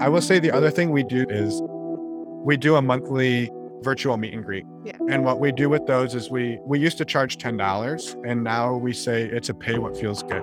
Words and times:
I 0.00 0.08
will 0.08 0.22
say 0.22 0.38
the 0.38 0.50
other 0.50 0.70
thing 0.70 0.90
we 0.90 1.02
do 1.02 1.26
is 1.28 1.60
we 1.62 2.56
do 2.56 2.76
a 2.76 2.82
monthly 2.82 3.50
virtual 3.82 4.16
meet 4.16 4.32
and 4.32 4.42
greet. 4.42 4.64
Yeah. 4.82 4.96
And 5.10 5.26
what 5.26 5.40
we 5.40 5.52
do 5.52 5.68
with 5.68 5.86
those 5.86 6.14
is 6.14 6.30
we 6.30 6.58
we 6.64 6.78
used 6.78 6.96
to 6.98 7.04
charge 7.04 7.36
ten 7.36 7.58
dollars, 7.58 8.16
and 8.24 8.42
now 8.42 8.74
we 8.74 8.94
say 8.94 9.24
it's 9.24 9.50
a 9.50 9.54
pay 9.54 9.78
what 9.78 9.98
feels 9.98 10.22
good. 10.22 10.42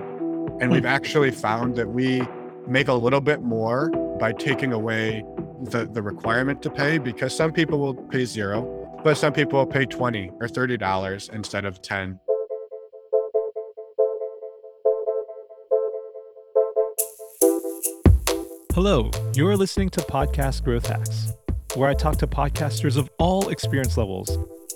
And 0.60 0.70
we've 0.70 0.82
hmm. 0.82 0.86
actually 0.86 1.32
found 1.32 1.74
that 1.74 1.88
we 1.88 2.22
make 2.68 2.86
a 2.86 2.94
little 2.94 3.20
bit 3.20 3.42
more 3.42 3.90
by 4.20 4.32
taking 4.32 4.72
away 4.72 5.24
the 5.62 5.88
the 5.92 6.02
requirement 6.02 6.62
to 6.62 6.70
pay 6.70 6.98
because 6.98 7.34
some 7.34 7.52
people 7.52 7.80
will 7.80 7.94
pay 7.94 8.24
zero, 8.26 9.00
but 9.02 9.16
some 9.16 9.32
people 9.32 9.58
will 9.58 9.66
pay 9.66 9.86
twenty 9.86 10.30
or 10.40 10.46
thirty 10.46 10.76
dollars 10.76 11.30
instead 11.32 11.64
of 11.64 11.82
ten. 11.82 12.20
Hello, 18.74 19.10
you're 19.34 19.56
listening 19.56 19.88
to 19.90 20.00
Podcast 20.00 20.62
Growth 20.62 20.86
Hacks, 20.86 21.32
where 21.74 21.88
I 21.88 21.94
talk 21.94 22.16
to 22.18 22.26
podcasters 22.28 22.96
of 22.96 23.10
all 23.18 23.48
experience 23.48 23.96
levels 23.96 24.28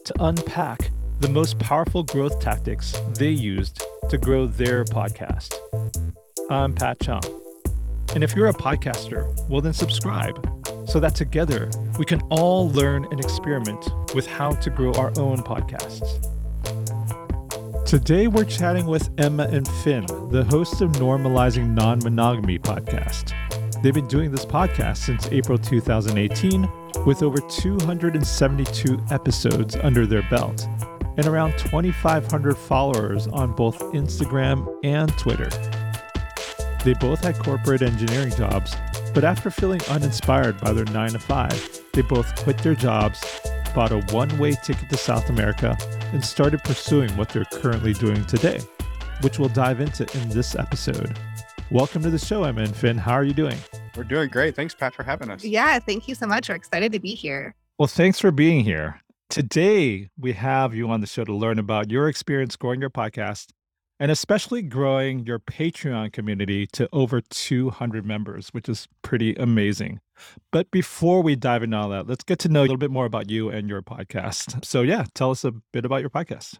to 0.04 0.14
unpack 0.18 0.90
the 1.20 1.28
most 1.28 1.58
powerful 1.60 2.02
growth 2.02 2.40
tactics 2.40 2.98
they 3.16 3.30
used 3.30 3.84
to 4.08 4.18
grow 4.18 4.46
their 4.46 4.84
podcast. 4.84 5.54
I'm 6.50 6.74
Pat 6.74 6.98
Chung. 7.00 7.22
And 8.14 8.24
if 8.24 8.34
you're 8.34 8.48
a 8.48 8.52
podcaster, 8.54 9.32
well, 9.48 9.60
then 9.60 9.72
subscribe 9.72 10.36
so 10.88 10.98
that 10.98 11.14
together 11.14 11.70
we 11.96 12.04
can 12.04 12.20
all 12.30 12.70
learn 12.70 13.04
and 13.12 13.20
experiment 13.20 13.88
with 14.16 14.26
how 14.26 14.50
to 14.52 14.70
grow 14.70 14.92
our 14.94 15.12
own 15.16 15.38
podcasts. 15.38 16.28
Today, 17.86 18.26
we're 18.26 18.44
chatting 18.44 18.86
with 18.86 19.10
Emma 19.18 19.44
and 19.44 19.68
Finn, 19.84 20.06
the 20.30 20.44
hosts 20.48 20.80
of 20.80 20.92
Normalizing 20.92 21.74
Non 21.74 21.98
Monogamy 22.02 22.58
podcast. 22.58 23.34
They've 23.82 23.92
been 23.92 24.06
doing 24.06 24.30
this 24.30 24.46
podcast 24.46 24.98
since 24.98 25.26
April 25.32 25.58
2018 25.58 26.68
with 27.04 27.24
over 27.24 27.38
272 27.40 29.04
episodes 29.10 29.74
under 29.74 30.06
their 30.06 30.22
belt 30.30 30.68
and 31.16 31.26
around 31.26 31.58
2,500 31.58 32.56
followers 32.56 33.26
on 33.26 33.52
both 33.52 33.80
Instagram 33.92 34.72
and 34.84 35.10
Twitter. 35.18 35.48
They 36.84 36.94
both 36.94 37.24
had 37.24 37.36
corporate 37.40 37.82
engineering 37.82 38.32
jobs, 38.36 38.76
but 39.14 39.24
after 39.24 39.50
feeling 39.50 39.80
uninspired 39.88 40.60
by 40.60 40.72
their 40.72 40.84
9 40.84 41.10
to 41.10 41.18
5, 41.18 41.80
they 41.92 42.02
both 42.02 42.40
quit 42.44 42.58
their 42.58 42.76
jobs, 42.76 43.20
bought 43.74 43.90
a 43.90 43.98
one 44.14 44.38
way 44.38 44.52
ticket 44.62 44.90
to 44.90 44.96
South 44.96 45.28
America, 45.28 45.76
and 46.12 46.24
started 46.24 46.62
pursuing 46.62 47.14
what 47.16 47.30
they're 47.30 47.44
currently 47.46 47.94
doing 47.94 48.24
today, 48.26 48.60
which 49.22 49.40
we'll 49.40 49.48
dive 49.48 49.80
into 49.80 50.06
in 50.16 50.28
this 50.28 50.54
episode. 50.54 51.18
Welcome 51.72 52.02
to 52.02 52.10
the 52.10 52.18
show, 52.18 52.44
Emma 52.44 52.60
and 52.60 52.76
Finn. 52.76 52.98
How 52.98 53.14
are 53.14 53.24
you 53.24 53.32
doing? 53.32 53.56
We're 53.96 54.04
doing 54.04 54.28
great. 54.28 54.54
Thanks, 54.54 54.74
Pat, 54.74 54.94
for 54.94 55.04
having 55.04 55.30
us. 55.30 55.42
Yeah, 55.42 55.78
thank 55.78 56.06
you 56.06 56.14
so 56.14 56.26
much. 56.26 56.50
We're 56.50 56.54
excited 56.54 56.92
to 56.92 57.00
be 57.00 57.14
here. 57.14 57.54
Well, 57.78 57.86
thanks 57.86 58.20
for 58.20 58.30
being 58.30 58.62
here. 58.62 59.00
Today, 59.30 60.10
we 60.18 60.34
have 60.34 60.74
you 60.74 60.90
on 60.90 61.00
the 61.00 61.06
show 61.06 61.24
to 61.24 61.34
learn 61.34 61.58
about 61.58 61.90
your 61.90 62.08
experience 62.08 62.56
growing 62.56 62.82
your 62.82 62.90
podcast 62.90 63.52
and 63.98 64.10
especially 64.10 64.60
growing 64.60 65.24
your 65.24 65.38
Patreon 65.38 66.12
community 66.12 66.66
to 66.74 66.90
over 66.92 67.22
200 67.22 68.04
members, 68.04 68.50
which 68.50 68.68
is 68.68 68.86
pretty 69.00 69.34
amazing. 69.36 70.00
But 70.50 70.70
before 70.70 71.22
we 71.22 71.36
dive 71.36 71.62
into 71.62 71.78
all 71.78 71.88
that, 71.88 72.06
let's 72.06 72.24
get 72.24 72.38
to 72.40 72.50
know 72.50 72.60
a 72.60 72.68
little 72.68 72.76
bit 72.76 72.90
more 72.90 73.06
about 73.06 73.30
you 73.30 73.48
and 73.48 73.66
your 73.66 73.80
podcast. 73.80 74.62
So, 74.66 74.82
yeah, 74.82 75.06
tell 75.14 75.30
us 75.30 75.42
a 75.42 75.52
bit 75.72 75.86
about 75.86 76.02
your 76.02 76.10
podcast. 76.10 76.58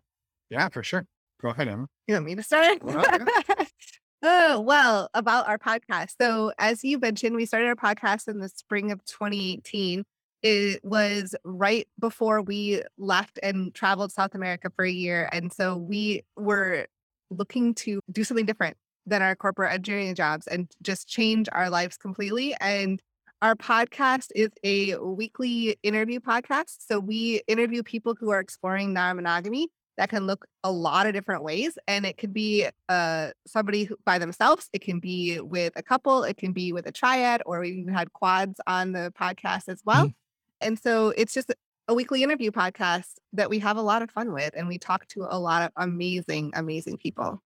Yeah, 0.48 0.70
for 0.70 0.82
sure. 0.82 1.04
Go 1.42 1.50
ahead, 1.50 1.68
Emma. 1.68 1.86
You 2.06 2.14
want 2.14 2.24
me 2.24 2.34
to 2.34 2.42
start? 2.42 2.82
Well, 2.82 3.04
yeah. 3.04 3.64
oh, 4.22 4.60
well, 4.60 5.08
about 5.14 5.48
our 5.48 5.58
podcast. 5.58 6.14
So, 6.20 6.52
as 6.58 6.84
you 6.84 6.98
mentioned, 6.98 7.36
we 7.36 7.46
started 7.46 7.68
our 7.68 7.76
podcast 7.76 8.28
in 8.28 8.38
the 8.38 8.48
spring 8.48 8.92
of 8.92 9.04
2018. 9.04 10.04
It 10.42 10.80
was 10.84 11.34
right 11.44 11.86
before 12.00 12.42
we 12.42 12.82
left 12.98 13.38
and 13.42 13.72
traveled 13.74 14.12
South 14.12 14.34
America 14.34 14.70
for 14.74 14.84
a 14.84 14.90
year. 14.90 15.28
And 15.32 15.52
so 15.52 15.76
we 15.76 16.22
were 16.36 16.86
looking 17.30 17.74
to 17.74 18.00
do 18.10 18.24
something 18.24 18.46
different 18.46 18.76
than 19.06 19.22
our 19.22 19.36
corporate 19.36 19.72
engineering 19.72 20.14
jobs 20.14 20.46
and 20.48 20.68
just 20.82 21.08
change 21.08 21.48
our 21.52 21.70
lives 21.70 21.96
completely. 21.96 22.54
And 22.60 23.00
our 23.40 23.54
podcast 23.54 24.28
is 24.34 24.50
a 24.64 24.96
weekly 24.96 25.76
interview 25.82 26.20
podcast. 26.20 26.76
So 26.78 26.98
we 26.98 27.42
interview 27.46 27.82
people 27.82 28.16
who 28.18 28.30
are 28.30 28.40
exploring 28.40 28.92
non 28.92 29.16
monogamy 29.16 29.68
that 29.98 30.08
can 30.08 30.26
look 30.26 30.46
a 30.64 30.72
lot 30.72 31.06
of 31.06 31.12
different 31.12 31.42
ways. 31.42 31.76
And 31.86 32.06
it 32.06 32.16
could 32.16 32.32
be 32.32 32.66
uh, 32.88 33.30
somebody 33.46 33.88
by 34.04 34.18
themselves, 34.18 34.68
it 34.72 34.80
can 34.80 35.00
be 35.00 35.40
with 35.40 35.72
a 35.76 35.82
couple, 35.82 36.24
it 36.24 36.36
can 36.36 36.52
be 36.52 36.72
with 36.72 36.86
a 36.86 36.92
triad, 36.92 37.42
or 37.46 37.60
we 37.60 37.70
even 37.70 37.92
had 37.92 38.12
quads 38.12 38.60
on 38.66 38.92
the 38.92 39.12
podcast 39.18 39.68
as 39.68 39.82
well. 39.84 40.06
Mhm. 40.08 40.14
And 40.60 40.78
so 40.78 41.12
it's 41.16 41.34
just 41.34 41.52
a 41.88 41.94
weekly 41.94 42.22
interview 42.22 42.50
podcast 42.50 43.14
that 43.32 43.50
we 43.50 43.58
have 43.58 43.76
a 43.76 43.82
lot 43.82 44.02
of 44.02 44.10
fun 44.10 44.32
with. 44.32 44.54
And 44.56 44.68
we 44.68 44.78
talk 44.78 45.06
to 45.08 45.26
a 45.28 45.38
lot 45.38 45.62
of 45.62 45.72
amazing, 45.76 46.52
amazing 46.54 46.96
people. 46.98 47.42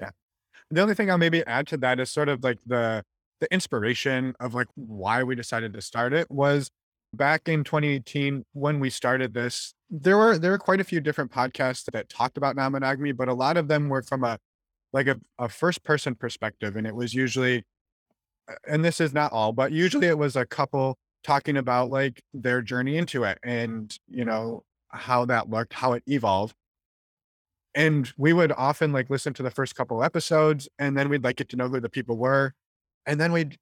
Yeah. 0.00 0.10
The 0.70 0.80
only 0.80 0.94
thing 0.94 1.10
I'll 1.10 1.18
maybe 1.18 1.44
add 1.46 1.66
to 1.68 1.76
that 1.78 2.00
is 2.00 2.10
sort 2.10 2.28
of 2.28 2.42
like 2.42 2.58
the 2.66 3.04
the 3.40 3.50
inspiration 3.50 4.34
of 4.38 4.52
like 4.52 4.68
why 4.74 5.22
we 5.22 5.34
decided 5.34 5.72
to 5.72 5.80
start 5.80 6.12
it 6.12 6.30
was 6.30 6.70
back 7.12 7.48
in 7.48 7.64
2018 7.64 8.44
when 8.52 8.80
we 8.80 8.90
started 8.90 9.34
this. 9.34 9.74
There 9.90 10.16
were 10.16 10.38
there 10.38 10.52
were 10.52 10.58
quite 10.58 10.80
a 10.80 10.84
few 10.84 11.00
different 11.00 11.32
podcasts 11.32 11.84
that 11.92 12.08
talked 12.08 12.36
about 12.36 12.56
non-monogamy, 12.56 13.12
but 13.12 13.28
a 13.28 13.34
lot 13.34 13.56
of 13.56 13.68
them 13.68 13.88
were 13.88 14.02
from 14.02 14.24
a 14.24 14.38
like 14.92 15.06
a, 15.06 15.18
a 15.38 15.48
first 15.48 15.82
person 15.84 16.14
perspective, 16.14 16.76
and 16.76 16.86
it 16.86 16.94
was 16.94 17.14
usually, 17.14 17.64
uh, 18.50 18.54
and 18.68 18.84
this 18.84 19.00
is 19.00 19.12
not 19.14 19.32
all, 19.32 19.52
but 19.52 19.72
usually 19.72 20.06
it 20.08 20.18
was 20.18 20.36
a 20.36 20.46
couple 20.46 20.98
talking 21.24 21.56
about 21.56 21.90
like 21.90 22.22
their 22.34 22.62
journey 22.62 22.96
into 22.96 23.24
it 23.24 23.38
and 23.44 23.98
you 24.08 24.24
know 24.24 24.62
how 24.88 25.24
that 25.24 25.50
looked, 25.50 25.74
how 25.74 25.92
it 25.92 26.02
evolved 26.06 26.54
and 27.74 28.12
we 28.16 28.32
would 28.32 28.52
often 28.52 28.92
like 28.92 29.08
listen 29.10 29.32
to 29.34 29.42
the 29.42 29.50
first 29.50 29.74
couple 29.76 30.02
episodes 30.02 30.68
and 30.78 30.96
then 30.96 31.08
we'd 31.08 31.22
like 31.22 31.36
get 31.36 31.48
to 31.48 31.56
know 31.56 31.68
who 31.68 31.80
the 31.80 31.88
people 31.88 32.16
were 32.16 32.52
and 33.06 33.20
then 33.20 33.32
we'd 33.32 33.56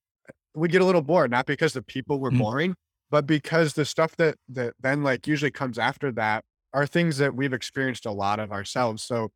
we'd 0.55 0.71
get 0.73 0.81
a 0.81 0.85
little 0.85 1.03
bored 1.03 1.31
not 1.31 1.47
because 1.47 1.73
the 1.73 1.83
people 1.83 2.19
were 2.19 2.31
Mhm. 2.31 2.39
boring 2.39 2.75
but 3.11 3.27
because 3.27 3.75
the 3.75 3.85
stuff 3.85 4.17
that 4.17 4.37
that 4.49 4.75
then 4.81 5.03
like 5.03 5.27
usually 5.27 5.51
comes 5.51 5.79
after 5.79 6.13
that 6.13 6.45
are 6.73 6.87
things 6.87 7.19
that 7.19 7.35
we've 7.35 7.53
experienced 7.53 8.07
a 8.07 8.11
lot 8.11 8.39
of 8.39 8.53
ourselves 8.53 9.03
so 9.03 9.31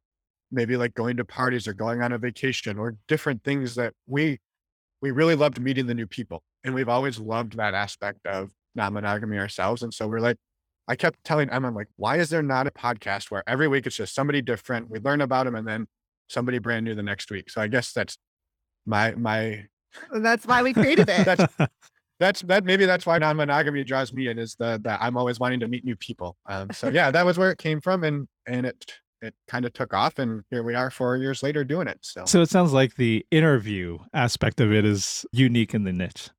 maybe 0.51 0.77
like 0.77 0.95
going 0.95 1.17
to 1.17 1.25
parties 1.25 1.67
or 1.67 1.73
going 1.73 2.03
on 2.03 2.13
a 2.13 2.19
vacation 2.19 2.79
or 2.79 2.97
different 3.09 3.43
things 3.43 3.75
that 3.75 3.93
we 4.07 4.39
we 5.01 5.11
really 5.11 5.35
loved 5.35 5.61
meeting 5.61 5.87
the 5.87 5.95
new 5.95 6.07
people 6.07 6.43
and 6.65 6.75
we've 6.75 6.89
always 6.89 7.19
loved 7.19 7.57
that 7.57 7.75
aspect 7.75 8.25
of 8.27 8.51
non-monogamy 8.75 9.39
ourselves 9.39 9.83
and 9.83 9.93
so 9.93 10.07
we're 10.07 10.21
like 10.21 10.37
I 10.89 10.97
kept 10.97 11.23
telling 11.25 11.49
Emma, 11.49 11.69
I'm 11.69 11.75
like, 11.75 11.89
why 11.97 12.19
is 12.19 12.31
there 12.31 12.43
not 12.43 12.67
a 12.67 12.71
podcast 12.71 13.31
where 13.31 13.45
every 13.47 13.69
week 13.69 13.87
it's 13.87 13.97
just 13.97 14.15
somebody 14.15 14.43
different? 14.43 14.91
We 14.91 14.99
learn 14.99 15.21
about 15.21 15.45
them 15.45 15.55
and 15.55 15.67
then 15.67 15.87
somebody 16.29 16.59
brand 16.59 16.85
new 16.85 16.95
the 16.95 17.03
next 17.03 17.31
week. 17.31 17.51
So 17.51 17.61
I 17.61 17.69
guess 17.69 17.93
that's 17.93 18.19
my 18.85 19.13
my 19.15 19.67
that's 20.13 20.47
why 20.47 20.63
we 20.63 20.73
created 20.73 21.09
it. 21.09 21.25
that's 21.25 21.55
that's 22.23 22.41
that 22.43 22.65
maybe 22.65 22.87
that's 22.87 23.05
why 23.05 23.19
non-monogamy 23.19 23.85
draws 23.85 24.13
me 24.13 24.29
in 24.29 24.39
is 24.39 24.55
the 24.55 24.81
that 24.85 25.01
I'm 25.03 25.17
always 25.17 25.39
wanting 25.41 25.61
to 25.61 25.69
meet 25.69 25.85
new 25.85 25.97
people. 25.97 26.37
Um, 26.47 26.71
so 26.73 26.89
yeah, 26.89 27.11
that 27.11 27.27
was 27.27 27.37
where 27.39 27.51
it 27.51 27.59
came 27.59 27.81
from 27.81 28.05
and 28.05 28.29
and 28.47 28.65
it 28.67 28.93
it 29.21 29.35
kind 29.47 29.65
of 29.65 29.73
took 29.73 29.93
off 29.95 30.19
and 30.19 30.43
here 30.51 30.63
we 30.63 30.75
are 30.75 30.91
four 30.91 31.17
years 31.17 31.43
later 31.43 31.63
doing 31.65 31.87
it. 31.89 31.99
So 32.03 32.25
So, 32.27 32.41
it 32.43 32.51
sounds 32.51 32.73
like 32.73 32.97
the 32.97 33.25
interview 33.31 33.99
aspect 34.13 34.61
of 34.61 34.73
it 34.73 34.85
is 34.85 35.25
unique 35.33 35.75
in 35.75 35.85
the 35.85 35.93
niche. 35.93 36.31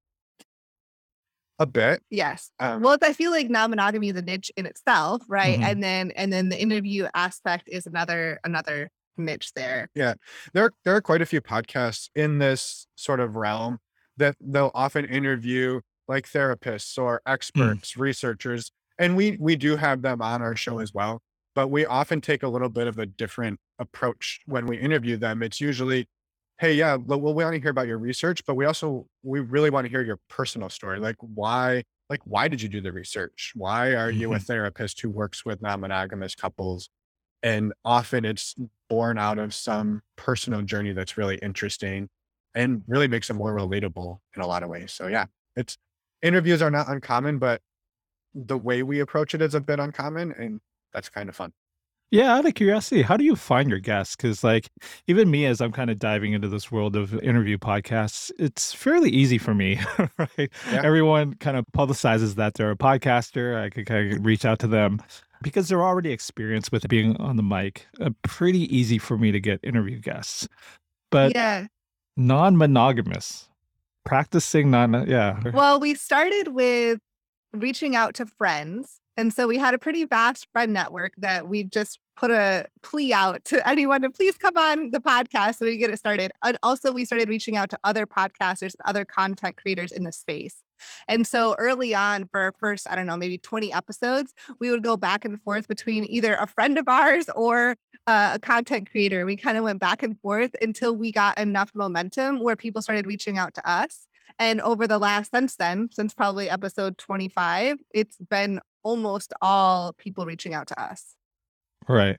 a 1.60 1.66
bit. 1.66 2.02
yes. 2.10 2.52
Um, 2.60 2.82
Well, 2.82 2.98
I 3.02 3.14
feel 3.14 3.32
like 3.32 3.50
non-monogamy 3.50 4.10
is 4.10 4.16
a 4.18 4.22
niche 4.22 4.52
in 4.58 4.66
itself, 4.66 5.22
right? 5.30 5.60
Mhm. 5.60 5.64
And 5.64 5.84
then 5.84 6.12
and 6.12 6.34
then 6.34 6.50
the 6.50 6.60
interview 6.62 7.08
aspect 7.14 7.70
is 7.72 7.86
another 7.86 8.40
another 8.44 8.90
niche 9.18 9.54
there. 9.56 9.90
Yeah, 9.96 10.16
there 10.54 10.72
there 10.84 10.96
are 10.96 11.02
quite 11.02 11.22
a 11.22 11.26
few 11.26 11.42
podcasts 11.42 12.10
in 12.16 12.40
this 12.40 12.88
sort 12.96 13.20
of 13.20 13.36
realm 13.36 13.80
that 14.18 14.36
they'll 14.40 14.72
often 14.74 15.06
interview 15.06 15.82
like 16.08 16.30
therapists 16.30 16.98
or 16.98 17.22
mm. 17.26 17.32
experts 17.32 17.98
researchers 17.98 18.72
and 19.00 19.16
we 19.16 19.38
we 19.40 19.56
do 19.56 19.76
have 19.76 20.02
them 20.02 20.22
on 20.22 20.42
our 20.42 20.56
show 20.56 20.80
as 20.80 20.94
well 20.94 21.22
but 21.56 21.70
we 21.70 21.86
often 21.86 22.22
take 22.22 22.44
a 22.44 22.48
little 22.48 22.70
bit 22.70 22.88
of 22.88 22.98
a 22.98 23.06
different 23.06 23.60
approach 23.80 24.42
when 24.46 24.66
we 24.66 24.78
interview 24.78 25.18
them. 25.18 25.44
It's 25.44 25.62
usually 25.62 26.08
hey 26.60 26.74
yeah 26.74 26.96
well 26.96 27.20
we 27.20 27.44
want 27.44 27.56
to 27.56 27.60
hear 27.60 27.72
about 27.72 27.88
your 27.88 27.98
research 27.98 28.46
but 28.46 28.54
we 28.54 28.66
also 28.66 29.08
we 29.24 29.40
really 29.40 29.72
want 29.72 29.86
to 29.86 29.90
hear 29.90 30.02
your 30.02 30.20
personal 30.30 30.70
story. 30.70 31.00
Like 31.00 31.16
why 31.20 31.84
like 32.10 32.22
why 32.26 32.48
did 32.48 32.62
you 32.62 32.70
do 32.70 32.82
the 32.82 32.92
research? 32.92 33.54
Why 33.56 33.96
are 33.96 34.12
you 34.12 34.34
a 34.34 34.36
mm-hmm. 34.38 34.44
therapist 34.44 35.02
who 35.02 35.10
works 35.10 35.46
with 35.46 35.62
non-monogamous 35.62 36.36
couples? 36.36 36.90
And 37.42 37.74
often 37.84 38.24
it's 38.24 38.56
born 38.90 39.18
out 39.18 39.38
of 39.38 39.54
some 39.54 40.02
personal 40.16 40.62
journey 40.62 40.94
that's 40.94 41.18
really 41.18 41.38
interesting 41.38 42.10
and 42.56 42.84
really 42.88 43.08
makes 43.08 43.30
it 43.30 43.34
more 43.34 43.54
relatable 43.54 44.20
in 44.36 44.42
a 44.42 44.48
lot 44.48 44.64
of 44.64 44.70
ways. 44.70 44.92
So 44.94 45.08
yeah, 45.08 45.26
it's 45.56 45.78
interviews 46.22 46.62
are 46.62 46.72
not 46.72 46.90
uncommon, 46.90 47.40
but 47.40 47.62
the 48.34 48.58
way 48.58 48.84
we 48.84 49.00
approach 49.00 49.34
it 49.36 49.42
is 49.42 49.56
a 49.56 49.62
bit 49.62 49.80
uncommon 49.80 50.32
and 50.34 50.62
that's 50.94 51.10
kind 51.10 51.30
of 51.30 51.36
fun. 51.36 51.54
Yeah, 52.12 52.36
out 52.36 52.46
of 52.46 52.54
curiosity, 52.54 53.02
how 53.02 53.18
do 53.18 53.24
you 53.24 53.36
find 53.36 53.72
your 53.72 53.80
guests? 53.80 54.16
Because, 54.16 54.44
like, 54.44 54.70
even 55.08 55.32
me, 55.32 55.48
as 55.48 55.60
I'm 55.62 55.72
kind 55.72 55.90
of 55.90 55.98
diving 55.98 56.34
into 56.34 56.48
this 56.48 56.72
world 56.72 56.96
of 56.96 57.16
interview 57.24 57.58
podcasts, 57.58 58.32
it's 58.38 58.72
fairly 58.72 59.10
easy 59.10 59.40
for 59.40 59.56
me, 59.56 59.80
right? 60.20 60.52
Yeah. 60.72 60.82
Everyone 60.84 61.34
kind 61.36 61.58
of 61.58 61.66
publicizes 61.76 62.36
that 62.36 62.54
they're 62.54 62.70
a 62.70 62.76
podcaster. 62.78 63.60
I 63.60 63.72
could 63.72 63.88
kind 63.88 64.14
of 64.14 64.24
reach 64.24 64.46
out 64.46 64.60
to 64.60 64.68
them 64.68 65.02
because 65.42 65.68
they're 65.68 65.82
already 65.84 66.12
experienced 66.12 66.72
with 66.72 66.88
being 66.88 67.18
on 67.18 67.36
the 67.36 67.42
mic. 67.44 67.88
Uh, 68.00 68.12
pretty 68.22 68.76
easy 68.76 69.00
for 69.00 69.18
me 69.18 69.32
to 69.32 69.40
get 69.40 69.60
interview 69.64 70.00
guests, 70.00 70.48
but 71.12 71.36
Yeah. 71.36 71.68
Non-monogamous, 72.18 73.50
practicing 74.06 74.72
non, 74.72 75.08
yeah. 75.08 75.40
Well, 75.54 75.80
we 75.80 75.96
started 75.96 76.50
with 76.50 77.00
reaching 77.54 77.96
out 77.96 78.16
to 78.16 78.26
friends. 78.26 79.00
And 79.16 79.32
so 79.32 79.48
we 79.48 79.58
had 79.58 79.74
a 79.74 79.78
pretty 79.78 80.06
vast 80.06 80.48
friend 80.52 80.74
network 80.74 81.14
that 81.18 81.48
we 81.48 81.64
just 81.64 82.00
put 82.16 82.32
a 82.32 82.66
plea 82.82 83.14
out 83.14 83.44
to 83.46 83.68
anyone 83.68 84.02
to 84.02 84.10
please 84.10 84.38
come 84.38 84.58
on 84.58 84.92
the 84.92 85.00
podcast 85.00 85.58
so 85.58 85.66
we 85.66 85.78
get 85.78 85.90
it 85.90 85.98
started. 85.98 86.32
And 86.44 86.58
also, 86.64 86.92
we 86.92 87.06
started 87.06 87.30
reaching 87.30 87.58
out 87.58 87.70
to 87.72 87.80
other 87.84 88.06
podcasters 88.06 88.74
and 88.74 88.82
other 88.86 89.06
content 89.06 89.58
creators 89.58 89.92
in 89.92 90.04
the 90.04 90.12
space. 90.12 90.64
And 91.08 91.26
so 91.26 91.56
early 91.58 91.96
on, 91.96 92.28
for 92.28 92.42
our 92.42 92.54
first, 92.60 92.88
I 92.90 92.96
don't 92.96 93.08
know, 93.08 93.18
maybe 93.18 93.38
20 93.38 93.72
episodes, 93.74 94.34
we 94.60 94.70
would 94.70 94.84
go 94.84 94.98
back 94.98 95.26
and 95.26 95.42
forth 95.42 95.68
between 95.68 96.06
either 96.10 96.36
a 96.36 96.48
friend 96.48 96.78
of 96.78 96.88
ours 96.88 97.30
or 97.36 97.76
uh, 98.08 98.32
a 98.36 98.40
content 98.40 98.90
creator. 98.92 99.26
We 99.26 99.36
kind 99.36 99.58
of 99.58 99.64
went 99.64 99.80
back 99.80 100.04
and 100.04 100.20
forth 100.20 100.56
until 100.62 100.96
we 100.96 101.12
got 101.12 101.38
enough 101.38 101.72
momentum 101.74 102.42
where 102.42 102.56
people 102.56 102.82
started 102.82 103.08
reaching 103.08 103.38
out 103.38 103.54
to 103.56 103.70
us. 103.70 104.08
And 104.40 104.62
over 104.62 104.88
the 104.88 104.98
last, 104.98 105.32
since 105.32 105.56
then, 105.56 105.90
since 105.92 106.14
probably 106.14 106.50
episode 106.50 106.98
25, 106.98 107.78
it's 107.94 108.18
been 108.18 108.60
almost 108.84 109.34
all 109.42 109.94
people 109.94 110.26
reaching 110.26 110.54
out 110.54 110.68
to 110.68 110.82
us. 110.82 111.16
Right. 111.88 112.18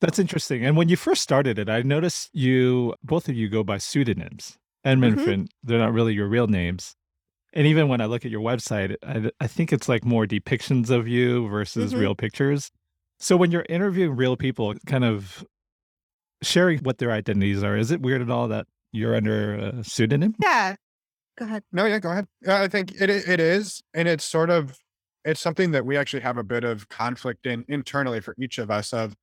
That's 0.00 0.18
interesting. 0.18 0.64
And 0.64 0.76
when 0.76 0.88
you 0.88 0.96
first 0.96 1.22
started 1.22 1.58
it, 1.58 1.68
I 1.68 1.82
noticed 1.82 2.30
you, 2.32 2.94
both 3.02 3.28
of 3.28 3.34
you 3.34 3.48
go 3.48 3.64
by 3.64 3.78
pseudonyms. 3.78 4.56
Emma 4.84 5.08
and 5.08 5.16
Mhm. 5.18 5.24
Finn, 5.24 5.48
they're 5.64 5.78
not 5.78 5.92
really 5.92 6.14
your 6.14 6.28
real 6.28 6.46
names. 6.46 6.94
And 7.52 7.66
even 7.66 7.88
when 7.88 8.00
I 8.00 8.06
look 8.06 8.24
at 8.24 8.30
your 8.30 8.40
website, 8.40 8.94
I, 9.02 9.30
I 9.40 9.46
think 9.48 9.72
it's 9.72 9.88
like 9.88 10.04
more 10.04 10.24
depictions 10.26 10.90
of 10.90 11.08
you 11.08 11.48
versus 11.48 11.92
Mhm. 11.94 12.00
real 12.00 12.14
pictures. 12.14 12.70
So 13.18 13.36
when 13.36 13.50
you're 13.50 13.66
interviewing 13.68 14.14
real 14.14 14.36
people, 14.36 14.74
kind 14.86 15.04
of 15.04 15.44
sharing 16.42 16.78
what 16.80 16.98
their 16.98 17.10
identities 17.10 17.64
are, 17.64 17.76
is 17.76 17.90
it 17.90 18.00
weird 18.00 18.22
at 18.22 18.30
all 18.30 18.46
that 18.48 18.66
you're 18.92 19.16
under 19.16 19.54
a 19.54 19.84
pseudonym? 19.84 20.34
Yeah. 20.40 20.76
Go 21.36 21.44
ahead. 21.44 21.64
No, 21.72 21.84
yeah, 21.86 21.98
go 21.98 22.10
ahead. 22.10 22.26
Yeah, 22.42 22.62
I 22.62 22.68
think 22.68 22.92
it 23.00 23.10
i- 23.10 23.30
it 23.32 23.40
is, 23.40 23.82
and 23.94 24.06
it's 24.08 24.24
sort 24.24 24.50
of 24.50 24.76
it's 25.28 25.40
something 25.40 25.72
that 25.72 25.84
we 25.84 25.96
actually 25.96 26.22
have 26.22 26.38
a 26.38 26.42
bit 26.42 26.64
of 26.64 26.88
conflict 26.88 27.46
in 27.46 27.64
internally 27.68 28.20
for 28.20 28.34
each 28.38 28.58
of 28.58 28.70
us. 28.70 28.92
Of 28.92 29.14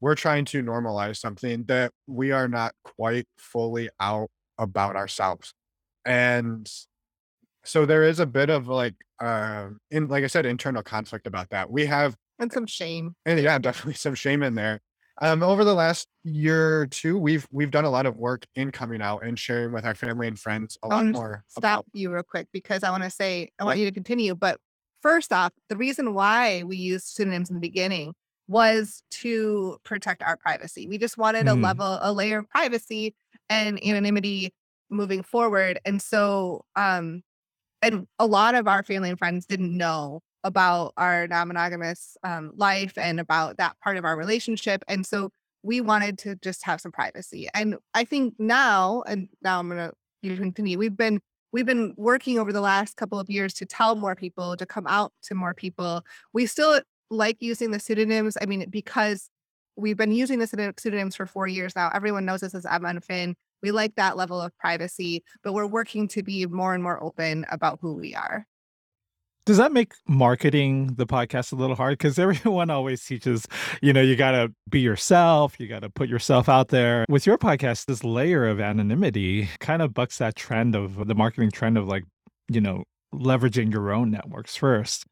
we're 0.00 0.14
trying 0.14 0.46
to 0.46 0.62
normalize 0.62 1.18
something 1.18 1.64
that 1.64 1.92
we 2.06 2.32
are 2.32 2.48
not 2.48 2.72
quite 2.84 3.26
fully 3.36 3.90
out 4.00 4.30
about 4.58 4.96
ourselves, 4.96 5.52
and 6.04 6.70
so 7.64 7.84
there 7.84 8.04
is 8.04 8.20
a 8.20 8.26
bit 8.26 8.48
of 8.48 8.68
like, 8.68 8.94
uh, 9.20 9.68
in 9.90 10.08
like 10.08 10.24
I 10.24 10.28
said, 10.28 10.46
internal 10.46 10.82
conflict 10.82 11.26
about 11.26 11.50
that. 11.50 11.70
We 11.70 11.86
have 11.86 12.16
And 12.38 12.50
some 12.50 12.66
shame. 12.66 13.14
and 13.26 13.38
yeah, 13.38 13.58
definitely 13.58 13.94
some 13.94 14.14
shame 14.14 14.42
in 14.42 14.54
there. 14.54 14.80
Um, 15.22 15.42
over 15.42 15.64
the 15.64 15.74
last 15.74 16.08
year 16.24 16.80
or 16.80 16.86
two, 16.86 17.18
we've 17.18 17.46
we've 17.52 17.70
done 17.70 17.84
a 17.84 17.90
lot 17.90 18.06
of 18.06 18.16
work 18.16 18.46
in 18.54 18.72
coming 18.72 19.02
out 19.02 19.22
and 19.22 19.38
sharing 19.38 19.72
with 19.72 19.84
our 19.84 19.94
family 19.94 20.26
and 20.26 20.38
friends 20.38 20.78
a 20.82 20.88
lot 20.88 21.04
more 21.04 21.44
Stop 21.48 21.58
about 21.58 21.86
you 21.92 22.10
real 22.10 22.22
quick 22.22 22.48
because 22.54 22.82
I 22.82 22.90
want 22.90 23.02
to 23.02 23.10
say, 23.10 23.50
I 23.58 23.64
want 23.64 23.78
you 23.78 23.84
to 23.84 23.92
continue. 23.92 24.34
But 24.34 24.58
first 25.02 25.32
off, 25.32 25.52
the 25.68 25.76
reason 25.76 26.14
why 26.14 26.62
we 26.64 26.76
used 26.76 27.06
pseudonyms 27.06 27.50
in 27.50 27.54
the 27.56 27.60
beginning 27.60 28.14
was 28.48 29.02
to 29.10 29.78
protect 29.84 30.22
our 30.22 30.36
privacy. 30.36 30.86
We 30.88 30.98
just 30.98 31.16
wanted 31.18 31.46
a 31.48 31.54
Mhm. 31.54 31.62
level, 31.62 31.98
a 32.02 32.12
layer 32.12 32.38
of 32.40 32.48
privacy 32.48 33.14
and 33.48 33.82
anonymity 33.84 34.52
moving 34.90 35.22
forward. 35.22 35.78
And 35.84 36.02
so, 36.02 36.64
um, 36.76 37.22
and 37.82 38.06
a 38.18 38.26
lot 38.26 38.54
of 38.54 38.68
our 38.68 38.82
family 38.82 39.10
and 39.10 39.18
friends 39.18 39.46
didn't 39.46 39.76
know 39.76 40.20
about 40.44 40.92
our 40.96 41.26
non-monogamous 41.28 42.16
um, 42.24 42.52
life 42.56 42.96
and 42.96 43.20
about 43.20 43.56
that 43.58 43.78
part 43.80 43.96
of 43.96 44.04
our 44.04 44.16
relationship 44.16 44.82
and 44.88 45.06
so 45.06 45.30
we 45.62 45.80
wanted 45.82 46.16
to 46.18 46.34
just 46.36 46.64
have 46.64 46.80
some 46.80 46.90
privacy 46.92 47.46
and 47.54 47.76
i 47.94 48.04
think 48.04 48.34
now 48.38 49.02
and 49.06 49.28
now 49.42 49.58
i'm 49.58 49.68
gonna 49.68 49.92
you 50.22 50.34
continue 50.36 50.78
we've 50.78 50.96
been 50.96 51.20
we've 51.52 51.66
been 51.66 51.94
working 51.96 52.38
over 52.38 52.52
the 52.52 52.60
last 52.60 52.96
couple 52.96 53.18
of 53.18 53.28
years 53.28 53.54
to 53.54 53.66
tell 53.66 53.96
more 53.96 54.14
people 54.14 54.56
to 54.56 54.66
come 54.66 54.86
out 54.86 55.12
to 55.22 55.34
more 55.34 55.54
people. 55.54 56.04
We 56.32 56.46
still 56.46 56.80
like 57.10 57.38
using 57.40 57.72
the 57.72 57.80
pseudonyms 57.80 58.36
i 58.40 58.46
mean 58.46 58.70
because 58.70 59.30
we've 59.76 59.96
been 59.96 60.12
using 60.12 60.38
the 60.38 60.46
pseudo- 60.46 60.72
pseudonyms 60.78 61.16
for 61.16 61.26
four 61.26 61.48
years 61.48 61.74
now. 61.74 61.90
Everyone 61.92 62.24
knows 62.24 62.42
us 62.42 62.54
as 62.54 62.64
emma 62.66 62.88
and 62.88 63.04
finn. 63.04 63.34
We 63.62 63.72
like 63.72 63.94
that 63.96 64.16
level 64.16 64.40
of 64.40 64.56
privacy 64.58 65.24
but 65.42 65.52
we're 65.52 65.66
working 65.66 66.06
to 66.08 66.22
be 66.22 66.46
more 66.46 66.72
and 66.74 66.82
more 66.82 67.02
open 67.02 67.44
about 67.50 67.78
who 67.80 67.94
we 67.94 68.14
are 68.14 68.46
Does 69.50 69.56
that 69.56 69.72
make 69.72 69.94
marketing 70.06 70.94
the 70.94 71.08
podcast 71.08 71.52
a 71.52 71.56
little 71.56 71.74
hard? 71.74 71.98
Because 71.98 72.20
everyone 72.20 72.70
always 72.70 73.04
teaches, 73.04 73.48
you 73.82 73.92
know, 73.92 74.00
you 74.00 74.14
got 74.14 74.30
to 74.30 74.52
be 74.68 74.78
yourself, 74.78 75.58
you 75.58 75.66
got 75.66 75.80
to 75.80 75.90
put 75.90 76.08
yourself 76.08 76.48
out 76.48 76.68
there. 76.68 77.04
With 77.08 77.26
your 77.26 77.36
podcast, 77.36 77.86
this 77.86 78.04
layer 78.04 78.46
of 78.46 78.60
anonymity 78.60 79.48
kind 79.58 79.82
of 79.82 79.92
bucks 79.92 80.18
that 80.18 80.36
trend 80.36 80.76
of 80.76 81.04
the 81.08 81.16
marketing 81.16 81.50
trend 81.50 81.76
of 81.76 81.88
like, 81.88 82.04
you 82.48 82.60
know, 82.60 82.84
leveraging 83.12 83.72
your 83.72 83.90
own 83.90 84.12
networks 84.12 84.54
first. 84.54 85.04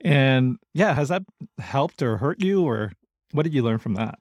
And 0.00 0.56
yeah, 0.74 0.92
has 0.94 1.10
that 1.10 1.22
helped 1.60 2.02
or 2.02 2.16
hurt 2.16 2.42
you, 2.42 2.64
or 2.64 2.90
what 3.30 3.44
did 3.44 3.54
you 3.54 3.62
learn 3.62 3.78
from 3.78 3.94
that? 3.94 4.18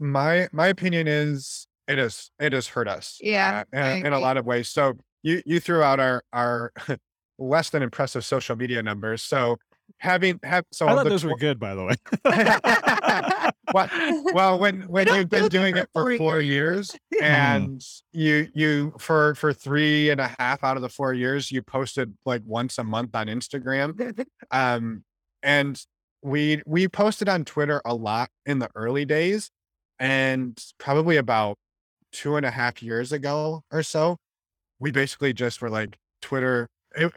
my 0.00 0.48
my 0.50 0.66
opinion 0.66 1.06
is 1.06 1.68
it 1.86 2.00
is 2.00 2.32
it 2.40 2.52
has 2.54 2.66
hurt 2.66 2.88
us 2.88 3.18
Yeah, 3.22 3.62
uh, 3.72 3.78
in, 3.78 4.06
in 4.06 4.12
a 4.12 4.18
lot 4.18 4.36
of 4.36 4.46
ways 4.46 4.68
so 4.68 4.94
you 5.22 5.42
you 5.46 5.60
threw 5.60 5.82
out 5.82 6.00
our 6.00 6.24
our 6.32 6.72
less 7.40 7.70
than 7.70 7.82
impressive 7.82 8.24
social 8.24 8.54
media 8.54 8.82
numbers 8.82 9.22
so 9.22 9.58
having 9.98 10.38
have 10.42 10.64
so 10.72 10.86
I 10.88 10.94
thought 10.94 11.04
the 11.04 11.10
those 11.10 11.24
were 11.24 11.36
good, 11.36 11.58
by 11.58 11.74
the 11.74 11.84
way. 11.84 11.94
well, 13.74 14.32
well 14.32 14.58
when 14.58 14.82
when 14.82 15.06
you've 15.08 15.28
been 15.28 15.48
doing 15.48 15.76
it 15.76 15.88
for 15.92 16.16
four 16.16 16.40
years 16.40 16.94
and 17.20 17.82
you 18.12 18.48
you 18.54 18.94
for 18.98 19.34
for 19.34 19.52
three 19.52 20.10
and 20.10 20.20
a 20.20 20.34
half 20.38 20.64
out 20.64 20.76
of 20.76 20.82
the 20.82 20.88
four 20.88 21.12
years 21.12 21.50
you 21.50 21.62
posted 21.62 22.14
like 22.24 22.42
once 22.44 22.78
a 22.78 22.84
month 22.84 23.14
on 23.14 23.26
instagram 23.26 24.24
um 24.50 25.04
and 25.42 25.84
we 26.22 26.62
we 26.66 26.88
posted 26.88 27.28
on 27.28 27.44
twitter 27.44 27.80
a 27.84 27.94
lot 27.94 28.28
in 28.46 28.58
the 28.58 28.68
early 28.74 29.04
days 29.04 29.50
and 29.98 30.62
probably 30.78 31.16
about 31.16 31.56
two 32.12 32.36
and 32.36 32.44
a 32.44 32.50
half 32.50 32.82
years 32.82 33.12
ago 33.12 33.62
or 33.70 33.82
so 33.82 34.16
we 34.78 34.90
basically 34.90 35.32
just 35.32 35.62
were 35.62 35.70
like 35.70 35.96
twitter 36.20 36.68
it, 36.96 37.12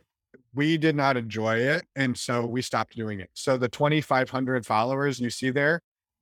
we 0.54 0.78
did 0.78 0.96
not 0.96 1.18
enjoy 1.18 1.58
it 1.58 1.84
and 1.96 2.18
so 2.18 2.46
we 2.46 2.62
stopped 2.62 2.96
doing 2.96 3.20
it 3.20 3.30
so 3.34 3.58
the 3.58 3.70
2500 3.70 4.66
followers 4.66 5.20
you 5.20 5.30
see 5.30 5.50
there 5.50 5.80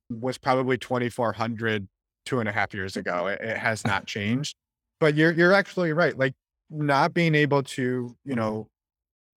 was 0.10 0.38
probably 0.38 0.78
2400 0.78 1.88
two 2.26 2.40
and 2.40 2.48
a 2.48 2.52
half 2.52 2.74
years 2.74 2.98
ago 2.98 3.28
it, 3.28 3.40
it 3.42 3.58
has 3.58 3.86
not 3.86 4.06
changed 4.06 4.56
but 5.00 5.16
you're 5.16 5.32
you're 5.32 5.54
actually 5.54 5.94
right 5.94 6.18
like 6.18 6.34
not 6.70 7.14
being 7.14 7.36
able 7.36 7.64
to 7.64 8.16
you 8.24 8.36
know 8.36 8.68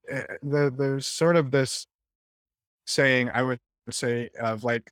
eh, 0.08 0.22
the, 0.42 0.72
there's 0.76 1.06
sort 1.06 1.36
of 1.36 1.50
this 1.50 1.86
saying 2.86 3.30
I 3.32 3.42
would 3.42 3.58
say 3.90 4.30
of 4.40 4.64
like 4.64 4.90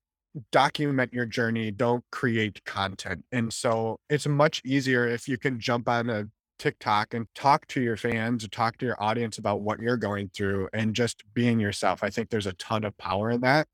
document 0.50 1.12
your 1.12 1.26
journey, 1.26 1.70
don't 1.70 2.04
create 2.10 2.64
content. 2.64 3.24
And 3.32 3.52
so 3.52 3.98
it's 4.08 4.26
much 4.26 4.62
easier 4.64 5.06
if 5.06 5.28
you 5.28 5.38
can 5.38 5.60
jump 5.60 5.88
on 5.88 6.10
a 6.10 6.24
TikTok 6.62 7.12
and 7.12 7.26
talk 7.34 7.66
to 7.66 7.80
your 7.80 7.96
fans 7.96 8.44
or 8.44 8.48
talk 8.48 8.78
to 8.78 8.86
your 8.86 9.02
audience 9.02 9.36
about 9.36 9.62
what 9.62 9.80
you're 9.80 9.96
going 9.96 10.30
through 10.32 10.68
and 10.72 10.94
just 10.94 11.24
being 11.34 11.58
yourself. 11.58 12.04
I 12.04 12.10
think 12.10 12.30
there's 12.30 12.46
a 12.46 12.52
ton 12.52 12.84
of 12.84 12.96
power 12.98 13.32
in 13.32 13.40
that. 13.40 13.66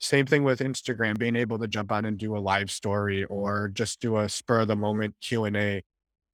Same 0.00 0.24
thing 0.24 0.42
with 0.42 0.60
Instagram, 0.60 1.18
being 1.18 1.36
able 1.36 1.58
to 1.58 1.68
jump 1.68 1.92
on 1.92 2.06
and 2.06 2.16
do 2.16 2.34
a 2.34 2.38
live 2.38 2.70
story 2.70 3.24
or 3.24 3.68
just 3.68 4.00
do 4.00 4.16
a 4.16 4.30
spur 4.30 4.60
of 4.60 4.68
the 4.68 4.76
moment 4.76 5.14
Q&A. 5.20 5.82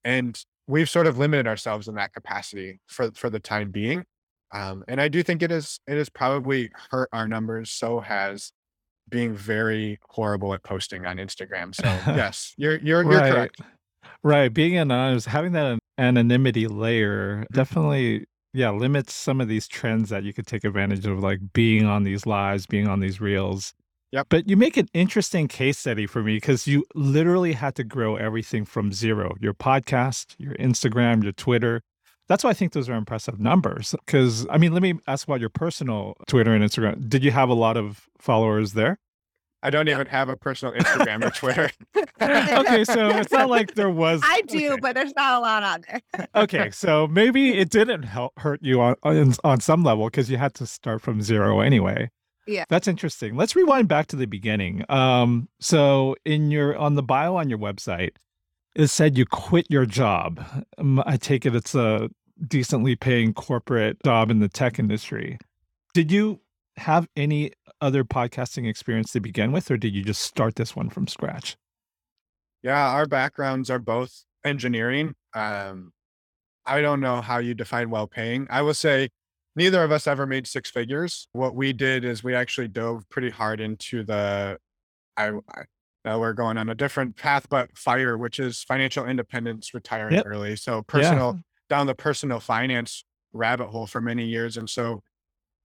And 0.04 0.40
we've 0.68 0.88
sort 0.88 1.08
of 1.08 1.18
limited 1.18 1.48
ourselves 1.48 1.88
in 1.88 1.96
that 1.96 2.12
capacity 2.12 2.78
for 2.86 3.10
for 3.10 3.28
the 3.28 3.40
time 3.40 3.72
being. 3.72 4.04
Um, 4.52 4.84
and 4.86 5.00
I 5.00 5.08
do 5.08 5.24
think 5.24 5.42
it 5.42 5.50
is 5.50 5.80
it 5.88 5.96
has 5.96 6.08
probably 6.08 6.70
hurt 6.92 7.08
our 7.12 7.26
numbers. 7.26 7.70
So 7.70 7.98
has 7.98 8.52
being 9.08 9.34
very 9.34 9.98
horrible 10.10 10.54
at 10.54 10.62
posting 10.62 11.06
on 11.06 11.16
Instagram. 11.16 11.74
So 11.74 11.84
yes, 12.14 12.54
you're 12.56 12.78
you're 12.78 13.02
you're 13.02 13.20
correct. 13.20 13.60
Right. 14.24 14.52
Being 14.52 14.78
anonymous, 14.78 15.26
having 15.26 15.52
that 15.52 15.78
anonymity 15.98 16.68
layer 16.68 17.44
definitely, 17.52 18.26
yeah, 18.54 18.70
limits 18.70 19.14
some 19.14 19.40
of 19.40 19.48
these 19.48 19.66
trends 19.66 20.10
that 20.10 20.22
you 20.22 20.32
could 20.32 20.46
take 20.46 20.64
advantage 20.64 21.06
of, 21.06 21.20
like 21.20 21.40
being 21.52 21.86
on 21.86 22.04
these 22.04 22.24
lives, 22.26 22.66
being 22.66 22.86
on 22.86 23.00
these 23.00 23.20
reels. 23.20 23.74
Yep. 24.12 24.26
But 24.28 24.48
you 24.48 24.56
make 24.56 24.76
an 24.76 24.88
interesting 24.92 25.48
case 25.48 25.78
study 25.78 26.06
for 26.06 26.22
me 26.22 26.36
because 26.36 26.66
you 26.66 26.84
literally 26.94 27.54
had 27.54 27.74
to 27.76 27.84
grow 27.84 28.16
everything 28.16 28.64
from 28.64 28.92
zero 28.92 29.34
your 29.40 29.54
podcast, 29.54 30.34
your 30.38 30.54
Instagram, 30.54 31.22
your 31.22 31.32
Twitter. 31.32 31.80
That's 32.28 32.44
why 32.44 32.50
I 32.50 32.54
think 32.54 32.72
those 32.72 32.88
are 32.88 32.94
impressive 32.94 33.40
numbers. 33.40 33.94
Because, 34.06 34.46
I 34.50 34.58
mean, 34.58 34.72
let 34.72 34.82
me 34.82 34.94
ask 35.08 35.26
about 35.26 35.40
your 35.40 35.48
personal 35.48 36.14
Twitter 36.28 36.54
and 36.54 36.62
Instagram. 36.62 37.08
Did 37.08 37.24
you 37.24 37.30
have 37.30 37.48
a 37.48 37.54
lot 37.54 37.76
of 37.76 38.06
followers 38.18 38.74
there? 38.74 38.98
I 39.62 39.70
don't 39.70 39.88
even 39.88 40.06
have 40.06 40.28
a 40.28 40.36
personal 40.36 40.74
Instagram 40.74 41.24
or 41.24 41.30
Twitter. 41.30 41.70
okay, 42.22 42.84
so 42.84 43.10
it's 43.10 43.32
not 43.32 43.48
like 43.48 43.74
there 43.74 43.90
was. 43.90 44.20
I 44.24 44.42
do, 44.42 44.72
okay. 44.72 44.80
but 44.80 44.94
there's 44.94 45.14
not 45.14 45.38
a 45.38 45.40
lot 45.40 45.62
on 45.62 45.84
there. 45.88 46.28
okay, 46.42 46.70
so 46.70 47.06
maybe 47.06 47.58
it 47.58 47.70
didn't 47.70 48.02
help 48.02 48.38
hurt 48.38 48.60
you 48.62 48.80
on 48.80 48.96
on, 49.02 49.34
on 49.44 49.60
some 49.60 49.82
level 49.84 50.06
because 50.06 50.30
you 50.30 50.36
had 50.36 50.54
to 50.54 50.66
start 50.66 51.00
from 51.00 51.22
zero 51.22 51.60
anyway. 51.60 52.10
Yeah. 52.46 52.64
That's 52.68 52.88
interesting. 52.88 53.36
Let's 53.36 53.54
rewind 53.54 53.88
back 53.88 54.08
to 54.08 54.16
the 54.16 54.26
beginning. 54.26 54.84
Um, 54.88 55.48
so 55.60 56.16
in 56.24 56.50
your 56.50 56.76
on 56.76 56.96
the 56.96 57.02
bio 57.02 57.36
on 57.36 57.48
your 57.48 57.58
website, 57.58 58.12
it 58.74 58.88
said 58.88 59.16
you 59.16 59.26
quit 59.26 59.66
your 59.70 59.86
job. 59.86 60.44
Um, 60.78 61.02
I 61.06 61.16
take 61.16 61.46
it 61.46 61.54
it's 61.54 61.74
a 61.74 62.10
decently 62.46 62.96
paying 62.96 63.32
corporate 63.32 64.02
job 64.04 64.30
in 64.30 64.40
the 64.40 64.48
tech 64.48 64.78
industry. 64.78 65.38
Did 65.94 66.10
you 66.10 66.40
have 66.76 67.06
any 67.16 67.52
other 67.82 68.04
podcasting 68.04 68.68
experience 68.68 69.12
to 69.12 69.20
begin 69.20 69.52
with, 69.52 69.70
or 69.70 69.76
did 69.76 69.94
you 69.94 70.02
just 70.02 70.22
start 70.22 70.54
this 70.54 70.74
one 70.74 70.88
from 70.88 71.06
scratch? 71.06 71.56
Yeah, 72.62 72.88
our 72.90 73.06
backgrounds 73.06 73.68
are 73.70 73.80
both 73.80 74.24
engineering. 74.44 75.14
Um, 75.34 75.92
I 76.64 76.80
don't 76.80 77.00
know 77.00 77.20
how 77.20 77.38
you 77.38 77.54
define 77.54 77.90
well 77.90 78.06
paying. 78.06 78.46
I 78.48 78.62
will 78.62 78.74
say 78.74 79.08
neither 79.56 79.82
of 79.82 79.90
us 79.90 80.06
ever 80.06 80.26
made 80.26 80.46
six 80.46 80.70
figures. 80.70 81.26
What 81.32 81.54
we 81.56 81.72
did 81.72 82.04
is 82.04 82.22
we 82.22 82.34
actually 82.34 82.68
dove 82.68 83.08
pretty 83.10 83.30
hard 83.30 83.60
into 83.60 84.04
the, 84.04 84.58
I, 85.16 85.28
I 85.28 85.62
now 86.04 86.18
we're 86.20 86.32
going 86.32 86.58
on 86.58 86.68
a 86.68 86.74
different 86.74 87.16
path, 87.16 87.48
but 87.48 87.76
fire, 87.76 88.16
which 88.16 88.40
is 88.40 88.62
financial 88.62 89.06
independence, 89.06 89.74
retiring 89.74 90.14
Yep. 90.14 90.26
early. 90.26 90.56
So 90.56 90.82
personal 90.82 91.40
down 91.68 91.86
the 91.86 91.94
personal 91.94 92.40
finance 92.40 93.04
rabbit 93.32 93.68
hole 93.68 93.86
for 93.86 94.00
many 94.00 94.26
years. 94.26 94.56
And 94.56 94.68
so 94.68 95.02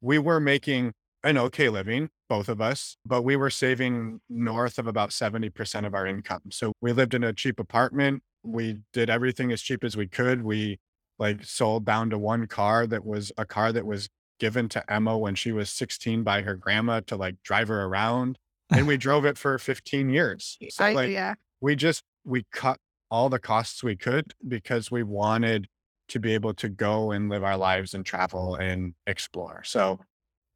we 0.02 0.20
were 0.20 0.40
making 0.40 0.94
an 1.28 1.38
okay 1.38 1.68
living, 1.68 2.10
both 2.30 2.48
of 2.48 2.62
us, 2.62 2.96
but 3.06 3.24
we 3.24 3.36
were 3.36 3.50
saving 3.50 4.22
north 4.30 4.80
of 4.80 4.88
about 4.88 5.10
70% 5.10 5.86
of 5.86 5.94
our 5.94 6.08
income. 6.08 6.44
So 6.52 6.72
we 6.82 6.94
lived 6.94 7.14
in 7.14 7.24
a 7.24 7.34
cheap 7.34 7.60
apartment. 7.60 8.24
We 8.44 8.80
did 8.94 9.10
everything 9.10 9.52
as 9.52 9.62
cheap 9.62 9.84
as 9.84 9.98
we 9.98 10.08
could. 10.08 10.44
We 10.44 10.80
like 11.20 11.44
sold 11.44 11.86
down 11.86 12.10
to 12.12 12.18
one 12.18 12.48
car 12.48 12.88
that 12.88 13.06
was 13.06 13.34
a 13.38 13.46
car 13.46 13.74
that 13.74 13.86
was 13.86 14.08
given 14.40 14.70
to 14.70 14.92
Emma 14.92 15.18
when 15.18 15.36
she 15.36 15.52
was 15.52 15.70
16 15.70 16.24
by 16.24 16.44
her 16.44 16.56
grandma 16.56 17.02
to 17.08 17.18
like 17.18 17.36
drive 17.44 17.68
her 17.68 17.84
around. 17.84 18.38
And 18.70 18.88
we 18.88 18.96
drove 19.08 19.26
it 19.26 19.38
for 19.38 19.58
15 19.58 20.10
years. 20.10 20.58
So 20.70 20.86
I, 20.86 20.94
like 20.94 21.10
yeah. 21.10 21.34
we 21.60 21.76
just 21.76 22.04
we 22.24 22.46
cut 22.54 22.80
all 23.12 23.28
the 23.28 23.40
costs 23.40 23.84
we 23.84 23.98
could 23.98 24.34
because 24.48 24.90
we 24.90 25.04
wanted 25.04 25.68
to 26.10 26.20
be 26.20 26.34
able 26.34 26.54
to 26.54 26.70
go 26.70 27.12
and 27.12 27.28
live 27.28 27.44
our 27.44 27.58
lives 27.58 27.94
and 27.94 28.06
travel 28.06 28.56
and 28.56 28.94
explore. 29.08 29.62
So 29.66 30.00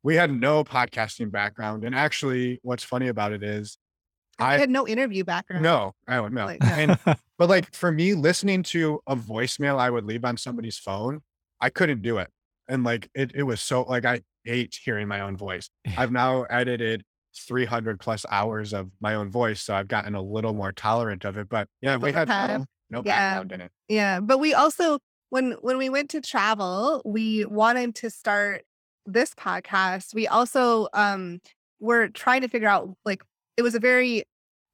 we 0.04 0.16
had 0.16 0.32
no 0.32 0.64
podcasting 0.64 1.32
background. 1.32 1.84
And 1.84 1.94
actually 1.96 2.60
what's 2.64 2.84
funny 2.84 3.08
about 3.08 3.32
it 3.34 3.44
is 3.44 3.78
I 4.40 4.56
I 4.56 4.58
had 4.58 4.70
no 4.70 4.88
interview 4.88 5.24
background. 5.24 5.64
no, 5.64 5.94
oh, 5.96 6.12
I 6.12 6.16
don't 6.16 6.34
know. 6.34 6.46
Like, 6.46 6.64
yeah. 6.64 6.78
And 6.78 7.00
but 7.38 7.50
like 7.50 7.74
for 7.76 7.92
me, 7.92 8.14
listening 8.14 8.64
to 8.64 9.00
a 9.08 9.16
voicemail 9.16 9.78
I 9.78 9.90
would 9.90 10.06
leave 10.06 10.26
on 10.26 10.38
somebody's 10.38 10.78
phone, 10.78 11.22
I 11.60 11.70
couldn't 11.70 12.02
do 12.02 12.18
it. 12.18 12.30
And 12.68 12.84
like 12.84 13.10
it 13.14 13.32
it 13.36 13.44
was 13.44 13.62
so 13.62 13.84
like 13.84 14.06
I 14.06 14.22
hate 14.44 14.78
hearing 14.84 15.08
my 15.08 15.22
own 15.22 15.38
voice. 15.38 15.70
I've 15.98 16.12
now 16.12 16.44
edited 16.44 17.04
300 17.48 18.00
plus 18.00 18.26
hours 18.30 18.74
of 18.74 18.90
my 19.00 19.16
own 19.16 19.30
voice. 19.30 19.62
So 19.62 19.74
I've 19.76 19.88
gotten 19.88 20.16
a 20.16 20.22
little 20.22 20.54
more 20.54 20.72
tolerant 20.72 21.24
of 21.26 21.38
it. 21.38 21.48
But 21.50 21.68
yeah, 21.82 21.98
we 21.98 22.12
had 22.12 22.30
Okay. 22.30 22.58
no, 22.58 22.66
no 22.90 23.02
Yeah. 23.06 23.36
background 23.36 23.52
in 23.52 23.62
it. 23.62 23.72
Yeah, 23.88 24.20
but 24.20 24.40
we 24.40 24.54
also 24.54 25.00
when 25.30 25.52
when 25.62 25.78
we 25.78 25.90
went 25.90 26.10
to 26.12 26.22
travel, 26.22 27.02
we 27.06 27.46
wanted 27.46 27.96
to 27.96 28.10
start 28.10 28.64
this 29.06 29.34
podcast. 29.34 30.14
We 30.14 30.28
also 30.28 30.88
um 30.94 31.40
were 31.80 32.10
trying 32.10 32.42
to 32.42 32.48
figure 32.48 32.68
out 32.68 32.90
like 33.06 33.24
it 33.58 33.62
was 33.62 33.76
a 33.76 33.80
very 33.80 34.24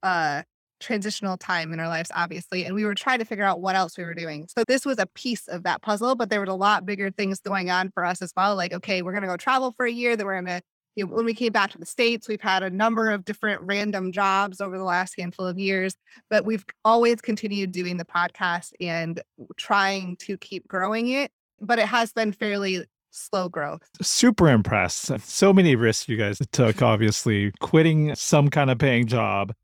uh 0.02 0.42
transitional 0.80 1.36
time 1.36 1.72
in 1.72 1.80
our 1.80 1.88
lives 1.88 2.08
obviously 2.14 2.64
and 2.64 2.72
we 2.72 2.84
were 2.84 2.94
trying 2.94 3.18
to 3.18 3.24
figure 3.24 3.44
out 3.44 3.60
what 3.60 3.74
else 3.74 3.98
we 3.98 4.04
were 4.04 4.14
doing. 4.14 4.46
So 4.48 4.62
this 4.68 4.86
was 4.86 4.98
a 4.98 5.06
piece 5.06 5.48
of 5.48 5.64
that 5.64 5.82
puzzle, 5.82 6.14
but 6.14 6.30
there 6.30 6.40
was 6.40 6.48
a 6.48 6.54
lot 6.54 6.86
bigger 6.86 7.10
things 7.10 7.40
going 7.40 7.68
on 7.68 7.90
for 7.90 8.04
us 8.04 8.22
as 8.22 8.32
well 8.36 8.54
like 8.54 8.72
okay, 8.72 9.02
we're 9.02 9.12
to 9.22 9.26
go 9.26 9.36
travel 9.36 9.72
for 9.76 9.86
a 9.86 9.90
year, 9.90 10.16
then 10.16 10.26
we're 10.26 10.40
to 10.42 10.62
you 10.94 11.06
know, 11.06 11.14
when 11.14 11.24
we 11.24 11.34
came 11.34 11.52
back 11.52 11.70
to 11.70 11.78
the 11.78 11.86
states, 11.86 12.26
we've 12.26 12.40
had 12.40 12.64
a 12.64 12.70
number 12.70 13.10
of 13.10 13.24
different 13.24 13.60
random 13.62 14.10
jobs 14.10 14.60
over 14.60 14.76
the 14.76 14.84
last 14.84 15.14
handful 15.16 15.46
of 15.46 15.58
years 15.58 15.96
but 16.30 16.44
we've 16.44 16.64
always 16.84 17.20
continued 17.20 17.72
doing 17.72 17.96
the 17.96 18.04
podcast 18.04 18.72
and 18.80 19.20
trying 19.56 20.16
to 20.16 20.36
keep 20.38 20.66
growing 20.68 21.08
it. 21.08 21.30
But 21.60 21.78
it 21.78 21.86
has 21.86 22.12
been 22.12 22.32
fairly 22.32 22.84
slow 23.10 23.48
growth. 23.48 23.88
Super 24.02 24.48
impressed. 24.48 25.10
So 25.20 25.52
many 25.52 25.76
risks 25.76 26.08
you 26.08 26.16
guys 26.16 26.38
took, 26.52 26.82
obviously, 26.82 27.52
quitting 27.60 28.14
some 28.14 28.48
kind 28.48 28.70
of 28.70 28.78
paying 28.78 29.06
job 29.06 29.54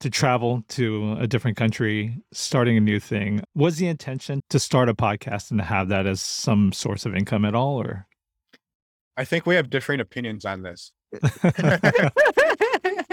to 0.00 0.10
travel 0.10 0.62
to 0.68 1.16
a 1.18 1.26
different 1.26 1.56
country, 1.56 2.18
starting 2.32 2.76
a 2.76 2.80
new 2.80 3.00
thing. 3.00 3.42
Was 3.54 3.76
the 3.78 3.86
intention 3.86 4.40
to 4.50 4.58
start 4.58 4.88
a 4.88 4.94
podcast 4.94 5.50
and 5.50 5.60
to 5.60 5.64
have 5.64 5.88
that 5.88 6.06
as 6.06 6.20
some 6.20 6.72
source 6.72 7.06
of 7.06 7.14
income 7.14 7.44
at 7.44 7.54
all? 7.54 7.80
Or 7.80 8.06
I 9.16 9.24
think 9.24 9.46
we 9.46 9.54
have 9.54 9.70
different 9.70 10.02
opinions 10.02 10.44
on 10.44 10.62
this. 10.62 10.92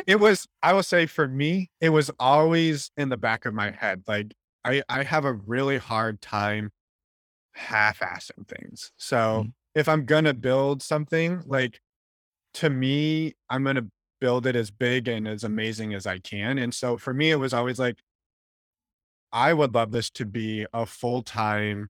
It 0.07 0.19
was, 0.19 0.47
I 0.63 0.73
will 0.73 0.83
say 0.83 1.05
for 1.05 1.27
me, 1.27 1.69
it 1.79 1.89
was 1.89 2.09
always 2.19 2.91
in 2.97 3.09
the 3.09 3.17
back 3.17 3.45
of 3.45 3.53
my 3.53 3.71
head. 3.71 4.03
Like 4.07 4.33
I, 4.65 4.81
I 4.89 5.03
have 5.03 5.25
a 5.25 5.33
really 5.33 5.77
hard 5.77 6.21
time 6.21 6.71
half-assing 7.53 8.47
things. 8.47 8.91
So 8.97 9.45
Mm. 9.45 9.53
If 9.75 9.87
I'm 9.89 10.05
gonna 10.05 10.33
build 10.33 10.81
something, 10.83 11.41
like 11.45 11.79
to 12.55 12.69
me, 12.69 13.33
I'm 13.49 13.63
gonna 13.63 13.87
build 14.19 14.45
it 14.45 14.55
as 14.55 14.71
big 14.71 15.07
and 15.07 15.27
as 15.27 15.43
amazing 15.43 15.93
as 15.93 16.05
I 16.05 16.19
can. 16.19 16.57
And 16.59 16.73
so 16.73 16.97
for 16.97 17.13
me, 17.13 17.31
it 17.31 17.37
was 17.37 17.53
always 17.53 17.79
like, 17.79 17.99
I 19.31 19.53
would 19.53 19.73
love 19.73 19.91
this 19.91 20.09
to 20.11 20.25
be 20.25 20.65
a 20.73 20.85
full-time 20.85 21.89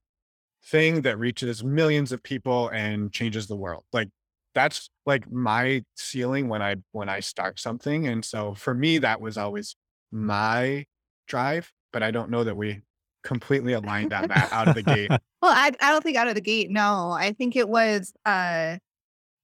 thing 0.63 1.01
that 1.01 1.17
reaches 1.17 1.63
millions 1.63 2.11
of 2.11 2.23
people 2.23 2.69
and 2.69 3.11
changes 3.11 3.47
the 3.47 3.55
world. 3.55 3.83
Like 3.93 4.09
that's 4.53 4.89
like 5.05 5.31
my 5.31 5.83
ceiling 5.95 6.49
when 6.49 6.61
I 6.61 6.75
when 6.91 7.09
I 7.09 7.19
start 7.21 7.59
something. 7.59 8.07
And 8.07 8.23
so 8.23 8.53
for 8.53 8.73
me, 8.73 8.99
that 8.99 9.21
was 9.21 9.37
always 9.37 9.75
my 10.11 10.85
drive, 11.27 11.71
but 11.93 12.03
I 12.03 12.11
don't 12.11 12.29
know 12.29 12.43
that 12.43 12.57
we 12.57 12.81
completely 13.23 13.73
aligned 13.73 14.13
on 14.13 14.27
that 14.27 14.51
out 14.51 14.67
of 14.67 14.75
the 14.75 14.83
gate. 14.83 15.11
Well, 15.41 15.53
I 15.55 15.71
I 15.81 15.91
don't 15.91 16.03
think 16.03 16.17
out 16.17 16.27
of 16.27 16.35
the 16.35 16.41
gate. 16.41 16.69
No, 16.69 17.09
I 17.09 17.33
think 17.33 17.55
it 17.55 17.67
was 17.67 18.13
uh 18.27 18.77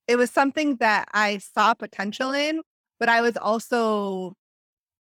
it 0.08 0.16
was 0.16 0.30
something 0.30 0.76
that 0.76 1.08
I 1.12 1.40
saw 1.40 1.74
potential 1.74 2.34
in, 2.34 2.62
but 3.00 3.10
I 3.10 3.22
was 3.22 3.36
also 3.36 4.34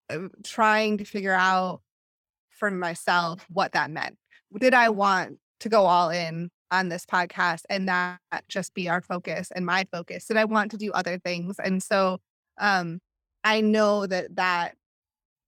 uh, 0.08 0.28
trying 0.44 0.96
to 0.96 1.04
figure 1.04 1.34
out 1.34 1.82
for 2.48 2.70
myself 2.70 3.44
what 3.50 3.72
that 3.72 3.90
meant. 3.90 4.16
Did 4.58 4.72
I 4.72 4.88
want 4.88 5.38
to 5.60 5.68
go 5.68 5.84
all 5.84 6.08
in 6.08 6.50
on 6.70 6.88
this 6.88 7.04
podcast 7.04 7.62
and 7.68 7.87
that 7.88 8.18
just 8.48 8.72
be 8.72 8.88
our 8.88 9.02
focus 9.02 9.52
and 9.54 9.66
my 9.66 9.87
focus? 9.92 10.25
Did 10.25 10.38
I 10.38 10.46
want 10.46 10.70
to 10.70 10.78
do 10.78 10.90
other 10.92 11.18
things? 11.18 11.56
And 11.62 11.82
so 11.82 12.18
um 12.58 13.00
I 13.44 13.60
know 13.60 14.06
that 14.06 14.37
that 14.37 14.77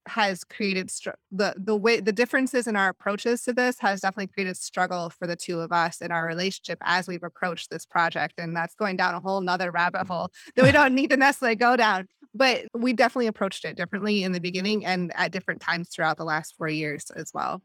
has 0.07 0.45
created 0.45 0.91
str- 0.91 1.11
the 1.31 1.55
the 1.57 1.77
way 1.77 2.01
the 2.01 2.13
differences 2.13 2.67
in 2.67 2.77
our 2.77 2.89
approaches 2.89 3.43
to 3.43 3.53
this 3.53 3.79
has 3.79 4.01
definitely 4.01 4.27
created 4.27 4.57
struggle 4.57 5.11
for 5.11 5.27
the 5.27 5.37
two 5.37 5.61
of 5.61 5.73
us 5.73 6.01
in 6.01 6.11
our 6.11 6.27
relationship 6.27 6.79
as 6.83 7.07
we've 7.07 7.23
approached 7.23 7.71
this 7.71 7.85
project 7.85 8.35
and 8.39 8.57
that's 8.57 8.75
going 8.75 8.97
down 8.97 9.15
a 9.15 9.21
whole 9.21 9.41
nother 9.41 9.71
rabbit 9.71 10.07
hole 10.07 10.31
that 10.57 10.65
we 10.65 10.73
don't 10.73 10.95
need 10.95 11.11
to 11.11 11.17
necessarily 11.17 11.55
go 11.55 11.77
down 11.77 12.07
but 12.35 12.65
we 12.75 12.93
definitely 12.93 13.27
approached 13.27 13.65
it 13.65 13.77
differently 13.77 14.23
in 14.23 14.33
the 14.33 14.41
beginning 14.41 14.85
and 14.85 15.13
at 15.17 15.33
different 15.33 15.61
times 15.61 15.89
throughout 15.89 16.17
the 16.17 16.25
last 16.25 16.57
four 16.57 16.69
years 16.69 17.11
as 17.17 17.31
well 17.35 17.61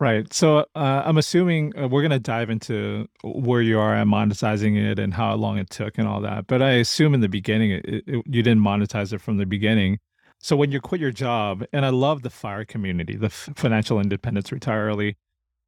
Right. 0.00 0.30
So 0.34 0.66
uh, 0.74 1.02
I'm 1.04 1.18
assuming 1.18 1.72
uh, 1.78 1.86
we're 1.86 2.02
going 2.02 2.10
to 2.10 2.18
dive 2.18 2.50
into 2.50 3.06
where 3.22 3.62
you 3.62 3.78
are 3.78 3.94
at 3.94 4.06
monetizing 4.08 4.76
it 4.76 4.98
and 4.98 5.14
how 5.14 5.34
long 5.34 5.56
it 5.56 5.70
took 5.70 5.98
and 5.98 6.08
all 6.08 6.20
that. 6.22 6.48
But 6.48 6.62
I 6.62 6.72
assume 6.72 7.14
in 7.14 7.20
the 7.20 7.28
beginning, 7.28 7.70
it, 7.70 7.84
it, 7.84 8.04
you 8.26 8.42
didn't 8.42 8.58
monetize 8.58 9.12
it 9.12 9.20
from 9.20 9.36
the 9.36 9.46
beginning. 9.46 10.00
So 10.44 10.56
when 10.56 10.70
you 10.70 10.78
quit 10.78 11.00
your 11.00 11.10
job, 11.10 11.64
and 11.72 11.86
I 11.86 11.88
love 11.88 12.20
the 12.20 12.28
FIRE 12.28 12.66
community, 12.66 13.16
the 13.16 13.30
Financial 13.30 13.98
Independence 13.98 14.52
Retire 14.52 14.88
Early 14.88 15.16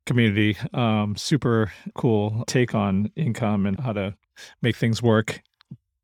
community, 0.04 0.54
um, 0.74 1.16
super 1.16 1.72
cool 1.94 2.44
take 2.46 2.74
on 2.74 3.10
income 3.16 3.64
and 3.64 3.80
how 3.80 3.94
to 3.94 4.14
make 4.60 4.76
things 4.76 5.02
work. 5.02 5.40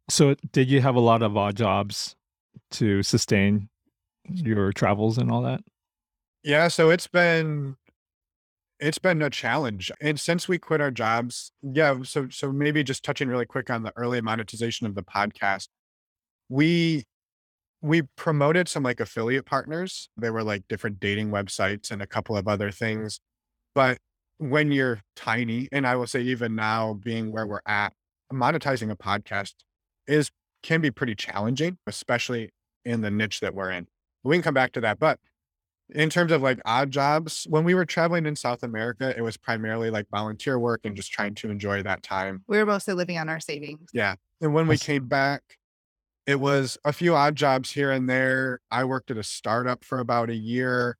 So 0.08 0.36
did 0.52 0.70
you 0.70 0.80
have 0.80 0.94
a 0.94 1.00
lot 1.00 1.22
of 1.22 1.36
odd 1.36 1.54
jobs 1.54 2.16
to 2.70 3.02
sustain 3.02 3.68
your 4.30 4.72
travels 4.72 5.18
and 5.18 5.30
all 5.30 5.42
that? 5.42 5.60
Yeah, 6.42 6.68
so 6.68 6.88
it's 6.88 7.06
been 7.06 7.76
it's 8.80 8.98
been 8.98 9.20
a 9.20 9.28
challenge. 9.28 9.92
And 10.00 10.18
since 10.18 10.48
we 10.48 10.58
quit 10.58 10.80
our 10.80 10.90
jobs, 10.90 11.52
yeah, 11.60 11.98
so 12.04 12.30
so 12.30 12.50
maybe 12.50 12.82
just 12.82 13.04
touching 13.04 13.28
really 13.28 13.44
quick 13.44 13.68
on 13.68 13.82
the 13.82 13.92
early 13.96 14.22
monetization 14.22 14.86
of 14.86 14.94
the 14.94 15.02
podcast. 15.02 15.68
We 16.48 17.04
we 17.82 18.02
promoted 18.16 18.68
some 18.68 18.84
like 18.84 19.00
affiliate 19.00 19.44
partners. 19.44 20.08
They 20.16 20.30
were 20.30 20.44
like 20.44 20.62
different 20.68 21.00
dating 21.00 21.30
websites 21.30 21.90
and 21.90 22.00
a 22.00 22.06
couple 22.06 22.36
of 22.36 22.46
other 22.46 22.68
mm-hmm. 22.68 22.84
things. 22.84 23.20
But 23.74 23.98
when 24.38 24.70
you're 24.72 25.00
tiny, 25.16 25.68
and 25.72 25.86
I 25.86 25.96
will 25.96 26.06
say 26.06 26.20
even 26.22 26.54
now 26.54 26.94
being 26.94 27.32
where 27.32 27.46
we're 27.46 27.60
at, 27.66 27.92
monetizing 28.32 28.90
a 28.90 28.96
podcast 28.96 29.54
is 30.06 30.30
can 30.62 30.80
be 30.80 30.90
pretty 30.90 31.14
challenging, 31.14 31.76
especially 31.86 32.50
in 32.84 33.00
the 33.00 33.10
niche 33.10 33.40
that 33.40 33.54
we're 33.54 33.70
in. 33.70 33.88
We 34.22 34.36
can 34.36 34.42
come 34.42 34.54
back 34.54 34.72
to 34.72 34.80
that. 34.82 35.00
But 35.00 35.18
in 35.90 36.08
terms 36.08 36.30
of 36.30 36.40
like 36.40 36.60
odd 36.64 36.92
jobs, 36.92 37.46
when 37.50 37.64
we 37.64 37.74
were 37.74 37.84
traveling 37.84 38.26
in 38.26 38.36
South 38.36 38.62
America, 38.62 39.12
it 39.16 39.22
was 39.22 39.36
primarily 39.36 39.90
like 39.90 40.06
volunteer 40.10 40.58
work 40.58 40.82
and 40.84 40.94
just 40.94 41.10
trying 41.10 41.34
to 41.36 41.50
enjoy 41.50 41.82
that 41.82 42.02
time. 42.04 42.44
We 42.46 42.58
were 42.58 42.66
mostly 42.66 42.94
living 42.94 43.18
on 43.18 43.28
our 43.28 43.40
savings. 43.40 43.90
Yeah. 43.92 44.14
And 44.40 44.54
when 44.54 44.68
we 44.68 44.78
came 44.78 45.06
back, 45.06 45.42
it 46.26 46.40
was 46.40 46.78
a 46.84 46.92
few 46.92 47.14
odd 47.14 47.36
jobs 47.36 47.70
here 47.70 47.90
and 47.90 48.08
there. 48.08 48.60
I 48.70 48.84
worked 48.84 49.10
at 49.10 49.16
a 49.16 49.22
startup 49.22 49.84
for 49.84 49.98
about 49.98 50.30
a 50.30 50.34
year 50.34 50.96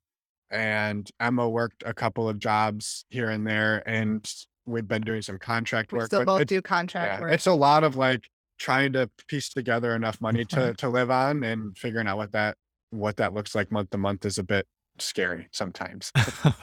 and 0.51 1.09
Emma 1.19 1.49
worked 1.49 1.83
a 1.85 1.93
couple 1.93 2.29
of 2.29 2.39
jobs 2.39 3.05
here 3.09 3.29
and 3.29 3.45
there. 3.47 3.87
And 3.87 4.29
we've 4.65 4.87
been 4.87 5.01
doing 5.01 5.21
some 5.21 5.39
contract 5.39 5.91
We 5.91 5.99
work. 5.99 6.07
still 6.07 6.25
both 6.25 6.45
do 6.45 6.61
contract 6.61 7.13
yeah, 7.13 7.21
work. 7.21 7.33
it's 7.33 7.47
a 7.47 7.53
lot 7.53 7.83
of 7.83 7.95
like 7.95 8.27
trying 8.59 8.93
to 8.93 9.09
piece 9.27 9.49
together 9.49 9.95
enough 9.95 10.21
money 10.21 10.45
to 10.45 10.73
to 10.75 10.87
live 10.89 11.09
on 11.09 11.43
and 11.43 11.77
figuring 11.77 12.07
out 12.07 12.17
what 12.17 12.31
that 12.33 12.55
what 12.91 13.17
that 13.17 13.33
looks 13.33 13.55
like 13.55 13.71
month 13.71 13.89
to 13.89 13.97
month 13.97 14.25
is 14.25 14.37
a 14.37 14.43
bit 14.43 14.67
scary 14.99 15.47
sometimes. 15.51 16.11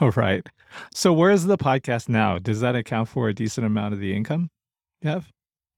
right. 0.15 0.47
So 0.93 1.11
where 1.11 1.31
is 1.31 1.45
the 1.45 1.57
podcast 1.57 2.07
now? 2.07 2.39
Does 2.39 2.61
that 2.61 2.75
account 2.75 3.09
for 3.09 3.27
a 3.27 3.33
decent 3.33 3.67
amount 3.67 3.93
of 3.93 3.99
the 3.99 4.15
income 4.15 4.49
you 5.01 5.09
have? 5.09 5.29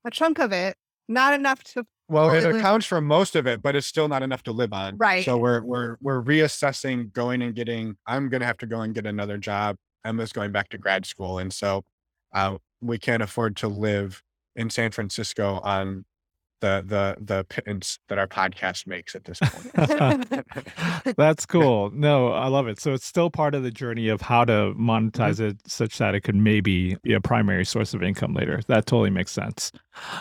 a 0.06 0.12
chunk 0.12 0.38
of 0.38 0.52
it, 0.52 0.76
not 1.08 1.34
enough 1.34 1.64
to 1.64 1.86
Well, 2.10 2.30
it 2.32 2.44
it- 2.44 2.56
accounts 2.56 2.86
for 2.86 3.02
most 3.02 3.36
of 3.36 3.48
it, 3.48 3.62
but 3.62 3.76
it's 3.76 3.88
still 3.88 4.08
not 4.08 4.24
enough 4.24 4.44
to 4.44 4.52
live 4.52 4.74
on. 4.74 4.98
Right. 4.98 5.24
So 5.24 5.38
we're 5.38 5.62
we're 5.64 5.98
we're 6.02 6.22
reassessing 6.22 7.12
going 7.14 7.42
and 7.42 7.56
getting 7.56 7.98
I'm 8.06 8.30
gonna 8.30 8.46
have 8.46 8.58
to 8.60 8.66
go 8.66 8.82
and 8.82 8.94
get 8.94 9.06
another 9.06 9.38
job. 9.38 9.78
Emma's 10.06 10.34
going 10.34 10.52
back 10.52 10.70
to 10.70 10.78
grad 10.78 11.06
school. 11.06 11.40
And 11.40 11.54
so 11.54 11.84
uh, 12.34 12.58
we 12.82 12.98
can't 12.98 13.24
afford 13.24 13.56
to 13.58 13.68
live 13.68 14.22
in 14.56 14.70
San 14.70 14.92
Francisco 14.92 15.60
on 15.64 16.06
the 16.64 16.84
the 16.86 17.18
the 17.20 17.44
pittance 17.44 18.00
that 18.08 18.18
our 18.18 18.28
podcast 18.28 18.88
makes 18.88 19.16
at 19.16 19.26
this 19.26 19.38
point. 19.40 21.16
That's 21.18 21.46
cool. 21.46 21.92
No, 21.92 22.30
I 22.30 22.48
love 22.48 22.68
it. 22.68 22.80
So 22.80 22.94
it's 22.94 23.06
still 23.06 23.30
part 23.30 23.54
of 23.54 23.64
the 23.64 23.70
journey 23.70 24.08
of 24.08 24.22
how 24.22 24.46
to 24.46 24.74
monetize 24.80 25.42
it 25.42 25.58
such 25.68 25.98
that 25.98 26.16
it 26.16 26.22
could 26.22 26.36
maybe 26.36 26.96
be 27.04 27.14
a 27.14 27.20
primary 27.20 27.66
source 27.66 27.94
of 27.94 28.02
income 28.02 28.34
later. 28.34 28.62
That 28.68 28.86
totally 28.86 29.10
makes 29.10 29.32
sense. 29.32 29.74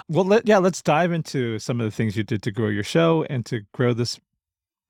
Well, 0.08 0.24
let, 0.24 0.46
yeah, 0.46 0.58
let's 0.58 0.82
dive 0.82 1.12
into 1.12 1.60
some 1.60 1.80
of 1.80 1.84
the 1.84 1.92
things 1.92 2.16
you 2.16 2.24
did 2.24 2.42
to 2.42 2.50
grow 2.50 2.68
your 2.68 2.82
show 2.82 3.24
and 3.30 3.46
to 3.46 3.60
grow 3.72 3.94
this, 3.94 4.18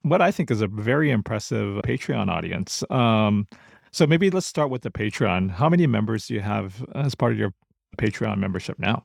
what 0.00 0.22
I 0.22 0.30
think 0.30 0.50
is 0.50 0.62
a 0.62 0.68
very 0.68 1.10
impressive 1.10 1.82
Patreon 1.84 2.30
audience. 2.30 2.82
Um, 2.88 3.46
so 3.90 4.06
maybe 4.06 4.30
let's 4.30 4.46
start 4.46 4.70
with 4.70 4.82
the 4.82 4.90
Patreon. 4.90 5.50
How 5.50 5.68
many 5.68 5.86
members 5.86 6.26
do 6.28 6.34
you 6.34 6.40
have 6.40 6.82
as 6.94 7.14
part 7.14 7.32
of 7.32 7.38
your 7.38 7.52
Patreon 7.98 8.38
membership 8.38 8.78
now? 8.78 9.04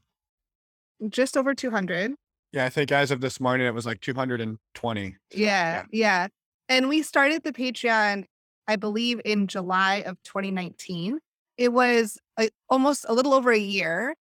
just 1.10 1.38
over 1.38 1.54
200. 1.54 2.16
Yeah, 2.54 2.66
I 2.66 2.70
think 2.70 2.92
as 2.92 3.12
of 3.12 3.22
this 3.22 3.40
morning, 3.40 3.68
it 3.68 3.74
was 3.74 3.86
like 3.86 4.02
220. 4.02 5.16
Yeah, 5.34 5.84
yeah. 5.92 6.28
And 6.70 6.90
we 6.90 7.02
started 7.02 7.44
the 7.44 7.52
Patreon, 7.54 8.26
I 8.68 8.76
believe, 8.76 9.22
in 9.26 9.48
July 9.48 9.98
of 10.06 10.22
2019. 10.24 11.20
It 11.58 11.74
was 11.74 12.18
a, 12.40 12.50
almost 12.70 13.06
a 13.08 13.14
little 13.14 13.34
over 13.34 13.52
a 13.52 13.58
year 13.58 14.16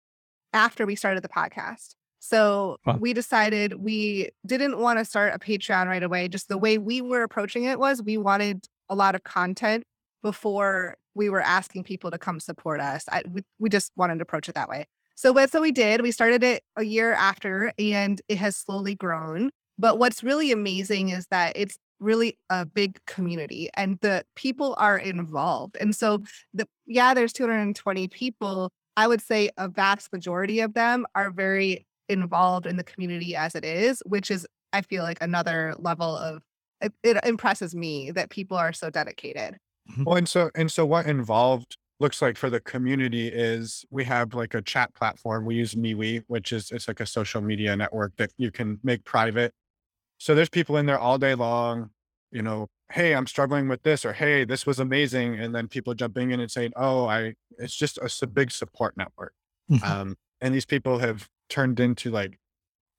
after 0.52 0.86
we 0.86 0.94
started 0.96 1.22
the 1.22 1.28
podcast. 1.28 1.94
So 2.20 2.78
Wow. 2.86 2.96
we 2.98 3.12
decided 3.12 3.74
we 3.82 4.30
didn't 4.46 4.78
want 4.78 4.98
to 4.98 5.04
start 5.04 5.34
a 5.34 5.38
Patreon 5.38 5.86
right 5.86 6.02
away. 6.02 6.28
Just 6.28 6.48
the 6.48 6.56
way 6.58 6.78
we 6.78 7.02
were 7.02 7.22
approaching 7.22 7.64
it 7.64 7.78
was 7.78 8.02
we 8.02 8.16
wanted 8.16 8.66
a 8.88 8.94
lot 8.94 9.14
of 9.14 9.24
content 9.24 9.84
before 10.22 10.96
we 11.14 11.28
were 11.28 11.40
asking 11.42 11.84
people 11.84 12.10
to 12.10 12.18
come 12.18 12.40
support 12.40 12.80
us. 12.80 13.04
I, 13.10 13.22
we, 13.30 13.42
we 13.58 13.68
just 13.68 13.92
wanted 13.96 14.16
to 14.18 14.22
approach 14.22 14.48
it 14.48 14.54
that 14.54 14.68
way. 14.68 14.86
So 15.14 15.32
that's 15.32 15.54
what 15.54 15.62
we 15.62 15.72
did. 15.72 16.02
We 16.02 16.10
started 16.10 16.42
it 16.42 16.62
a 16.76 16.84
year 16.84 17.12
after 17.12 17.72
and 17.78 18.20
it 18.28 18.38
has 18.38 18.56
slowly 18.56 18.94
grown. 18.94 19.50
But 19.78 19.98
what's 19.98 20.22
really 20.22 20.52
amazing 20.52 21.10
is 21.10 21.26
that 21.30 21.52
it's 21.56 21.76
really 22.00 22.38
a 22.50 22.66
big 22.66 22.98
community 23.06 23.70
and 23.74 23.98
the 24.00 24.24
people 24.36 24.74
are 24.78 24.98
involved. 24.98 25.76
And 25.80 25.94
so 25.94 26.22
the 26.52 26.66
yeah, 26.86 27.14
there's 27.14 27.32
220 27.32 28.08
people. 28.08 28.70
I 28.96 29.06
would 29.08 29.20
say 29.20 29.50
a 29.56 29.68
vast 29.68 30.12
majority 30.12 30.60
of 30.60 30.74
them 30.74 31.06
are 31.14 31.30
very 31.30 31.86
involved 32.08 32.66
in 32.66 32.76
the 32.76 32.84
community 32.84 33.34
as 33.34 33.54
it 33.54 33.64
is, 33.64 34.02
which 34.06 34.30
is 34.30 34.46
I 34.72 34.82
feel 34.82 35.02
like 35.02 35.18
another 35.20 35.74
level 35.78 36.16
of 36.16 36.42
it, 36.80 36.92
it 37.02 37.24
impresses 37.24 37.74
me 37.74 38.10
that 38.10 38.30
people 38.30 38.56
are 38.56 38.72
so 38.72 38.90
dedicated. 38.90 39.56
Well, 39.98 40.16
and 40.16 40.28
so 40.28 40.50
and 40.54 40.70
so 40.70 40.86
what 40.86 41.06
involved 41.06 41.76
looks 42.00 42.20
like 42.20 42.36
for 42.36 42.50
the 42.50 42.60
community 42.60 43.28
is 43.28 43.84
we 43.90 44.04
have 44.04 44.34
like 44.34 44.54
a 44.54 44.62
chat 44.62 44.94
platform. 44.94 45.44
We 45.46 45.54
use 45.56 45.74
MeWe, 45.74 46.24
which 46.26 46.52
is 46.52 46.70
it's 46.70 46.88
like 46.88 47.00
a 47.00 47.06
social 47.06 47.40
media 47.40 47.76
network 47.76 48.16
that 48.16 48.32
you 48.36 48.50
can 48.50 48.80
make 48.82 49.04
private. 49.04 49.54
So 50.18 50.34
there's 50.34 50.48
people 50.50 50.76
in 50.76 50.86
there 50.86 50.98
all 50.98 51.18
day 51.18 51.34
long, 51.34 51.90
you 52.30 52.42
know, 52.42 52.68
hey, 52.92 53.14
I'm 53.14 53.26
struggling 53.26 53.68
with 53.68 53.82
this, 53.82 54.04
or 54.04 54.12
hey, 54.12 54.44
this 54.44 54.66
was 54.66 54.78
amazing. 54.80 55.38
And 55.38 55.54
then 55.54 55.68
people 55.68 55.94
jumping 55.94 56.30
in 56.30 56.40
and 56.40 56.50
saying, 56.50 56.72
Oh, 56.76 57.06
I 57.06 57.34
it's 57.58 57.76
just 57.76 57.98
a 58.22 58.26
big 58.26 58.50
support 58.50 58.96
network. 58.96 59.34
Mhm. 59.70 59.82
Um, 59.84 60.16
and 60.40 60.54
these 60.54 60.66
people 60.66 60.98
have 60.98 61.28
turned 61.48 61.80
into 61.80 62.10
like 62.10 62.38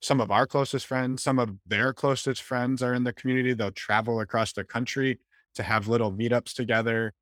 some 0.01 0.21
of 0.21 0.31
our 0.31 0.45
closest 0.45 0.85
friends, 0.85 1.23
some 1.23 1.39
of 1.39 1.57
their 1.65 1.93
closest 1.93 2.41
friends 2.41 2.83
are 2.83 2.93
in 2.93 3.03
the 3.03 3.13
community. 3.13 3.53
They'll 3.53 3.71
travel 3.71 4.19
across 4.19 4.53
the 4.53 4.63
country 4.63 5.19
to 5.55 5.63
have 5.63 5.87
little 5.87 6.11
meetups 6.11 6.53
together. 6.53 7.13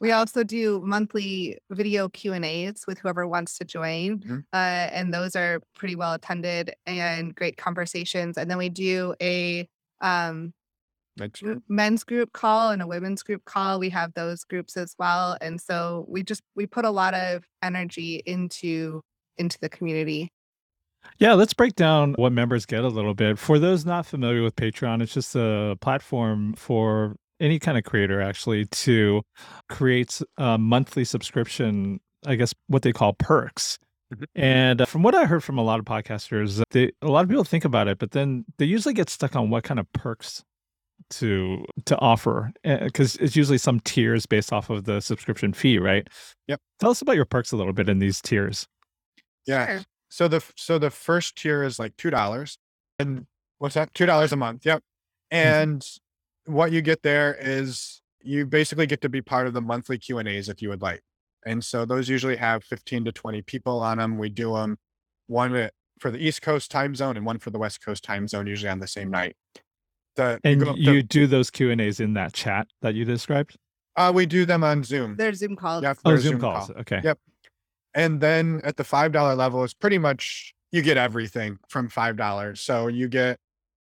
We 0.00 0.12
also 0.12 0.44
do 0.44 0.80
monthly 0.84 1.58
video 1.70 2.08
Q 2.10 2.34
and 2.34 2.44
A's 2.44 2.84
with 2.86 2.98
whoever 2.98 3.26
wants 3.26 3.56
to 3.58 3.64
join, 3.64 4.18
Mhm. 4.20 4.44
uh, 4.52 4.56
and 4.92 5.12
those 5.14 5.34
are 5.34 5.60
pretty 5.74 5.96
well 5.96 6.12
attended 6.12 6.74
and 6.86 7.34
great 7.34 7.56
conversations. 7.56 8.36
And 8.36 8.50
then 8.50 8.58
we 8.58 8.68
do 8.68 9.14
a 9.22 9.66
um, 10.02 10.52
m- 11.42 11.62
men's 11.68 12.04
group 12.04 12.34
call 12.34 12.70
and 12.70 12.82
a 12.82 12.86
women's 12.86 13.22
group 13.22 13.42
call. 13.46 13.78
We 13.78 13.88
have 13.88 14.12
those 14.12 14.44
groups 14.44 14.76
as 14.76 14.94
well, 14.98 15.38
and 15.40 15.58
so 15.58 16.04
we 16.08 16.22
just 16.22 16.42
we 16.54 16.66
put 16.66 16.84
a 16.84 16.90
lot 16.90 17.14
of 17.14 17.44
energy 17.62 18.22
into 18.26 19.00
into 19.38 19.58
the 19.60 19.70
community. 19.70 20.30
Yeah, 21.18 21.32
let's 21.34 21.54
break 21.54 21.74
down 21.76 22.14
what 22.18 22.32
members 22.32 22.66
get 22.66 22.84
a 22.84 22.88
little 22.88 23.14
bit. 23.14 23.38
For 23.38 23.58
those 23.58 23.86
not 23.86 24.04
familiar 24.04 24.42
with 24.42 24.56
Patreon, 24.56 25.00
it's 25.02 25.14
just 25.14 25.34
a 25.36 25.78
platform 25.80 26.52
for 26.54 27.16
any 27.40 27.58
kind 27.58 27.76
of 27.78 27.84
creator 27.84 28.20
actually 28.20 28.66
to 28.66 29.22
create 29.68 30.20
a 30.38 30.58
monthly 30.58 31.04
subscription, 31.04 32.00
I 32.26 32.34
guess 32.36 32.54
what 32.68 32.82
they 32.82 32.92
call 32.92 33.14
perks. 33.14 33.78
Mhm. 34.14 34.24
And 34.36 34.80
uh, 34.82 34.86
from 34.86 35.02
what 35.02 35.14
I 35.14 35.24
heard 35.26 35.42
from 35.42 35.58
a 35.58 35.62
lot 35.62 35.78
of 35.80 35.84
podcasters, 35.84 36.62
they, 36.70 36.92
a 37.02 37.08
lot 37.08 37.24
of 37.24 37.28
people 37.28 37.44
think 37.44 37.64
about 37.64 37.88
it, 37.88 37.98
but 37.98 38.12
then 38.12 38.44
they 38.58 38.64
usually 38.64 38.94
get 38.94 39.10
stuck 39.10 39.34
on 39.34 39.50
what 39.50 39.64
kind 39.64 39.80
of 39.80 39.92
perks 39.92 40.44
to 41.10 41.64
to 41.84 41.96
offer 41.98 42.50
because 42.64 43.16
it's 43.16 43.36
usually 43.36 43.58
some 43.58 43.80
tiers 43.80 44.24
based 44.26 44.52
off 44.52 44.70
of 44.70 44.84
the 44.84 45.00
subscription 45.00 45.52
fee, 45.52 45.78
right? 45.78 46.08
Yep. 46.48 46.60
Tell 46.80 46.90
us 46.90 47.02
about 47.02 47.16
your 47.16 47.24
perks 47.26 47.52
a 47.52 47.56
little 47.56 47.72
bit 47.72 47.88
in 47.88 47.98
these 47.98 48.20
tiers. 48.20 48.66
yeah. 49.46 49.66
Sure. 49.66 49.84
So 50.08 50.28
the 50.28 50.42
so 50.56 50.78
the 50.78 50.90
first 50.90 51.36
tier 51.36 51.62
is 51.64 51.78
like 51.78 51.96
two 51.96 52.10
dollars, 52.10 52.58
and 52.98 53.26
what's 53.58 53.74
that? 53.74 53.92
Two 53.92 54.06
dollars 54.06 54.32
a 54.32 54.36
month. 54.36 54.64
Yep. 54.64 54.82
And 55.32 55.84
what 56.46 56.72
you 56.72 56.80
get 56.82 57.02
there 57.02 57.36
is 57.38 58.00
you 58.22 58.46
basically 58.46 58.86
get 58.86 59.00
to 59.02 59.08
be 59.08 59.20
part 59.22 59.46
of 59.46 59.52
the 59.52 59.60
monthly 59.60 59.98
Q 59.98 60.18
and 60.18 60.28
A's 60.28 60.48
if 60.48 60.60
you 60.62 60.68
would 60.68 60.82
like. 60.82 61.02
And 61.44 61.64
so 61.64 61.84
those 61.84 62.08
usually 62.08 62.36
have 62.36 62.64
fifteen 62.64 63.04
to 63.04 63.12
twenty 63.12 63.42
people 63.42 63.80
on 63.80 63.98
them. 63.98 64.18
We 64.18 64.28
do 64.30 64.54
them 64.54 64.78
one 65.28 65.70
for 66.00 66.10
the 66.10 66.18
East 66.18 66.42
Coast 66.42 66.70
time 66.70 66.94
zone 66.94 67.16
and 67.16 67.24
one 67.24 67.38
for 67.38 67.50
the 67.50 67.58
West 67.58 67.84
Coast 67.84 68.02
time 68.04 68.26
zone, 68.28 68.46
usually 68.46 68.68
on 68.70 68.80
the 68.80 68.86
same 68.88 69.10
night. 69.10 69.36
The 70.16 70.40
And 70.44 70.60
go 70.64 70.74
to- 70.74 70.80
you 70.80 71.02
do 71.02 71.26
those 71.26 71.50
Q 71.50 71.70
and 71.70 71.80
A's 71.80 72.00
in 72.00 72.14
that 72.14 72.32
chat 72.32 72.66
that 72.82 72.94
you 72.94 73.04
described. 73.04 73.56
uh, 73.96 74.12
we 74.14 74.26
do 74.26 74.44
them 74.44 74.62
on 74.64 74.82
Zoom. 74.84 75.16
There's 75.16 75.38
Zoom 75.38 75.56
calls. 75.56 75.82
Yep, 75.82 75.98
Oh, 76.04 76.10
they're 76.10 76.18
a 76.18 76.20
Zoom, 76.20 76.40
calls. 76.40 76.66
call. 76.66 76.76
Okay. 76.80 77.00
Yep. 77.02 77.18
And 77.94 78.20
then 78.20 78.60
at 78.64 78.76
the 78.76 78.84
five 78.84 79.12
dollar 79.12 79.34
level 79.34 79.62
is 79.64 79.72
pretty 79.72 79.98
much 79.98 80.52
you 80.72 80.82
get 80.82 80.96
everything 80.98 81.58
from 81.68 81.88
five 81.88 82.16
dollars. 82.16 82.60
So 82.60 82.88
you 82.88 83.08
get 83.08 83.38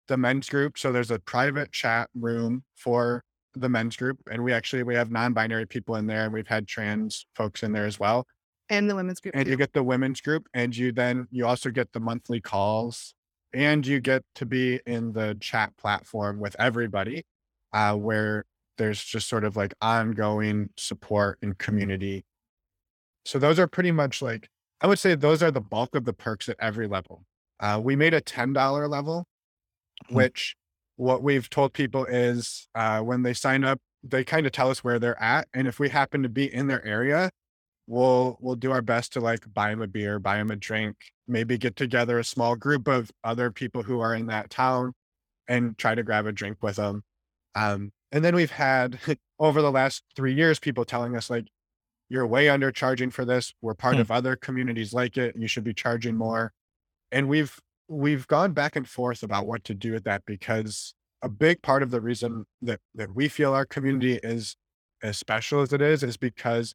the 0.07 0.17
men's 0.17 0.49
group. 0.49 0.77
So 0.77 0.91
there's 0.91 1.11
a 1.11 1.19
private 1.19 1.71
chat 1.71 2.09
room 2.15 2.63
for 2.75 3.23
the 3.55 3.69
men's 3.69 3.95
group, 3.95 4.17
and 4.31 4.43
we 4.43 4.51
actually 4.51 4.83
we 4.83 4.95
have 4.95 5.11
non-binary 5.11 5.67
people 5.67 5.95
in 5.95 6.07
there, 6.07 6.25
and 6.25 6.33
we've 6.33 6.47
had 6.47 6.67
trans 6.67 7.25
folks 7.35 7.63
in 7.63 7.71
there 7.71 7.85
as 7.85 7.99
well. 7.99 8.25
and 8.69 8.89
the 8.89 8.95
women's 8.95 9.19
group. 9.19 9.35
And 9.35 9.45
too. 9.45 9.51
you 9.51 9.57
get 9.57 9.73
the 9.73 9.83
women's 9.83 10.21
group, 10.21 10.47
and 10.53 10.75
you 10.75 10.91
then 10.91 11.27
you 11.31 11.45
also 11.45 11.69
get 11.69 11.91
the 11.93 11.99
monthly 11.99 12.41
calls, 12.41 13.13
and 13.53 13.85
you 13.85 13.99
get 13.99 14.23
to 14.35 14.45
be 14.45 14.79
in 14.85 15.13
the 15.13 15.37
chat 15.39 15.75
platform 15.77 16.39
with 16.39 16.55
everybody, 16.57 17.25
uh, 17.73 17.95
where 17.95 18.45
there's 18.77 19.03
just 19.03 19.29
sort 19.29 19.43
of 19.43 19.55
like 19.55 19.73
ongoing 19.81 20.69
support 20.77 21.37
and 21.43 21.57
community. 21.57 22.25
So 23.25 23.37
those 23.37 23.59
are 23.59 23.67
pretty 23.67 23.91
much 23.91 24.21
like 24.21 24.49
I 24.81 24.87
would 24.87 24.99
say 24.99 25.15
those 25.15 25.43
are 25.43 25.51
the 25.51 25.61
bulk 25.61 25.95
of 25.95 26.05
the 26.05 26.13
perks 26.13 26.49
at 26.49 26.57
every 26.59 26.87
level. 26.87 27.23
Uh, 27.59 27.79
we 27.83 27.95
made 27.95 28.13
a 28.13 28.21
ten 28.21 28.51
dollar 28.53 28.87
level. 28.87 29.25
Which 30.09 30.55
what 30.95 31.23
we've 31.23 31.49
told 31.49 31.73
people 31.73 32.05
is 32.05 32.67
uh, 32.75 33.01
when 33.01 33.23
they 33.23 33.33
sign 33.33 33.63
up, 33.63 33.79
they 34.03 34.23
kind 34.23 34.45
of 34.45 34.51
tell 34.51 34.69
us 34.69 34.83
where 34.83 34.99
they're 34.99 35.21
at, 35.21 35.47
and 35.53 35.67
if 35.67 35.79
we 35.79 35.89
happen 35.89 36.23
to 36.23 36.29
be 36.29 36.53
in 36.53 36.67
their 36.67 36.85
area, 36.85 37.31
we'll 37.87 38.37
we'll 38.41 38.55
do 38.55 38.71
our 38.71 38.81
best 38.81 39.13
to 39.13 39.19
like 39.19 39.51
buy 39.53 39.69
them 39.69 39.81
a 39.81 39.87
beer, 39.87 40.19
buy 40.19 40.37
them 40.37 40.51
a 40.51 40.55
drink, 40.55 40.95
maybe 41.27 41.57
get 41.57 41.75
together 41.75 42.19
a 42.19 42.23
small 42.23 42.55
group 42.55 42.87
of 42.87 43.11
other 43.23 43.51
people 43.51 43.83
who 43.83 43.99
are 43.99 44.13
in 44.15 44.27
that 44.27 44.49
town, 44.49 44.93
and 45.47 45.77
try 45.77 45.95
to 45.95 46.03
grab 46.03 46.25
a 46.25 46.31
drink 46.31 46.57
with 46.61 46.75
them. 46.77 47.03
Um, 47.55 47.91
and 48.11 48.23
then 48.23 48.35
we've 48.35 48.51
had 48.51 48.99
over 49.39 49.61
the 49.61 49.71
last 49.71 50.03
three 50.15 50.33
years, 50.33 50.59
people 50.59 50.85
telling 50.85 51.15
us 51.15 51.29
like, 51.29 51.45
you're 52.09 52.27
way 52.27 52.45
undercharging 52.45 53.11
for 53.11 53.25
this. 53.25 53.53
We're 53.61 53.73
part 53.73 53.95
Hmm. 53.95 54.01
of 54.01 54.11
other 54.11 54.35
communities 54.35 54.93
like 54.93 55.17
it. 55.17 55.35
You 55.37 55.47
should 55.47 55.63
be 55.63 55.73
charging 55.73 56.15
more. 56.15 56.51
And 57.11 57.27
we've 57.27 57.57
we've 57.87 58.27
gone 58.27 58.53
back 58.53 58.75
and 58.75 58.87
forth 58.87 59.23
about 59.23 59.47
what 59.47 59.63
to 59.65 59.73
do 59.73 59.91
with 59.93 60.03
that 60.05 60.23
because 60.25 60.93
a 61.21 61.29
big 61.29 61.61
part 61.61 61.83
of 61.83 61.91
the 61.91 62.01
reason 62.01 62.45
that 62.61 62.79
that 62.95 63.13
we 63.15 63.27
feel 63.29 63.53
our 63.53 63.65
community 63.65 64.19
is 64.23 64.55
as 65.03 65.17
special 65.17 65.61
as 65.61 65.73
it 65.73 65.81
is 65.81 66.03
is 66.03 66.17
because 66.17 66.73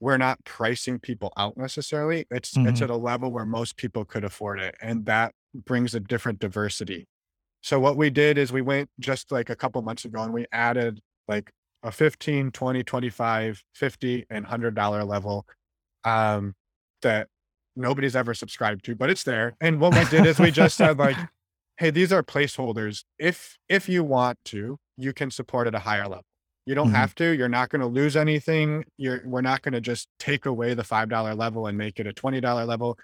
we're 0.00 0.18
not 0.18 0.42
pricing 0.44 0.98
people 1.00 1.32
out 1.36 1.56
necessarily. 1.56 2.26
It's 2.30 2.58
it's 2.64 2.80
Mhm. 2.80 2.84
at 2.84 2.90
a 2.90 2.96
level 2.96 3.32
where 3.32 3.46
most 3.46 3.76
people 3.76 4.04
could 4.04 4.24
afford 4.24 4.60
it. 4.60 4.74
And 4.80 5.06
that 5.06 5.34
brings 5.54 5.94
a 5.94 6.00
different 6.00 6.38
diversity. 6.38 7.06
So 7.62 7.80
what 7.80 7.96
we 7.96 8.10
did 8.10 8.38
is 8.38 8.52
we 8.52 8.62
went 8.62 8.90
just 9.00 9.32
like 9.32 9.50
a 9.50 9.56
couple 9.56 9.82
months 9.82 10.04
ago 10.04 10.22
and 10.22 10.34
we 10.34 10.46
added 10.52 11.00
like 11.28 11.52
a 11.84 11.92
15, 11.92 12.50
20, 12.52 12.84
25, 12.84 13.62
50 13.74 14.26
and 14.30 14.46
$100 14.46 15.04
level 15.04 15.46
um 16.04 16.54
that 17.02 17.28
nobody's 17.76 18.16
ever 18.16 18.34
subscribed 18.34 18.84
to, 18.86 18.94
but 18.94 19.10
it's 19.10 19.22
there. 19.22 19.56
And 19.60 19.80
what 19.80 19.94
we 19.94 20.04
did 20.06 20.26
is 20.26 20.38
we 20.38 20.50
just 20.50 20.76
said 20.76 20.98
like, 20.98 21.16
hey, 21.78 21.90
these 21.90 22.12
are 22.12 22.22
placeholders. 22.22 23.04
If 23.18 23.58
if 23.68 23.88
you 23.88 24.02
want 24.02 24.38
to, 24.46 24.78
you 24.96 25.12
can 25.12 25.30
support 25.30 25.66
at 25.66 25.74
a 25.74 25.80
higher 25.80 26.08
level. 26.08 26.24
You 26.64 26.74
don't 26.74 26.88
Mhm. 26.88 26.94
have 26.96 27.14
to. 27.16 27.30
You're 27.30 27.48
not 27.48 27.68
going 27.68 27.80
to 27.80 27.86
lose 27.86 28.16
anything. 28.16 28.84
You're 28.96 29.20
we're 29.24 29.40
not 29.42 29.62
going 29.62 29.74
to 29.74 29.80
just 29.80 30.08
take 30.18 30.46
away 30.46 30.74
the 30.74 30.82
$5 30.82 31.34
level 31.36 31.66
and 31.66 31.76
make 31.78 32.00
it 32.00 32.06
a 32.06 32.12
$20 32.12 32.64
level. 32.66 32.98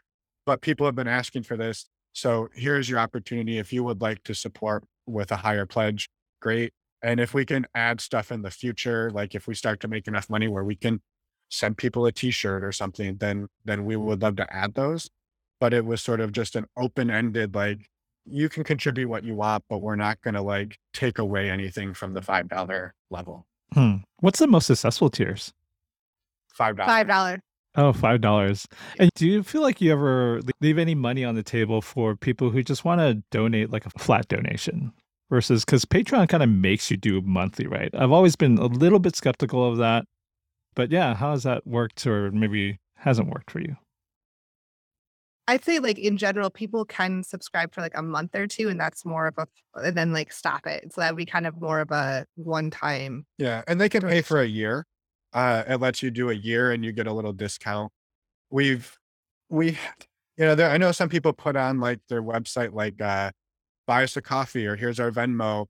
But 0.47 0.63
people 0.63 0.87
have 0.87 0.97
been 0.97 1.07
asking 1.09 1.45
for 1.45 1.57
this. 1.57 1.87
So 2.13 2.49
here's 2.55 2.89
your 2.91 2.99
opportunity. 2.99 3.59
If 3.59 3.73
you 3.73 3.85
would 3.85 4.01
like 4.01 4.23
to 4.25 4.35
support 4.35 4.85
with 5.07 5.31
a 5.31 5.37
higher 5.37 5.67
pledge, 5.67 6.09
great. 6.41 6.73
And 7.03 7.21
if 7.21 7.35
we 7.35 7.45
can 7.45 7.67
add 7.75 8.01
stuff 8.01 8.31
in 8.33 8.43
the 8.43 8.51
future, 8.51 9.11
like 9.11 9.35
if 9.35 9.47
we 9.47 9.55
start 9.55 9.81
to 9.81 9.89
make 9.89 10.07
enough 10.09 10.29
money 10.29 10.49
where 10.49 10.65
we 10.65 10.77
can 10.77 11.01
send 11.53 11.77
people 11.77 12.07
a 12.07 12.13
t-shirt 12.13 12.65
or 12.65 12.73
something, 12.73 13.17
then 13.17 13.49
then 13.65 13.85
we 13.85 13.95
would 13.95 14.23
love 14.23 14.37
to 14.37 14.55
add 14.55 14.75
those. 14.75 15.11
But 15.61 15.75
it 15.75 15.85
was 15.85 16.01
sort 16.03 16.21
of 16.21 16.33
just 16.33 16.57
an 16.57 16.67
open-ended, 16.77 17.55
like 17.55 17.89
you 18.25 18.49
can 18.49 18.65
contribute 18.65 19.09
what 19.09 19.25
you 19.25 19.35
want, 19.35 19.65
but 19.69 19.79
we're 19.79 19.97
not 19.97 20.21
gonna 20.23 20.43
like 20.43 20.79
take 20.93 21.19
away 21.19 21.51
anything 21.51 21.95
from 21.95 22.15
the 22.15 22.21
$5 22.21 22.91
level. 23.11 23.47
Hmm. 23.73 23.97
What's 24.21 24.39
the 24.39 24.47
most 24.47 24.67
successful 24.67 25.11
tiers? 25.11 25.53
$5. 26.59 26.77
Five 26.85 27.07
dollar. 27.07 27.41
Oh, 27.75 27.93
five 27.93 28.21
dollars. 28.21 28.67
And 28.99 29.11
do 29.15 29.27
you 29.27 29.43
feel 29.43 29.63
like 29.63 29.81
you 29.81 29.93
ever 29.93 30.41
leave 30.61 30.77
any 30.79 30.95
money 30.95 31.25
on 31.25 31.35
the 31.35 31.43
table 31.43 31.81
for 31.81 32.15
people 32.17 32.51
who 32.51 32.63
just 32.63 32.85
want 32.85 33.01
to 33.01 33.23
donate 33.31 33.71
like 33.71 33.87
a 33.87 33.91
flat 33.99 34.29
donation 34.29 34.93
versus 35.31 35.65
because 35.65 35.87
Patreon 35.87 36.29
kind 36.29 36.43
of 36.43 36.51
makes 36.51 36.91
you 36.91 36.99
do 36.99 37.23
monthly, 37.23 37.67
right? 37.67 37.91
I've 37.95 38.13
always 38.13 38.37
been 38.37 38.59
a 38.59 38.67
little 38.67 38.99
bit 38.99 39.17
skeptical 39.17 39.67
of 39.67 39.79
that. 39.79 40.05
But 40.75 40.91
yeah, 40.91 41.15
how 41.15 41.33
has 41.33 41.43
that 41.43 41.67
worked 41.67 42.07
or 42.07 42.31
maybe 42.31 42.79
hasn't 42.97 43.29
worked 43.29 43.51
for 43.51 43.61
you? 43.61 43.77
I'd 45.49 45.65
say 45.65 45.81
like 45.81 45.99
in 45.99 46.17
general, 46.17 46.51
people 46.51 46.85
can 46.85 47.23
subscribe 47.25 47.75
for 47.75 47.81
like 47.81 47.97
a 47.97 48.03
month 48.03 48.35
or 48.35 48.47
two, 48.47 48.69
and 48.69 48.79
that's 48.79 49.05
more 49.05 49.27
of 49.27 49.35
a 49.39 49.47
and 49.75 49.97
then 49.97 50.13
like 50.13 50.33
stop 50.33 50.67
it. 50.67 50.93
So 50.93 51.01
that 51.01 51.13
would 51.13 51.19
be 51.19 51.27
kind 51.27 51.47
of 51.47 51.61
more 51.61 51.81
of 51.81 51.91
a 51.91 52.27
one 52.37 52.71
time. 52.71 53.27
Yeah, 53.39 53.63
and 53.67 53.81
they 53.81 53.89
can 53.89 54.03
pay 54.03 54.23
for 54.23 54.41
a 54.41 54.47
year. 54.47 54.87
Uh, 55.33 55.65
it 55.67 55.81
lets 55.81 56.03
you 56.03 56.11
do 56.11 56.31
a 56.31 56.35
year 56.35 56.73
and 56.73 56.85
you 56.85 56.93
get 56.93 57.07
a 57.07 57.13
little 57.13 57.33
discount. 57.33 57.91
We've 58.51 58.97
we 59.49 59.79
you 60.37 60.45
know, 60.47 60.55
there 60.55 60.71
I 60.71 60.79
know 60.79 60.93
some 60.93 61.09
people 61.09 61.33
put 61.33 61.57
on 61.57 61.81
like 61.81 62.01
their 62.09 62.23
website 62.23 62.73
like 62.73 63.01
uh 63.01 63.33
buy 63.87 64.05
us 64.05 64.17
a 64.17 64.23
coffee 64.23 64.67
or 64.67 64.77
here's 64.77 65.01
our 65.01 65.11
Venmo. 65.11 65.67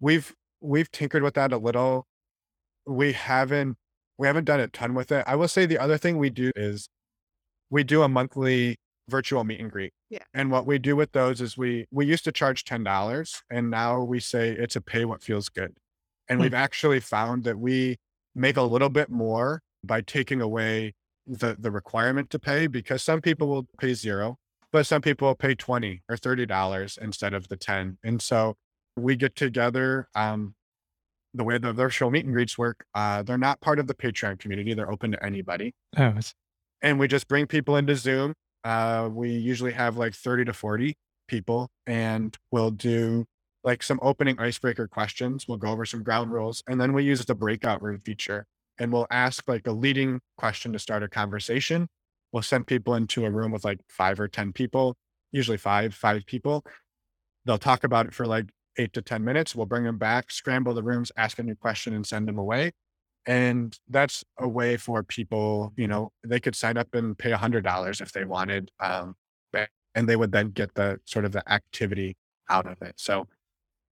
We've 0.00 0.34
we've 0.60 0.90
tinkered 0.90 1.22
with 1.22 1.34
that 1.34 1.52
a 1.52 1.58
little. 1.58 2.06
We 2.86 3.12
haven't 3.12 3.76
we 4.18 4.26
haven't 4.26 4.44
done 4.44 4.60
a 4.60 4.68
ton 4.68 4.94
with 4.94 5.12
it. 5.12 5.24
I 5.26 5.36
will 5.36 5.48
say 5.48 5.64
the 5.66 5.78
other 5.78 5.96
thing 5.98 6.18
we 6.18 6.30
do 6.30 6.50
is 6.56 6.88
we 7.70 7.84
do 7.84 8.02
a 8.02 8.08
monthly 8.08 8.76
virtual 9.08 9.44
meet 9.44 9.60
and 9.60 9.70
greet. 9.70 9.92
Yeah. 10.10 10.24
And 10.34 10.50
what 10.50 10.66
we 10.66 10.78
do 10.78 10.96
with 10.96 11.12
those 11.12 11.40
is 11.40 11.56
we 11.56 11.86
we 11.90 12.04
used 12.06 12.24
to 12.24 12.32
charge 12.32 12.64
ten 12.64 12.82
dollars 12.84 13.42
and 13.50 13.70
now 13.70 14.02
we 14.02 14.20
say 14.20 14.50
it's 14.50 14.76
a 14.76 14.80
pay 14.80 15.04
what 15.04 15.22
feels 15.22 15.48
good. 15.48 15.76
And 16.28 16.38
Hmm. 16.38 16.42
we've 16.42 16.54
actually 16.54 17.00
found 17.00 17.44
that 17.44 17.58
we 17.58 17.96
make 18.34 18.56
a 18.56 18.62
little 18.62 18.90
bit 18.90 19.08
more 19.10 19.62
by 19.84 20.00
taking 20.02 20.40
away 20.40 20.94
the 21.26 21.56
the 21.58 21.70
requirement 21.70 22.30
to 22.30 22.38
pay 22.38 22.66
because 22.66 23.02
some 23.02 23.20
people 23.20 23.48
will 23.48 23.66
pay 23.78 23.94
zero, 23.94 24.36
but 24.72 24.86
some 24.86 25.00
people 25.02 25.28
will 25.28 25.34
pay 25.34 25.54
20 25.54 26.02
or 26.08 26.16
30 26.16 26.46
dollars 26.46 26.98
instead 27.00 27.32
of 27.34 27.48
the 27.48 27.56
10. 27.56 27.98
And 28.02 28.20
so 28.20 28.56
we 28.96 29.14
get 29.16 29.36
together 29.36 30.08
um 30.14 30.54
the 31.34 31.44
way 31.44 31.58
the 31.58 31.72
virtual 31.72 32.10
meet 32.10 32.24
and 32.24 32.34
greets 32.34 32.56
work, 32.56 32.84
uh, 32.94 33.22
they're 33.22 33.38
not 33.38 33.60
part 33.60 33.78
of 33.78 33.86
the 33.86 33.94
Patreon 33.94 34.38
community. 34.38 34.74
They're 34.74 34.90
open 34.90 35.12
to 35.12 35.24
anybody 35.24 35.74
Oh, 35.96 36.18
and 36.82 36.98
we 36.98 37.08
just 37.08 37.28
bring 37.28 37.46
people 37.46 37.76
into 37.76 37.96
Zoom. 37.96 38.34
Uh, 38.64 39.08
we 39.12 39.30
usually 39.30 39.72
have 39.72 39.96
like 39.96 40.14
30 40.14 40.46
to 40.46 40.52
40 40.52 40.94
people, 41.28 41.68
and 41.86 42.36
we'll 42.50 42.70
do 42.70 43.26
like 43.64 43.82
some 43.82 43.98
opening 44.02 44.38
icebreaker 44.38 44.88
questions. 44.88 45.46
We'll 45.46 45.58
go 45.58 45.68
over 45.68 45.84
some 45.84 46.02
ground 46.02 46.32
rules, 46.32 46.62
and 46.66 46.80
then 46.80 46.92
we 46.92 47.04
use 47.04 47.24
the 47.24 47.34
breakout 47.34 47.82
room 47.82 48.00
feature 48.04 48.46
and 48.78 48.92
we'll 48.92 49.06
ask 49.10 49.48
like 49.48 49.66
a 49.66 49.72
leading 49.72 50.20
question 50.36 50.72
to 50.72 50.78
start 50.78 51.02
a 51.02 51.08
conversation. 51.08 51.88
We'll 52.32 52.42
send 52.42 52.66
people 52.66 52.94
into 52.94 53.24
a 53.24 53.30
room 53.30 53.52
with 53.52 53.64
like 53.64 53.80
five 53.88 54.20
or 54.20 54.28
10 54.28 54.52
people, 54.52 54.94
usually 55.32 55.56
five, 55.56 55.94
five 55.94 56.26
people. 56.26 56.64
They'll 57.44 57.58
talk 57.58 57.84
about 57.84 58.06
it 58.06 58.14
for 58.14 58.26
like 58.26 58.50
eight 58.78 58.92
to 58.94 59.02
10 59.02 59.24
minutes. 59.24 59.54
We'll 59.54 59.66
bring 59.66 59.84
them 59.84 59.98
back, 59.98 60.30
scramble 60.30 60.74
the 60.74 60.82
rooms, 60.82 61.12
ask 61.16 61.38
a 61.38 61.42
new 61.42 61.54
question, 61.54 61.94
and 61.94 62.06
send 62.06 62.28
them 62.28 62.38
away. 62.38 62.72
And 63.26 63.78
that's 63.88 64.24
a 64.38 64.48
way 64.48 64.76
for 64.76 65.02
people, 65.02 65.72
you 65.76 65.86
know, 65.86 66.12
they 66.24 66.40
could 66.40 66.54
sign 66.54 66.78
up 66.78 66.94
and 66.94 67.18
pay 67.18 67.32
a 67.32 67.36
hundred 67.36 67.64
dollars 67.64 68.00
if 68.00 68.12
they 68.12 68.24
wanted. 68.24 68.70
Um, 68.80 69.16
and 69.94 70.08
they 70.08 70.16
would 70.16 70.30
then 70.30 70.50
get 70.50 70.74
the 70.74 71.00
sort 71.06 71.24
of 71.24 71.32
the 71.32 71.42
activity 71.50 72.16
out 72.48 72.66
of 72.66 72.80
it. 72.82 72.94
So 72.96 73.26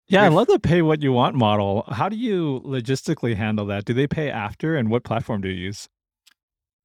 yeah, 0.08 0.22
I 0.22 0.28
love 0.28 0.46
the 0.46 0.60
pay 0.60 0.82
what 0.82 1.02
you 1.02 1.12
want 1.12 1.34
model. 1.34 1.82
How 1.88 2.08
do 2.08 2.14
you 2.16 2.60
logistically 2.64 3.34
handle 3.34 3.66
that? 3.66 3.84
Do 3.84 3.92
they 3.92 4.06
pay 4.06 4.30
after 4.30 4.76
and 4.76 4.88
what 4.88 5.02
platform 5.02 5.40
do 5.40 5.48
you 5.48 5.56
use? 5.56 5.88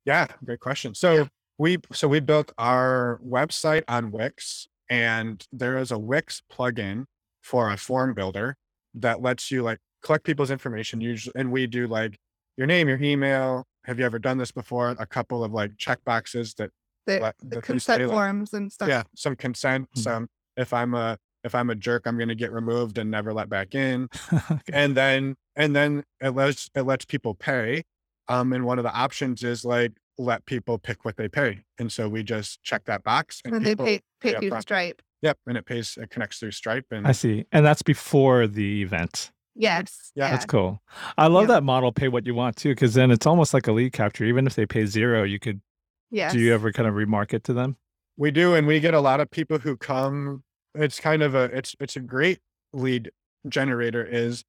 yeah, 0.05 0.25
great 0.43 0.59
question. 0.59 0.95
So 0.95 1.27
we 1.59 1.77
so 1.93 2.07
we 2.07 2.19
built 2.19 2.51
our 2.57 3.19
website 3.23 3.83
on 3.87 4.11
Wix 4.11 4.67
and 4.89 5.45
there 5.51 5.77
is 5.77 5.91
a 5.91 5.99
Wix 5.99 6.41
plugin 6.51 7.05
for 7.41 7.71
a 7.71 7.77
form 7.77 8.13
builder 8.13 8.55
that 8.95 9.21
lets 9.21 9.51
you 9.51 9.63
like 9.63 9.79
collect 10.03 10.23
people's 10.23 10.51
information 10.51 11.01
usually 11.01 11.33
and 11.35 11.51
we 11.51 11.67
do 11.67 11.87
like 11.87 12.17
your 12.57 12.67
name, 12.67 12.87
your 12.89 13.01
email. 13.01 13.65
Have 13.85 13.97
you 13.99 14.05
ever 14.05 14.19
done 14.19 14.37
this 14.37 14.51
before? 14.51 14.89
A 14.99 15.05
couple 15.05 15.43
of 15.43 15.51
like 15.51 15.71
check 15.77 16.03
boxes 16.05 16.53
that 16.55 16.69
The, 17.07 17.19
let- 17.19 17.37
the 17.39 17.45
that 17.47 17.55
they 17.55 17.61
consent 17.61 17.99
say, 18.01 18.05
like- 18.05 18.13
forms 18.13 18.53
and 18.53 18.71
stuff. 18.71 18.87
yeah 18.89 19.03
some 19.15 19.35
consent 19.35 19.87
Hmm. 19.95 19.99
some 19.99 20.27
if 20.57 20.73
i'm 20.73 20.93
a 20.93 21.17
if 21.43 21.55
i'm 21.55 21.69
a 21.71 21.75
jerk 21.75 22.05
i'm 22.05 22.17
going 22.17 22.27
to 22.29 22.35
get 22.35 22.51
removed 22.51 22.97
and 22.99 23.09
never 23.09 23.33
let 23.33 23.49
back 23.49 23.73
in 23.73 24.07
Okay. 24.51 24.59
and 24.73 24.95
then 24.95 25.35
and 25.55 25.75
then 25.75 26.03
it 26.19 26.31
lets 26.31 26.69
it 26.75 26.81
lets 26.83 27.05
people 27.05 27.33
pay 27.33 27.83
um 28.27 28.53
and 28.53 28.65
one 28.65 28.77
of 28.77 28.83
the 28.83 28.91
options 28.93 29.41
is 29.43 29.65
like 29.65 29.93
let 30.19 30.45
people 30.45 30.77
pick 30.77 31.03
what 31.05 31.15
they 31.17 31.27
pay 31.27 31.61
and 31.79 31.91
so 31.91 32.07
we 32.07 32.21
just 32.21 32.61
check 32.61 32.83
that 32.85 33.03
box 33.03 33.41
and 33.45 33.55
And 33.55 33.65
they 33.65 33.75
pay 33.75 34.01
pay 34.19 34.33
yeah, 34.33 34.39
through 34.39 34.61
Stripe. 34.61 35.01
Yep 35.21 35.37
and 35.47 35.57
it 35.57 35.65
pays 35.65 35.97
it 36.01 36.09
connects 36.09 36.37
through 36.39 36.51
stripe 36.51 36.85
and 36.91 37.07
I 37.07 37.11
see. 37.11 37.45
And 37.51 37.65
that's 37.65 37.81
before 37.81 38.47
the 38.47 38.81
event. 38.81 39.31
Yes. 39.55 40.11
Yeah, 40.15 40.31
That's 40.31 40.45
cool. 40.45 40.81
I 41.17 41.27
love 41.27 41.43
Yeah. 41.49 41.55
that 41.55 41.63
model 41.63 41.91
pay 41.91 42.07
what 42.07 42.25
you 42.25 42.33
want 42.33 42.55
too, 42.55 42.69
because 42.69 42.93
then 42.93 43.11
it's 43.11 43.25
almost 43.25 43.53
like 43.53 43.67
a 43.67 43.73
lead 43.73 43.91
capture. 43.91 44.23
Even 44.23 44.47
if 44.47 44.55
they 44.55 44.65
pay 44.65 44.85
zero, 44.85 45.23
you 45.23 45.39
could 45.39 45.61
Yes. 46.09 46.31
do 46.33 46.39
you 46.39 46.53
ever 46.53 46.71
kind 46.71 46.87
of 46.87 46.95
remarket 46.95 47.43
to 47.43 47.53
them? 47.53 47.77
we 48.17 48.29
do 48.29 48.53
and 48.55 48.67
we 48.67 48.79
get 48.79 48.93
a 48.93 48.99
lot 48.99 49.19
of 49.21 49.31
people 49.31 49.57
who 49.57 49.75
come 49.77 50.43
it's 50.75 50.99
kind 50.99 51.23
of 51.23 51.33
a 51.33 51.43
it's 51.45 51.75
it's 51.79 51.95
a 51.95 51.99
great 52.01 52.39
lead 52.73 53.09
generator 53.47 54.05
is 54.05 54.43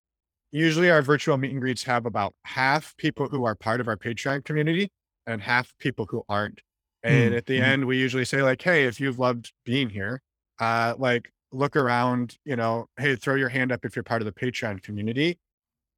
usually 0.51 0.91
our 0.91 1.01
virtual 1.03 1.37
meet 1.39 1.53
and 1.53 1.61
greets 1.61 1.85
have 1.85 2.05
about 2.05 2.35
half 2.45 2.95
people 2.97 3.29
who 3.29 3.45
are 3.45 3.55
part 3.55 3.81
of 3.81 3.89
our 3.89 3.97
patreon 3.97 4.45
community 4.45 4.89
and 5.27 5.41
half 5.43 5.73
people 5.79 6.07
who 6.11 6.23
aren't 6.29 6.61
and 7.05 7.33
Mm, 7.33 7.37
at 7.39 7.47
the 7.47 7.59
mhm. 7.61 7.63
end 7.63 7.85
we 7.87 7.99
usually 7.99 8.25
say 8.25 8.43
like 8.43 8.61
hey 8.63 8.85
if 8.85 9.01
you've 9.01 9.19
loved 9.19 9.53
being 9.65 9.91
here 9.91 10.21
uh 10.62 10.94
like 10.98 11.31
look 11.53 11.77
around 11.77 12.38
you 12.44 12.57
know 12.57 12.87
hey 12.98 13.16
throw 13.16 13.35
your 13.35 13.48
hand 13.48 13.72
up 13.72 13.85
if 13.85 13.94
you're 13.96 14.03
part 14.03 14.22
of 14.22 14.27
the 14.27 14.33
patreon 14.33 14.83
community 14.83 15.38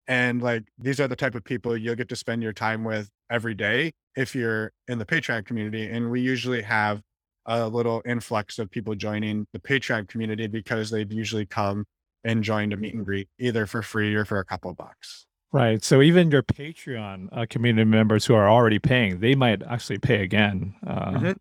and 0.09 0.43
like 0.43 0.65
these 0.79 0.99
are 1.01 1.09
the 1.09 1.17
type 1.17 1.35
of 1.35 1.45
people 1.45 1.77
you'll 1.77 1.95
get 1.95 2.09
to 2.09 2.17
spend 2.17 2.43
your 2.43 2.53
time 2.53 2.83
with 2.83 3.09
every 3.31 3.55
day 3.55 3.93
if 4.17 4.35
you're 4.35 4.73
in 4.89 4.99
the 4.99 5.07
patreon 5.07 5.45
community 5.45 5.87
and 5.89 6.11
we 6.11 6.21
usually 6.21 6.63
have 6.63 7.03
a 7.47 7.69
little 7.69 8.03
influx 8.07 8.59
of 8.59 8.71
people 8.71 8.95
joining 8.95 9.47
the 9.53 9.59
Patreon 9.59 10.09
community 10.09 10.47
because 10.47 10.91
they've 10.91 11.13
usually 11.13 11.45
come 11.45 11.85
and 12.25 12.43
joined 12.43 12.73
a 12.73 12.77
meet 12.77 12.95
and 12.95 13.05
greet 13.05 13.29
either 13.39 13.67
for 13.67 13.83
free 13.83 14.15
or 14.15 14.25
for 14.25 14.39
a 14.39 14.45
couple 14.45 14.71
of 14.71 14.79
bucks. 14.79 15.27
Right. 15.53 15.85
So 15.85 16.01
even 16.01 16.31
your 16.31 16.43
Patreon 16.43 17.29
uh, 17.33 17.47
community 17.49 17.85
members 17.85 18.25
who 18.25 18.35
are 18.35 18.49
already 18.49 18.79
paying, 18.79 19.21
they 19.21 19.35
might 19.35 19.63
actually 19.63 19.99
pay 19.99 20.23
again. 20.23 20.75
Uh, 20.87 21.11
Mhm. 21.13 21.37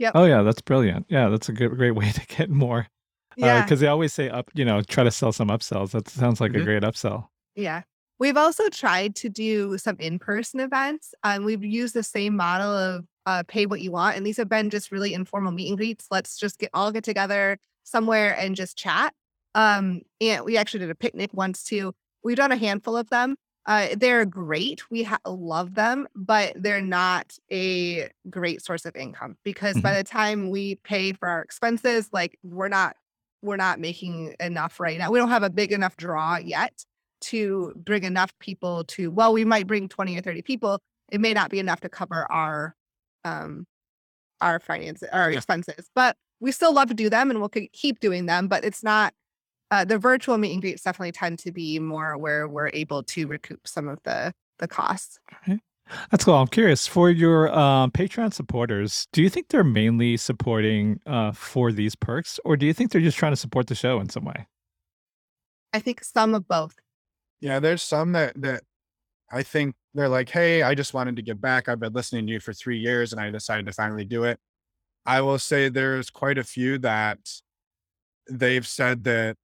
Mhm. 0.00 0.12
Oh 0.14 0.24
yeah, 0.24 0.42
that's 0.42 0.60
brilliant. 0.60 1.06
Yeah, 1.08 1.28
that's 1.28 1.48
a 1.48 1.52
good 1.52 1.70
great 1.76 1.92
way 1.92 2.10
to 2.12 2.26
get 2.26 2.50
more. 2.50 2.86
Yeah. 3.36 3.62
because 3.64 3.80
they 3.80 3.88
always 3.88 4.12
say 4.12 4.28
up, 4.30 4.48
you 4.54 4.64
know, 4.64 4.80
try 4.82 5.02
to 5.02 5.10
sell 5.10 5.32
some 5.32 5.48
upsells. 5.48 5.90
That 5.90 6.08
sounds 6.08 6.40
like 6.40 6.52
a 6.54 6.58
Mhm. 6.58 6.64
great 6.64 6.82
upsell. 6.84 7.28
Yeah. 7.56 7.82
We've 8.20 8.36
also 8.36 8.68
tried 8.68 9.16
to 9.16 9.28
do 9.28 9.76
some 9.76 9.96
in-person 9.98 10.60
events. 10.60 11.14
Um, 11.24 11.44
we've 11.44 11.64
used 11.64 11.94
the 11.94 12.04
same 12.04 12.36
model 12.36 12.70
of 12.70 13.06
uh, 13.26 13.42
pay 13.48 13.66
what 13.66 13.80
you 13.80 13.90
want, 13.90 14.16
and 14.16 14.24
these 14.24 14.36
have 14.36 14.48
been 14.48 14.70
just 14.70 14.92
really 14.92 15.14
informal 15.14 15.50
meet 15.50 15.68
and 15.68 15.76
greets. 15.76 16.06
Let's 16.12 16.36
just 16.38 16.58
get 16.60 16.70
all 16.74 16.92
get 16.92 17.02
together 17.02 17.58
somewhere 17.82 18.36
and 18.38 18.54
just 18.54 18.76
chat. 18.78 19.14
Um, 19.56 20.02
and 20.20 20.44
we 20.44 20.56
actually 20.56 20.80
did 20.80 20.90
a 20.90 20.94
picnic 20.94 21.30
once 21.32 21.64
too. 21.64 21.92
We've 22.22 22.36
done 22.36 22.52
a 22.52 22.56
handful 22.56 22.96
of 22.96 23.10
them. 23.10 23.36
Uh, 23.66 23.88
they're 23.96 24.26
great. 24.26 24.90
We 24.90 25.04
ha- 25.04 25.18
love 25.26 25.74
them, 25.74 26.06
but 26.14 26.52
they're 26.56 26.82
not 26.82 27.36
a 27.50 28.10
great 28.28 28.62
source 28.62 28.84
of 28.84 28.94
income 28.94 29.36
because 29.42 29.80
by 29.80 29.96
the 29.96 30.04
time 30.04 30.50
we 30.50 30.74
pay 30.76 31.12
for 31.14 31.28
our 31.28 31.40
expenses, 31.40 32.10
like 32.12 32.38
we're 32.42 32.68
not 32.68 32.96
we're 33.42 33.56
not 33.56 33.78
making 33.80 34.34
enough 34.40 34.80
right 34.80 34.98
now. 34.98 35.10
We 35.10 35.18
don't 35.18 35.28
have 35.30 35.42
a 35.42 35.50
big 35.50 35.72
enough 35.72 35.96
draw 35.96 36.36
yet 36.36 36.84
to 37.22 37.72
bring 37.76 38.04
enough 38.04 38.38
people 38.38 38.84
to 38.84 39.10
well 39.10 39.32
we 39.32 39.44
might 39.46 39.66
bring 39.66 39.88
20 39.88 40.18
or 40.18 40.20
30 40.20 40.42
people 40.42 40.78
it 41.10 41.20
may 41.20 41.32
not 41.32 41.50
be 41.50 41.58
enough 41.58 41.80
to 41.80 41.88
cover 41.88 42.30
our 42.30 42.74
um 43.24 43.64
our 44.42 44.58
finances 44.60 45.08
our 45.10 45.30
Yeah. 45.30 45.38
expenses 45.38 45.88
but 45.94 46.16
we 46.40 46.52
still 46.52 46.74
love 46.74 46.88
to 46.88 46.94
do 46.94 47.08
them 47.08 47.30
and 47.30 47.40
we'll 47.40 47.48
keep 47.48 48.00
doing 48.00 48.26
them 48.26 48.46
but 48.46 48.62
it's 48.62 48.82
not 48.82 49.14
uh, 49.74 49.84
the 49.84 49.98
virtual 49.98 50.38
meet 50.38 50.52
and 50.52 50.62
greets 50.62 50.82
definitely 50.82 51.12
tend 51.12 51.38
to 51.40 51.50
be 51.50 51.78
more 51.78 52.16
where 52.16 52.46
we're 52.46 52.70
able 52.72 53.02
to 53.02 53.26
recoup 53.26 53.66
some 53.66 53.88
of 53.88 53.98
the 54.04 54.32
the 54.58 54.68
costs 54.68 55.18
That's 56.10 56.24
cool. 56.24 56.34
I'm 56.34 56.46
curious 56.46 56.86
for 56.86 57.10
your 57.10 57.52
um, 57.52 57.90
Patreon 57.90 58.32
supporters. 58.32 59.06
Do 59.12 59.20
you 59.20 59.28
think 59.28 59.48
they're 59.48 59.62
mainly 59.62 60.16
supporting 60.16 60.98
uh, 61.04 61.32
for 61.32 61.72
these 61.72 61.94
perks, 61.94 62.40
or 62.42 62.56
do 62.56 62.64
you 62.64 62.72
think 62.72 62.90
they're 62.90 63.02
just 63.02 63.18
trying 63.18 63.32
to 63.32 63.36
support 63.36 63.66
the 63.66 63.74
show 63.74 64.00
in 64.00 64.08
some 64.08 64.24
way? 64.24 64.46
i 65.74 65.80
think 65.80 66.02
some 66.02 66.34
of 66.34 66.46
both 66.48 66.76
Yeah, 67.40 67.58
there's 67.58 67.82
some 67.82 68.12
that 68.12 68.40
that 68.40 68.62
I 69.30 69.42
think 69.42 69.74
they're 69.92 70.08
like, 70.08 70.30
hey, 70.30 70.62
I 70.62 70.74
just 70.74 70.94
wanted 70.94 71.16
to 71.16 71.22
give 71.22 71.40
back. 71.40 71.68
I've 71.68 71.80
been 71.80 71.92
listening 71.92 72.26
to 72.26 72.32
you 72.32 72.40
for 72.40 72.52
three 72.52 72.78
years 72.78 73.12
and 73.12 73.20
I 73.20 73.30
decided 73.30 73.66
to 73.66 73.72
finally 73.72 74.04
do 74.04 74.24
it. 74.24 74.38
I 75.04 75.20
will 75.20 75.38
say 75.38 75.68
there's 75.68 76.08
quite 76.08 76.38
a 76.38 76.44
few 76.44 76.78
that 76.78 77.18
they've 78.30 78.66
said 78.66 79.04
that 79.04 79.36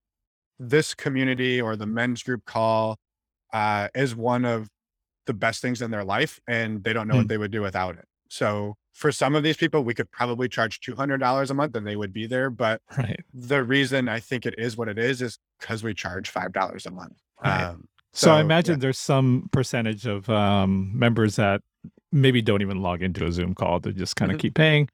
this 0.63 0.95
community 0.95 1.61
or 1.61 1.75
the 1.75 1.87
men's 1.87 2.23
group 2.23 2.45
call 2.45 2.99
uh, 3.53 3.89
is 3.95 4.15
one 4.15 4.45
of 4.45 4.69
the 5.27 5.33
best 5.35 5.61
things 5.63 5.81
in 5.83 5.91
their 5.91 6.05
life 6.05 6.39
and 6.47 6.85
they 6.85 6.93
don't 6.93 7.09
know 7.09 7.15
Mm. 7.15 7.19
what 7.19 7.29
they 7.29 7.39
would 7.39 7.51
do 7.51 7.63
without 7.63 7.97
it. 7.97 8.05
So 8.29 8.75
for 8.93 9.11
some 9.11 9.35
of 9.35 9.43
these 9.43 9.57
people, 9.57 9.83
we 9.83 9.95
could 9.95 10.11
probably 10.13 10.49
charge 10.49 10.81
$200 10.81 11.51
a 11.51 11.55
month 11.55 11.75
and 11.75 11.87
they 11.87 11.97
would 11.97 12.13
be 12.13 12.27
there. 12.27 12.51
But 12.51 12.83
Right. 12.99 13.21
the 13.33 13.65
reason 13.65 14.09
I 14.09 14.21
think 14.21 14.45
it 14.47 14.55
is 14.59 14.77
what 14.77 14.89
it 14.89 14.99
is 14.99 15.23
is 15.23 15.39
because 15.59 15.83
we 15.83 15.95
charge 15.95 16.31
$5 16.33 16.87
a 16.87 16.91
month. 16.91 17.17
Right. 17.43 17.63
Um, 17.65 17.89
So, 18.13 18.33
I 18.35 18.41
imagine 18.41 18.75
yeah. 18.75 18.81
there's 18.81 18.99
some 18.99 19.49
percentage 19.53 20.05
of 20.07 20.29
um, 20.29 20.91
members 20.97 21.37
that 21.37 21.63
maybe 22.13 22.43
don't 22.43 22.61
even 22.61 22.83
log 22.83 23.03
into 23.03 23.25
a 23.25 23.33
Zoom 23.33 23.55
call. 23.55 23.81
They 23.81 23.93
just 23.93 24.17
kind 24.17 24.31
of 24.31 24.37
Mhm. 24.37 24.41
keep 24.43 24.55
paying, 24.55 24.89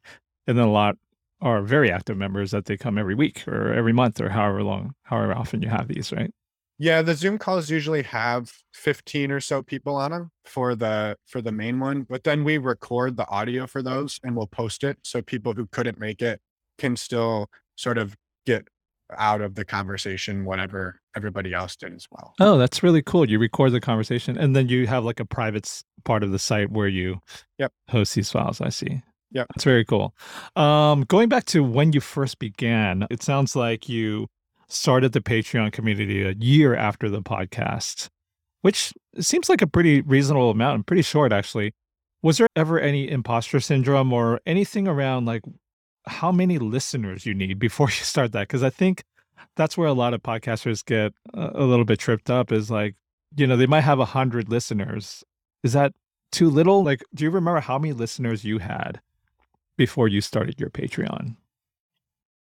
and 0.46 0.57
then 0.57 0.66
a 0.66 0.70
lot 0.70 0.96
are 1.40 1.62
very 1.62 1.90
active 1.90 2.16
members 2.16 2.51
that 2.51 2.64
they 2.64 2.77
come 2.77 2.99
every 2.99 3.14
week 3.14 3.46
or 3.46 3.72
every 3.72 3.92
month 3.92 4.20
or 4.20 4.29
however 4.31 4.62
long, 4.62 4.94
however 5.03 5.35
often 5.35 5.62
you 5.62 5.68
have 5.68 5.88
these, 5.88 6.12
right? 6.12 6.31
Yeah, 6.79 7.01
the 7.01 7.14
Zoom 7.14 7.38
calls 7.38 7.70
usually 7.70 8.03
have 8.03 8.53
15 8.75 9.31
or 9.31 9.40
so 9.40 9.62
people 9.62 9.96
on 9.96 10.11
them 10.11 10.31
for 10.44 10.75
the 10.75 11.16
for 11.27 11.40
the 11.40 11.53
main 11.53 11.81
one, 11.81 12.03
but 12.03 12.25
then 12.25 12.44
we 12.44 12.59
record 12.59 13.16
the 13.16 13.27
audio 13.29 13.66
for 13.66 13.83
those 13.83 14.20
and 14.22 14.37
we'll 14.37 14.46
post 14.46 14.85
it 14.85 14.99
so 15.03 15.22
people 15.22 15.55
who 15.55 15.66
couldn't 15.68 15.99
make 15.99 16.20
it 16.20 16.40
can 16.79 16.96
still 16.96 17.49
sort 17.77 17.96
of 17.96 18.14
get 18.44 18.68
out 19.16 19.40
of 19.40 19.55
the 19.55 19.64
conversation 19.64 20.44
whatever 20.44 21.01
everybody 21.14 21.55
else 21.55 21.77
did 21.77 21.94
as 21.94 22.07
well. 22.11 22.35
Oh, 22.40 22.59
that's 22.59 22.83
really 22.83 23.03
cool. 23.03 23.29
You 23.29 23.38
record 23.38 23.72
the 23.72 23.81
conversation, 23.81 24.37
and 24.37 24.55
then 24.55 24.68
you 24.68 24.87
have 24.87 25.05
like 25.05 25.20
a 25.20 25.25
private 25.25 25.83
part 26.05 26.22
of 26.22 26.33
the 26.33 26.38
site 26.38 26.70
where 26.70 26.88
you 26.88 27.20
Yep. 27.59 27.72
host 27.88 28.14
these 28.14 28.31
files. 28.31 28.61
I 28.61 28.68
see. 28.68 29.03
Yep. 29.32 29.46
That's 29.54 29.64
very 29.64 29.84
cool. 29.84 30.14
Um, 30.54 31.02
going 31.02 31.28
back 31.28 31.44
to 31.46 31.62
when 31.62 31.92
you 31.92 32.00
first 32.00 32.38
began, 32.38 33.06
it 33.10 33.22
sounds 33.22 33.56
like 33.56 33.88
you 33.88 34.28
started 34.68 35.12
the 35.12 35.20
Patreon 35.20 35.72
community 35.72 36.22
a 36.22 36.32
year 36.32 36.74
after 36.74 37.08
the 37.08 37.22
podcast, 37.22 38.08
which 38.62 38.92
seems 39.18 39.48
like 39.48 39.62
a 39.62 39.66
pretty 39.66 40.00
reasonable 40.02 40.50
amount 40.50 40.76
and 40.76 40.86
pretty 40.86 41.02
short, 41.02 41.32
actually. 41.32 41.72
Was 42.22 42.38
there 42.38 42.48
ever 42.56 42.80
any 42.80 43.08
imposter 43.10 43.60
syndrome 43.60 44.12
or 44.12 44.40
anything 44.46 44.88
around 44.88 45.26
like 45.26 45.42
how 46.06 46.32
many 46.32 46.58
listeners 46.58 47.26
you 47.26 47.34
need 47.34 47.58
before 47.58 47.86
you 47.88 47.92
start 47.92 48.32
that? 48.32 48.48
Because 48.48 48.62
I 48.62 48.70
think 48.70 49.04
that's 49.56 49.76
where 49.76 49.88
a 49.88 49.92
lot 49.92 50.14
of 50.14 50.22
podcasters 50.22 50.84
get 50.84 51.12
a, 51.34 51.62
a 51.62 51.64
little 51.64 51.84
bit 51.84 51.98
tripped 51.98 52.30
up 52.30 52.52
is 52.52 52.70
like, 52.70 52.94
you 53.36 53.46
know, 53.46 53.56
they 53.56 53.66
might 53.66 53.82
have 53.82 53.98
a 53.98 54.04
hundred 54.04 54.48
listeners. 54.48 55.24
Is 55.62 55.72
that 55.72 55.92
too 56.32 56.48
little? 56.48 56.84
Like, 56.84 57.02
do 57.14 57.24
you 57.24 57.30
remember 57.30 57.60
how 57.60 57.78
many 57.78 57.92
listeners 57.92 58.44
you 58.44 58.58
had 58.58 59.00
before 59.76 60.08
you 60.08 60.20
started 60.20 60.60
your 60.60 60.70
Patreon? 60.70 61.36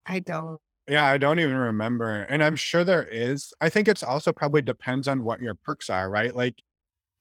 i 0.06 0.18
don't 0.20 0.60
Yeah, 0.88 1.04
I 1.06 1.18
don't 1.18 1.38
even 1.38 1.56
remember. 1.56 2.22
And 2.24 2.42
I'm 2.42 2.56
sure 2.56 2.82
there 2.84 3.04
is. 3.04 3.52
I 3.60 3.68
think 3.68 3.86
it's 3.88 4.02
also 4.02 4.32
probably 4.32 4.62
depends 4.62 5.06
on 5.08 5.22
what 5.24 5.40
your 5.40 5.54
perks 5.54 5.88
are, 5.90 6.10
right? 6.10 6.34
Like 6.34 6.56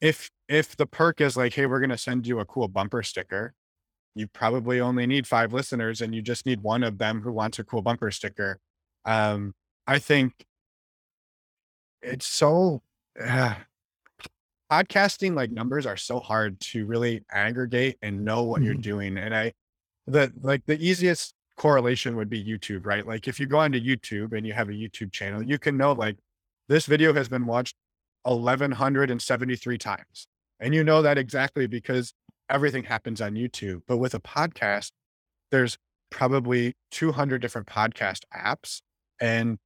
if 0.01 0.31
if 0.49 0.77
the 0.77 0.87
perk 0.87 1.21
is 1.21 1.37
like, 1.37 1.53
hey, 1.53 1.67
we're 1.67 1.81
gonna 1.81 1.97
send 1.97 2.27
you 2.27 2.39
a 2.39 2.45
cool 2.45 2.67
bumper 2.69 3.03
sticker, 3.03 3.53
you 4.15 4.27
probably 4.27 4.81
only 4.81 5.07
need 5.07 5.27
five 5.27 5.53
listeners 5.53 6.01
and 6.01 6.15
you 6.15 6.21
just 6.23 6.45
need 6.45 6.61
one 6.61 6.83
of 6.83 6.97
them 6.99 7.21
who 7.21 7.31
wants 7.33 7.59
a 7.59 7.63
cool 7.65 7.81
bumper 7.83 8.11
sticker. 8.11 8.59
Um, 9.05 9.55
I 9.87 9.99
think 9.99 10.33
it's 12.01 12.25
so 12.27 12.81
uh, 13.21 13.55
podcasting 14.71 15.35
like 15.35 15.51
numbers 15.51 15.85
are 15.85 15.97
so 15.97 16.19
hard 16.19 16.59
to 16.59 16.85
really 16.85 17.23
aggregate 17.31 17.97
and 18.01 18.23
know 18.23 18.43
what 18.43 18.63
you're 18.63 18.75
Mhm. 18.75 18.81
doing. 18.81 19.17
And 19.17 19.35
I 19.35 19.53
the 20.11 20.31
like 20.41 20.65
the 20.65 20.79
easiest 20.79 21.33
correlation 21.57 22.15
would 22.15 22.29
be 22.29 22.43
YouTube, 22.43 22.85
right? 22.85 23.05
Like 23.05 23.27
if 23.27 23.39
you 23.39 23.45
go 23.45 23.59
onto 23.59 23.79
YouTube 23.79 24.33
and 24.35 24.45
you 24.45 24.53
have 24.53 24.69
a 24.69 24.73
YouTube 24.73 25.11
channel, 25.11 25.43
you 25.43 25.59
can 25.59 25.77
know 25.77 25.91
like 25.93 26.17
this 26.67 26.85
video 26.85 27.13
has 27.13 27.29
been 27.29 27.45
watched 27.45 27.75
1173 28.23 29.77
times. 29.77 30.27
And 30.59 30.73
you 30.73 30.83
know 30.83 31.01
that 31.01 31.17
exactly 31.17 31.67
because 31.67 32.13
everything 32.49 32.83
happens 32.83 33.21
on 33.21 33.33
YouTube. 33.33 33.81
But 33.87 33.97
with 33.97 34.13
a 34.13 34.19
podcast, 34.19 34.91
there's 35.51 35.77
probably 36.09 36.73
200 36.91 37.41
different 37.41 37.67
podcast 37.67 38.21
apps 38.35 38.81
and 39.21 39.57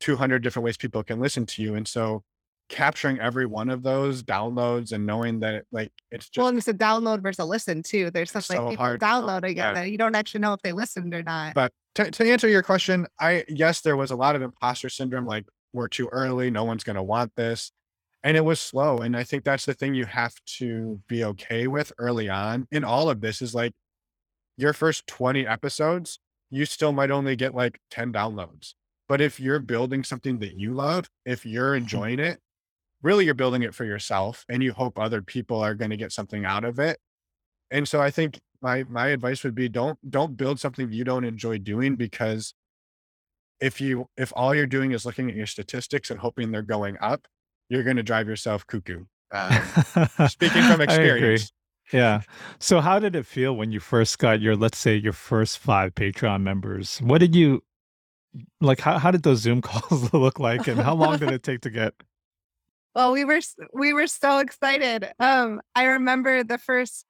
200 0.00 0.42
different 0.42 0.64
ways 0.64 0.76
people 0.76 1.02
can 1.02 1.20
listen 1.20 1.46
to 1.46 1.62
you. 1.62 1.74
And 1.74 1.86
so 1.86 2.22
capturing 2.70 3.18
every 3.20 3.44
one 3.46 3.68
of 3.68 3.82
those 3.82 4.22
downloads 4.22 4.92
and 4.92 5.04
knowing 5.04 5.40
that 5.40 5.64
like 5.72 5.90
it's 6.10 6.28
just 6.30 6.38
well 6.38 6.46
and 6.48 6.56
it's 6.56 6.68
a 6.68 6.72
download 6.72 7.20
versus 7.20 7.40
a 7.40 7.44
listen 7.44 7.82
too 7.82 8.10
there's 8.12 8.30
stuff 8.30 8.48
like 8.48 8.58
so 8.58 8.70
people 8.70 8.82
hard. 8.84 9.00
downloading 9.00 9.56
Yeah. 9.56 9.72
it 9.72 9.76
and 9.78 9.90
you 9.90 9.98
don't 9.98 10.14
actually 10.14 10.40
know 10.40 10.52
if 10.54 10.62
they 10.62 10.72
listened 10.72 11.12
or 11.12 11.22
not 11.22 11.54
But 11.54 11.72
to, 11.96 12.08
to 12.08 12.30
answer 12.30 12.48
your 12.48 12.62
question, 12.62 13.06
I 13.20 13.44
yes, 13.48 13.80
there 13.80 13.96
was 13.96 14.12
a 14.12 14.16
lot 14.16 14.36
of 14.36 14.42
imposter 14.42 14.88
syndrome. 14.88 15.26
Like 15.26 15.46
we're 15.72 15.88
too 15.88 16.08
early, 16.12 16.48
no 16.48 16.62
one's 16.62 16.84
going 16.84 16.94
to 16.96 17.02
want 17.02 17.32
this, 17.34 17.72
and 18.22 18.36
it 18.36 18.44
was 18.44 18.60
slow. 18.60 18.98
And 18.98 19.16
I 19.16 19.24
think 19.24 19.42
that's 19.42 19.66
the 19.66 19.74
thing 19.74 19.94
you 19.94 20.04
have 20.06 20.34
to 20.58 21.00
be 21.08 21.24
okay 21.24 21.66
with 21.66 21.92
early 21.98 22.28
on. 22.28 22.68
In 22.70 22.84
all 22.84 23.10
of 23.10 23.20
this 23.20 23.42
is 23.42 23.56
like 23.56 23.72
your 24.56 24.72
first 24.72 25.06
twenty 25.08 25.44
episodes, 25.44 26.20
you 26.48 26.64
still 26.64 26.92
might 26.92 27.10
only 27.10 27.34
get 27.34 27.54
like 27.56 27.80
ten 27.90 28.12
downloads. 28.12 28.74
But 29.08 29.20
if 29.20 29.40
you're 29.40 29.58
building 29.58 30.04
something 30.04 30.38
that 30.38 30.56
you 30.56 30.74
love, 30.74 31.10
if 31.26 31.44
you're 31.44 31.74
enjoying 31.82 32.20
it, 32.20 32.38
really 33.02 33.24
you're 33.24 33.34
building 33.34 33.62
it 33.62 33.74
for 33.74 33.84
yourself, 33.84 34.44
and 34.48 34.62
you 34.62 34.72
hope 34.72 34.98
other 34.98 35.22
people 35.22 35.60
are 35.60 35.74
going 35.74 35.90
to 35.90 35.96
get 35.96 36.12
something 36.12 36.44
out 36.44 36.64
of 36.64 36.78
it. 36.78 36.98
And 37.70 37.88
so 37.88 38.00
I 38.00 38.10
think 38.10 38.40
my 38.62 38.84
my 38.84 39.08
advice 39.08 39.44
would 39.44 39.54
be 39.54 39.68
don't 39.68 39.98
don't 40.10 40.36
build 40.36 40.60
something 40.60 40.92
you 40.92 41.04
don't 41.04 41.24
enjoy 41.24 41.58
doing 41.58 41.96
because 41.96 42.54
if 43.60 43.80
you 43.80 44.08
if 44.16 44.32
all 44.34 44.54
you're 44.54 44.66
doing 44.66 44.92
is 44.92 45.04
looking 45.04 45.30
at 45.30 45.36
your 45.36 45.46
statistics 45.46 46.10
and 46.10 46.20
hoping 46.20 46.50
they're 46.50 46.62
going 46.62 46.96
up, 47.00 47.26
you're 47.68 47.84
going 47.84 47.96
to 47.96 48.02
drive 48.02 48.28
yourself 48.28 48.66
cuckoo. 48.66 49.04
Um, 49.32 49.52
speaking 50.28 50.62
from 50.62 50.80
experience. 50.80 51.52
Yeah. 51.92 52.22
So 52.58 52.80
how 52.80 52.98
did 52.98 53.16
it 53.16 53.26
feel 53.26 53.56
when 53.56 53.72
you 53.72 53.80
first 53.80 54.18
got 54.18 54.40
your, 54.40 54.56
let's 54.56 54.78
say, 54.78 54.96
your 54.96 55.12
first 55.12 55.58
five 55.58 55.94
Patreon 55.94 56.42
members? 56.42 56.98
What 56.98 57.18
did 57.18 57.34
you 57.34 57.62
like? 58.60 58.80
How, 58.80 58.98
how 58.98 59.10
did 59.10 59.22
those 59.22 59.40
Zoom 59.40 59.60
calls 59.62 60.12
look 60.12 60.38
like, 60.38 60.66
and 60.68 60.80
how 60.80 60.94
long 60.94 61.18
did 61.18 61.30
it 61.30 61.42
take 61.42 61.60
to 61.62 61.70
get? 61.70 61.94
Well, 63.00 63.12
we 63.12 63.24
were 63.24 63.40
we 63.72 63.94
were 63.94 64.06
so 64.06 64.40
excited. 64.40 65.10
Um, 65.18 65.62
I 65.74 65.84
remember 65.84 66.44
the 66.44 66.58
first 66.58 67.06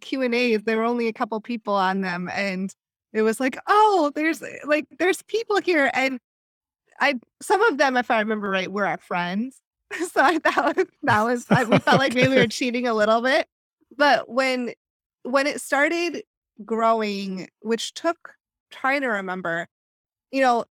Q 0.00 0.22
and 0.22 0.34
A's. 0.34 0.64
There 0.64 0.76
were 0.76 0.82
only 0.82 1.06
a 1.06 1.12
couple 1.12 1.40
people 1.40 1.74
on 1.74 2.00
them, 2.00 2.28
and 2.32 2.74
it 3.12 3.22
was 3.22 3.38
like, 3.38 3.56
oh, 3.68 4.10
there's 4.16 4.42
like 4.64 4.86
there's 4.98 5.22
people 5.22 5.60
here, 5.60 5.88
and 5.94 6.18
I 6.98 7.14
some 7.40 7.62
of 7.62 7.78
them, 7.78 7.96
if 7.96 8.10
I 8.10 8.18
remember 8.18 8.50
right, 8.50 8.72
were 8.72 8.88
our 8.88 8.98
friends. 8.98 9.60
so 10.10 10.20
I 10.20 10.40
thought 10.40 10.76
that 11.04 11.22
was 11.22 11.46
I, 11.48 11.62
we 11.62 11.78
felt 11.78 12.00
like 12.00 12.16
maybe 12.16 12.30
we 12.30 12.36
were 12.38 12.46
cheating 12.48 12.88
a 12.88 12.94
little 12.94 13.22
bit. 13.22 13.46
But 13.96 14.28
when 14.28 14.72
when 15.22 15.46
it 15.46 15.60
started 15.60 16.24
growing, 16.64 17.48
which 17.60 17.94
took 17.94 18.34
trying 18.72 19.02
to 19.02 19.08
remember, 19.08 19.68
you 20.32 20.40
know, 20.40 20.64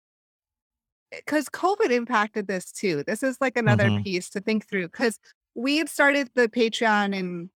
because 1.11 1.49
COVID 1.49 1.91
impacted 1.91 2.47
this 2.47 2.71
too. 2.71 3.03
This 3.03 3.23
is 3.23 3.37
like 3.41 3.57
another 3.57 3.91
Mhm. 3.91 4.05
piece 4.05 4.29
to 4.31 4.41
think 4.41 4.67
through 4.67 4.87
because 4.87 5.19
we 5.55 5.77
had 5.77 5.89
started 5.89 6.29
the 6.35 6.47
Patreon 6.49 7.15
in 7.15 7.49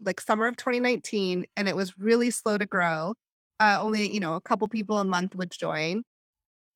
like 0.00 0.20
summer 0.20 0.46
of 0.48 0.56
2019 0.56 1.46
and 1.56 1.68
it 1.68 1.76
was 1.76 1.98
really 1.98 2.30
slow 2.30 2.58
to 2.58 2.66
grow. 2.66 3.14
Uh, 3.60 3.78
only, 3.80 4.12
you 4.12 4.20
know, 4.20 4.34
a 4.34 4.40
couple 4.42 4.68
people 4.68 4.98
a 4.98 5.04
month 5.04 5.34
would 5.36 5.50
join. 5.52 6.02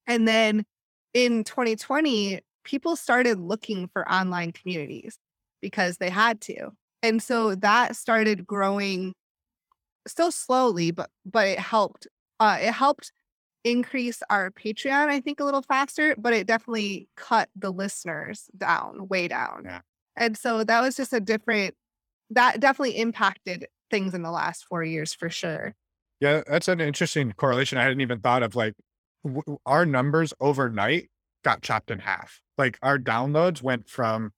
And 0.06 0.28
then 0.28 0.64
in 1.14 1.44
2020, 1.44 2.40
people 2.64 2.96
started 2.96 3.38
looking 3.40 3.88
for 3.88 4.10
online 4.10 4.52
communities 4.52 5.18
because 5.62 5.98
they 5.98 6.10
had 6.10 6.40
to. 6.42 6.70
And 7.02 7.22
so 7.22 7.54
that 7.56 7.96
started 7.96 8.46
growing 8.46 9.14
still 10.06 10.32
slowly, 10.32 10.90
but 10.90 11.10
but 11.24 11.46
it 11.48 11.58
helped 11.58 12.06
uh 12.40 12.58
it 12.60 12.72
helped 12.72 13.12
increase 13.64 14.22
our 14.30 14.50
Patreon, 14.50 15.08
I 15.08 15.20
think, 15.20 15.40
a 15.40 15.44
little 15.44 15.62
faster, 15.62 16.14
but 16.18 16.32
it 16.32 16.46
definitely 16.46 17.08
cut 17.16 17.48
the 17.54 17.70
listeners 17.70 18.48
down, 18.56 19.08
way 19.08 19.28
down. 19.28 19.62
Yeah. 19.64 19.80
And 20.16 20.36
so 20.36 20.64
that 20.64 20.80
was 20.80 20.96
just 20.96 21.12
a 21.12 21.20
different 21.20 21.74
that 22.30 22.60
definitely 22.60 22.98
impacted 22.98 23.66
things 23.90 24.14
in 24.14 24.22
the 24.22 24.30
last 24.30 24.64
four 24.64 24.82
years 24.82 25.12
for 25.12 25.28
sure. 25.28 25.74
Yeah, 26.20 26.42
that's 26.46 26.68
an 26.68 26.80
interesting 26.80 27.32
correlation. 27.32 27.78
I 27.78 27.82
hadn't 27.82 28.00
even 28.00 28.20
thought 28.20 28.42
of 28.42 28.54
like 28.54 28.74
w- 29.24 29.58
our 29.66 29.84
numbers 29.84 30.32
overnight 30.40 31.10
got 31.44 31.62
chopped 31.62 31.90
in 31.90 31.98
half. 31.98 32.40
Like 32.56 32.78
our 32.80 32.98
downloads 32.98 33.62
went 33.62 33.88
from, 33.88 34.32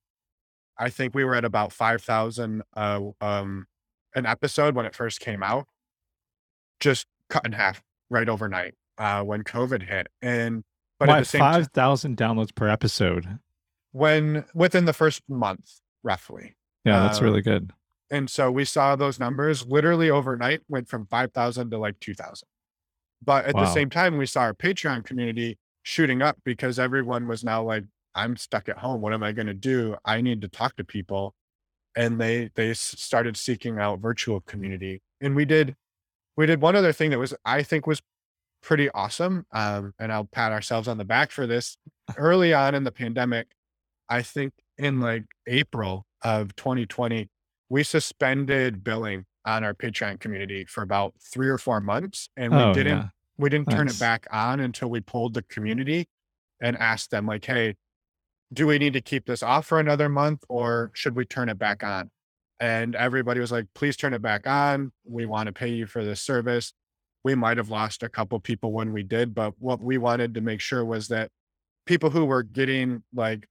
I 0.79 0.91
think 0.91 1.15
we 1.15 1.25
were 1.25 1.35
at 1.37 1.45
about 1.45 1.73
5,000 1.73 2.63
uh, 2.77 3.01
um, 3.21 3.67
an 4.15 4.27
episode 4.27 4.75
when 4.75 4.87
it 4.87 4.95
first 4.95 5.21
came 5.21 5.43
out, 5.43 5.67
just 6.81 7.07
cut 7.29 7.47
in 7.47 7.53
half 7.53 7.83
right 8.11 8.29
overnight 8.29 8.75
uh, 8.99 9.23
when 9.23 9.43
COVID 9.45 9.83
hit. 9.83 10.09
And, 10.23 10.63
but 10.99 11.09
Why 11.09 11.17
at 11.17 11.21
the 11.21 11.25
same 11.27 11.41
time, 11.41 11.53
five 11.55 11.69
thousand 11.73 12.17
downloads 12.17 12.55
per 12.55 12.69
episode? 12.69 13.39
when 13.93 14.45
within 14.55 14.87
the 14.87 14.93
first 14.93 15.23
month, 15.29 15.71
roughly. 16.03 16.57
Yeah, 16.85 17.01
that's 17.01 17.21
Uh, 17.21 17.25
really 17.25 17.43
good. 17.43 17.71
And 18.11 18.29
so 18.29 18.51
we 18.51 18.65
saw 18.65 18.97
those 18.97 19.19
numbers 19.21 19.67
literally 19.67 20.11
overnight 20.11 20.61
went 20.69 20.89
from 20.89 21.07
5,000 21.07 21.71
to 21.71 21.79
like 21.79 21.99
2,000. 22.01 22.47
But 23.25 23.47
at 23.47 23.55
the 23.55 23.73
same 23.73 23.89
time, 23.91 24.19
we 24.19 24.27
saw 24.27 24.43
our 24.43 24.55
Patreon 24.55 25.05
community 25.05 25.59
shooting 25.83 26.23
up 26.23 26.37
because 26.45 26.79
everyone 26.79 27.27
was 27.27 27.43
now 27.43 27.63
like, 27.63 27.85
I'm 28.15 28.37
stuck 28.37 28.69
at 28.69 28.79
home. 28.79 29.01
What 29.01 29.15
am 29.15 29.23
I 29.23 29.33
going 29.33 29.47
to 29.47 29.55
do? 29.55 29.97
I 30.05 30.21
need 30.21 30.43
to 30.43 30.49
talk 30.49 30.77
to 30.77 30.85
people. 30.85 31.35
And 31.97 32.21
they, 32.21 32.51
they 32.55 32.75
started 32.75 33.37
seeking 33.37 33.79
out 33.79 34.01
virtual 34.01 34.41
community. 34.41 35.01
And 35.21 35.35
we 35.35 35.45
did, 35.45 35.75
we 36.37 36.47
did 36.47 36.61
one 36.61 36.77
other 36.77 36.93
thing 36.93 37.11
that 37.11 37.19
was, 37.19 37.33
I 37.45 37.63
think 37.63 37.87
was 37.87 38.03
pretty 38.65 38.91
awesome. 38.91 39.47
Um, 39.53 39.93
and 39.99 40.11
I'll 40.13 40.25
pat 40.25 40.51
ourselves 40.51 40.89
on 40.89 40.99
the 40.99 41.05
back 41.05 41.31
for 41.31 41.47
this. 41.47 41.77
Early 42.17 42.53
on 42.53 42.75
in 42.75 42.85
the 42.85 42.91
pandemic, 42.93 43.49
I 44.09 44.23
think 44.23 44.55
in 44.79 45.01
like 45.01 45.25
April 45.47 46.07
of 46.23 46.57
2020, 46.57 47.29
we 47.69 47.83
suspended 47.83 48.83
billing 48.83 49.27
on 49.47 49.63
our 49.63 49.75
Patreon 49.75 50.19
community 50.21 50.65
for 50.65 50.83
about 50.83 51.15
three 51.21 51.49
or 51.49 51.59
four 51.59 51.81
months. 51.81 52.29
And 52.37 52.53
we 52.53 52.59
Oh, 52.63 52.75
didn't 52.75 52.97
yeah. 52.99 53.09
we 53.37 53.51
didn't 53.51 53.71
turn 53.71 53.89
it 53.89 53.99
back 53.99 54.27
on 54.31 54.61
until 54.61 54.89
we 54.89 55.01
pulled 55.01 55.35
the 55.35 55.43
community 55.43 56.09
and 56.61 56.77
asked 56.79 57.11
them 57.11 57.27
like, 57.27 57.45
hey, 57.45 57.75
do 58.53 58.67
we 58.67 58.79
need 58.79 58.93
to 58.95 59.01
keep 59.01 59.27
this 59.27 59.43
off 59.43 59.67
for 59.67 59.81
another 59.81 60.09
month 60.09 60.45
or 60.49 60.91
should 60.95 61.17
we 61.17 61.25
turn 61.25 61.49
it 61.49 61.59
back 61.59 61.83
on? 61.85 62.11
And 62.61 62.95
everybody 62.95 63.41
was 63.41 63.51
like, 63.53 63.67
please 63.75 63.97
turn 63.97 64.15
it 64.15 64.23
back 64.23 64.47
on. 64.47 64.93
We 65.05 65.27
want 65.27 65.49
to 65.49 65.53
pay 65.53 65.69
you 65.69 65.87
for 65.87 66.05
this 66.05 66.23
service. 66.23 66.73
We 67.25 67.35
might 67.35 67.57
have 67.57 67.71
lost 67.71 68.03
a 68.03 68.09
couple 68.09 68.39
people 68.39 68.71
when 68.73 68.93
we 68.93 69.03
did, 69.03 69.35
but 69.35 69.55
what 69.59 69.81
we 69.81 69.97
wanted 69.99 70.35
to 70.35 70.41
make 70.43 70.61
sure 70.61 70.85
was 70.85 71.09
that 71.09 71.31
people 71.87 72.11
who 72.11 72.25
were 72.27 72.43
getting 72.43 73.03
like 73.15 73.47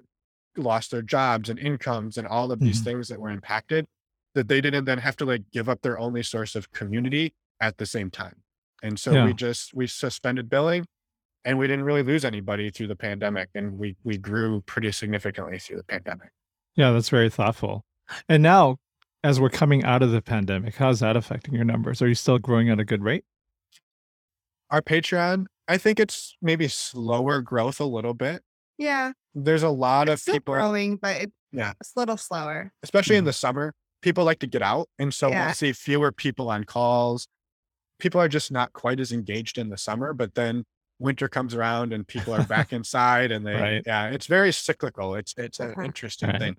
lost 0.55 0.91
their 0.91 1.01
jobs 1.01 1.49
and 1.49 1.57
incomes 1.57 2.17
and 2.17 2.27
all 2.27 2.51
of 2.51 2.59
these 2.59 2.81
Mhm. 2.81 2.83
things 2.85 3.07
that 3.07 3.19
were 3.19 3.31
impacted, 3.31 3.87
that 4.35 4.47
they 4.47 4.61
didn't 4.61 4.85
then 4.85 4.99
have 4.99 5.15
to 5.17 5.25
like 5.25 5.49
give 5.51 5.67
up 5.67 5.81
their 5.81 5.97
only 5.97 6.21
source 6.21 6.55
of 6.55 6.71
community 6.71 7.33
at 7.59 7.77
the 7.77 7.85
same 7.87 8.11
time. 8.11 8.43
And 8.83 8.99
so 8.99 9.11
Yeah. 9.13 9.25
we 9.25 9.33
just 9.33 9.73
we 9.73 9.87
suspended 9.87 10.49
billing 10.49 10.85
and 11.43 11.57
we 11.57 11.65
didn't 11.67 11.85
really 11.85 12.03
lose 12.03 12.23
anybody 12.23 12.69
through 12.69 12.87
the 12.87 12.95
pandemic 12.95 13.49
and 13.55 13.79
we 13.79 13.95
we 14.03 14.17
grew 14.19 14.61
pretty 14.61 14.91
significantly 14.91 15.57
through 15.57 15.77
the 15.77 15.83
pandemic. 15.83 16.29
Yeah, 16.75 16.91
that's 16.91 17.09
very 17.09 17.29
thoughtful. 17.31 17.85
And 18.29 18.43
now, 18.43 18.77
as 19.23 19.39
we're 19.39 19.49
coming 19.49 19.83
out 19.83 20.03
of 20.03 20.11
the 20.11 20.21
pandemic, 20.21 20.75
how's 20.75 20.99
that 20.99 21.15
affecting 21.17 21.55
your 21.55 21.65
numbers? 21.65 22.01
Are 22.01 22.07
you 22.07 22.15
still 22.15 22.37
growing 22.37 22.69
at 22.69 22.79
a 22.79 22.85
good 22.85 23.01
rate? 23.03 23.25
Our 24.73 24.81
Patreon, 24.81 25.45
I 25.67 25.77
think 25.77 25.99
it's 25.99 26.35
maybe 26.41 26.67
slower 26.67 27.41
growth 27.41 27.79
a 27.79 27.85
little 27.85 28.15
bit. 28.15 28.41
Yeah. 28.79 29.11
There's 29.35 29.61
a 29.61 29.69
lot 29.69 30.09
It's 30.09 30.27
of 30.27 30.33
people, 30.33 30.55
growing, 30.55 30.97
but 30.97 31.15
it, 31.21 31.31
Yeah. 31.51 31.73
it's 31.79 31.93
a 31.95 31.99
little 31.99 32.17
slower. 32.17 32.73
especially 32.81 33.15
in 33.17 33.23
Mhm. 33.23 33.27
the 33.27 33.33
summer, 33.33 33.75
people 34.01 34.23
like 34.25 34.39
to 34.39 34.47
get 34.47 34.63
out. 34.63 34.89
And 34.97 35.13
so 35.13 35.29
Yeah. 35.29 35.45
we'll 35.45 35.53
see 35.53 35.73
fewer 35.73 36.11
people 36.11 36.49
on 36.49 36.63
calls. 36.63 37.27
People 37.99 38.19
are 38.19 38.27
just 38.27 38.51
not 38.51 38.73
quite 38.73 38.99
as 38.99 39.11
engaged 39.11 39.59
in 39.59 39.69
the 39.69 39.77
summer, 39.77 40.11
but 40.11 40.33
then 40.33 40.65
winter 40.97 41.29
comes 41.29 41.53
around 41.53 41.93
and 41.93 42.07
people 42.07 42.33
are 42.33 42.43
back 42.43 42.73
inside 42.73 43.31
and 43.31 43.45
they, 43.45 43.53
Right. 43.53 43.83
yeah, 43.85 44.09
it's 44.09 44.25
very 44.25 44.51
cyclical. 44.51 45.13
It's, 45.13 45.35
it's 45.37 45.59
an 45.59 45.75
interesting 45.85 46.29
Right. 46.31 46.39
thing. 46.39 46.57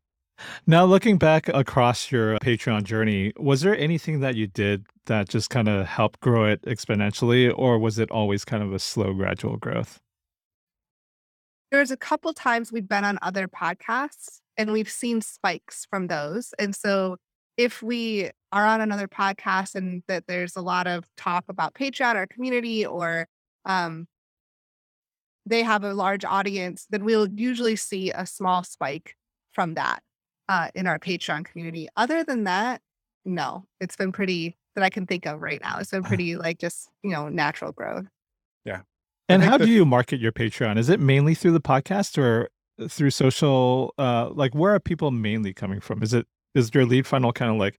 Now, 0.66 0.84
looking 0.84 1.18
back 1.18 1.48
across 1.48 2.10
your 2.10 2.38
Patreon 2.38 2.84
journey, 2.84 3.32
was 3.36 3.60
there 3.60 3.76
anything 3.76 4.20
that 4.20 4.34
you 4.34 4.46
did 4.46 4.86
that 5.06 5.28
just 5.28 5.50
kind 5.50 5.68
of 5.68 5.86
helped 5.86 6.20
grow 6.20 6.46
it 6.46 6.62
exponentially, 6.62 7.52
or 7.56 7.78
was 7.78 7.98
it 7.98 8.10
always 8.10 8.44
kind 8.44 8.62
of 8.62 8.72
a 8.72 8.78
slow, 8.78 9.12
gradual 9.12 9.56
growth? 9.56 10.00
There's 11.70 11.90
a 11.90 11.96
couple 11.96 12.32
times 12.32 12.72
we've 12.72 12.88
been 12.88 13.04
on 13.04 13.18
other 13.20 13.48
podcasts 13.48 14.40
and 14.56 14.72
we've 14.72 14.88
seen 14.88 15.20
spikes 15.20 15.86
from 15.90 16.06
those. 16.06 16.54
And 16.58 16.74
so 16.74 17.16
if 17.56 17.82
we 17.82 18.30
are 18.52 18.64
on 18.64 18.80
another 18.80 19.08
podcast 19.08 19.74
and 19.74 20.02
that 20.06 20.26
there's 20.26 20.56
a 20.56 20.60
lot 20.60 20.86
of 20.86 21.04
talk 21.16 21.44
about 21.48 21.74
Patreon 21.74 22.14
or 22.14 22.26
community 22.26 22.86
or 22.86 23.26
um, 23.64 24.06
they 25.46 25.62
have 25.62 25.84
a 25.84 25.94
large 25.94 26.24
audience, 26.24 26.86
then 26.90 27.04
we'll 27.04 27.28
usually 27.28 27.76
see 27.76 28.10
a 28.12 28.24
small 28.24 28.62
spike 28.62 29.16
from 29.52 29.74
that 29.74 30.02
uh, 30.48 30.68
in 30.74 30.86
our 30.86 30.98
Patreon 30.98 31.44
community. 31.44 31.88
Other 31.96 32.24
than 32.24 32.44
that, 32.44 32.80
no, 33.24 33.64
it's 33.80 33.96
been 33.96 34.12
pretty 34.12 34.56
that 34.74 34.84
I 34.84 34.90
can 34.90 35.06
think 35.06 35.26
of 35.26 35.40
right 35.40 35.60
now. 35.62 35.78
It's 35.78 35.90
been 35.90 36.02
pretty 36.04 36.36
like 36.36 36.58
just, 36.58 36.88
you 37.02 37.10
know, 37.10 37.28
natural 37.28 37.72
growth. 37.72 38.06
Yeah. 38.64 38.82
And 39.28 39.42
how 39.42 39.56
the- 39.56 39.66
do 39.66 39.72
you 39.72 39.84
market 39.84 40.20
your 40.20 40.32
Patreon? 40.32 40.78
Is 40.78 40.88
it 40.88 41.00
mainly 41.00 41.34
through 41.34 41.52
the 41.52 41.60
podcast 41.60 42.18
or 42.18 42.48
through 42.88 43.10
social? 43.10 43.94
Uh, 43.98 44.30
like, 44.30 44.54
where 44.54 44.74
are 44.74 44.80
people 44.80 45.10
mainly 45.10 45.54
coming 45.54 45.80
from? 45.80 46.02
Is 46.02 46.12
it 46.12 46.26
is 46.54 46.70
your 46.74 46.84
lead 46.84 47.06
funnel 47.06 47.32
kind 47.32 47.50
of 47.50 47.56
like 47.56 47.78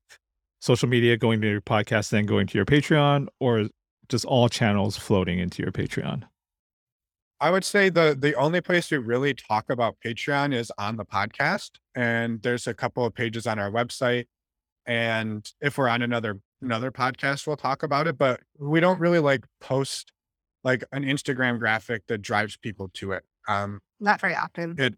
social 0.59 0.89
media 0.89 1.17
going 1.17 1.41
to 1.41 1.47
your 1.49 1.61
podcast, 1.61 2.09
then 2.09 2.25
going 2.25 2.47
to 2.47 2.57
your 2.57 2.65
Patreon, 2.65 3.27
or 3.39 3.67
just 4.09 4.25
all 4.25 4.49
channels 4.49 4.97
floating 4.97 5.39
into 5.39 5.61
your 5.61 5.71
Patreon? 5.71 6.23
I 7.45 7.51
would 7.51 7.63
say 7.63 7.89
the 7.89 8.17
the 8.19 8.33
only 8.33 8.59
place 8.59 8.89
we 8.89 8.97
really 8.97 9.35
talk 9.35 9.69
about 9.69 9.97
Patreon 10.03 10.51
is 10.51 10.71
on 10.79 10.97
the 10.97 11.05
podcast, 11.05 11.73
and 11.93 12.41
there's 12.41 12.65
a 12.65 12.73
couple 12.73 13.05
of 13.05 13.13
pages 13.13 13.45
on 13.45 13.59
our 13.59 13.69
website. 13.69 14.25
And 14.87 15.47
if 15.61 15.77
we're 15.77 15.87
on 15.87 16.01
another 16.01 16.39
another 16.63 16.89
podcast, 16.89 17.45
we'll 17.45 17.55
talk 17.55 17.83
about 17.83 18.07
it. 18.07 18.17
But 18.17 18.39
we 18.57 18.79
don't 18.79 18.99
really 18.99 19.19
like 19.19 19.45
post 19.61 20.11
like 20.63 20.83
an 20.91 21.03
Instagram 21.03 21.59
graphic 21.59 22.07
that 22.07 22.23
drives 22.23 22.57
people 22.57 22.89
to 22.95 23.11
it. 23.11 23.23
Um, 23.47 23.79
Not 23.99 24.19
very 24.19 24.33
often. 24.33 24.73
it. 24.79 24.95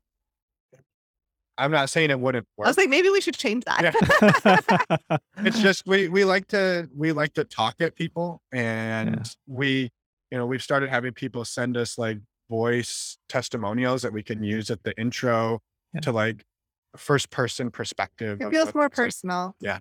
I'm 1.57 1.71
not 1.71 1.89
saying 1.89 2.11
it 2.11 2.19
wouldn't 2.21 2.47
work. 2.55 2.67
I 2.67 2.69
was 2.69 2.77
like, 2.77 2.87
maybe 2.87 3.09
we 3.09 3.19
should 3.19 3.35
change 3.35 3.65
that. 3.65 3.93
Mm-hmm. 3.93 5.15
it's 5.45 5.59
just 5.59 5.85
we 5.85 6.07
we 6.07 6.23
like 6.23 6.47
to 6.47 6.89
we 6.95 7.11
like 7.11 7.33
to 7.33 7.43
talk 7.43 7.75
at 7.81 7.97
people 7.97 8.41
and 8.53 9.29
we 9.47 9.91
you 10.31 10.37
know 10.37 10.45
we've 10.45 10.63
started 10.63 10.89
having 10.89 11.11
people 11.11 11.43
send 11.43 11.75
us 11.75 11.97
like 11.97 12.19
voice 12.49 13.17
testimonials 13.29 14.01
that 14.01 14.13
we 14.13 14.23
can 14.23 14.37
mm-hmm. 14.37 14.45
use 14.45 14.69
at 14.69 14.83
the 14.83 14.97
intro 14.99 15.59
Yeah. 15.93 16.01
to 16.01 16.11
like 16.11 16.43
first 16.95 17.29
person 17.29 17.69
perspective 17.69 18.41
It 18.41 18.49
feels 18.49 18.73
more 18.73 18.85
it's 18.85 18.97
like. 18.97 19.05
personal. 19.05 19.55
Yeah. 19.59 19.79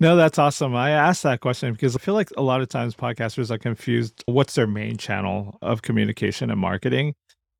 No, 0.00 0.16
that's 0.16 0.38
awesome. 0.38 0.74
I 0.74 0.90
asked 0.90 1.22
that 1.24 1.40
question 1.40 1.72
because 1.72 1.96
I 1.96 1.98
feel 1.98 2.14
like 2.14 2.30
a 2.36 2.42
lot 2.42 2.60
of 2.60 2.68
times 2.68 2.94
podcasters 2.94 3.50
are 3.50 3.58
confused 3.58 4.22
what's 4.26 4.54
their 4.54 4.66
main 4.66 4.96
channel 4.96 5.58
of 5.60 5.82
communication 5.82 6.50
and 6.50 6.60
marketing. 6.60 7.14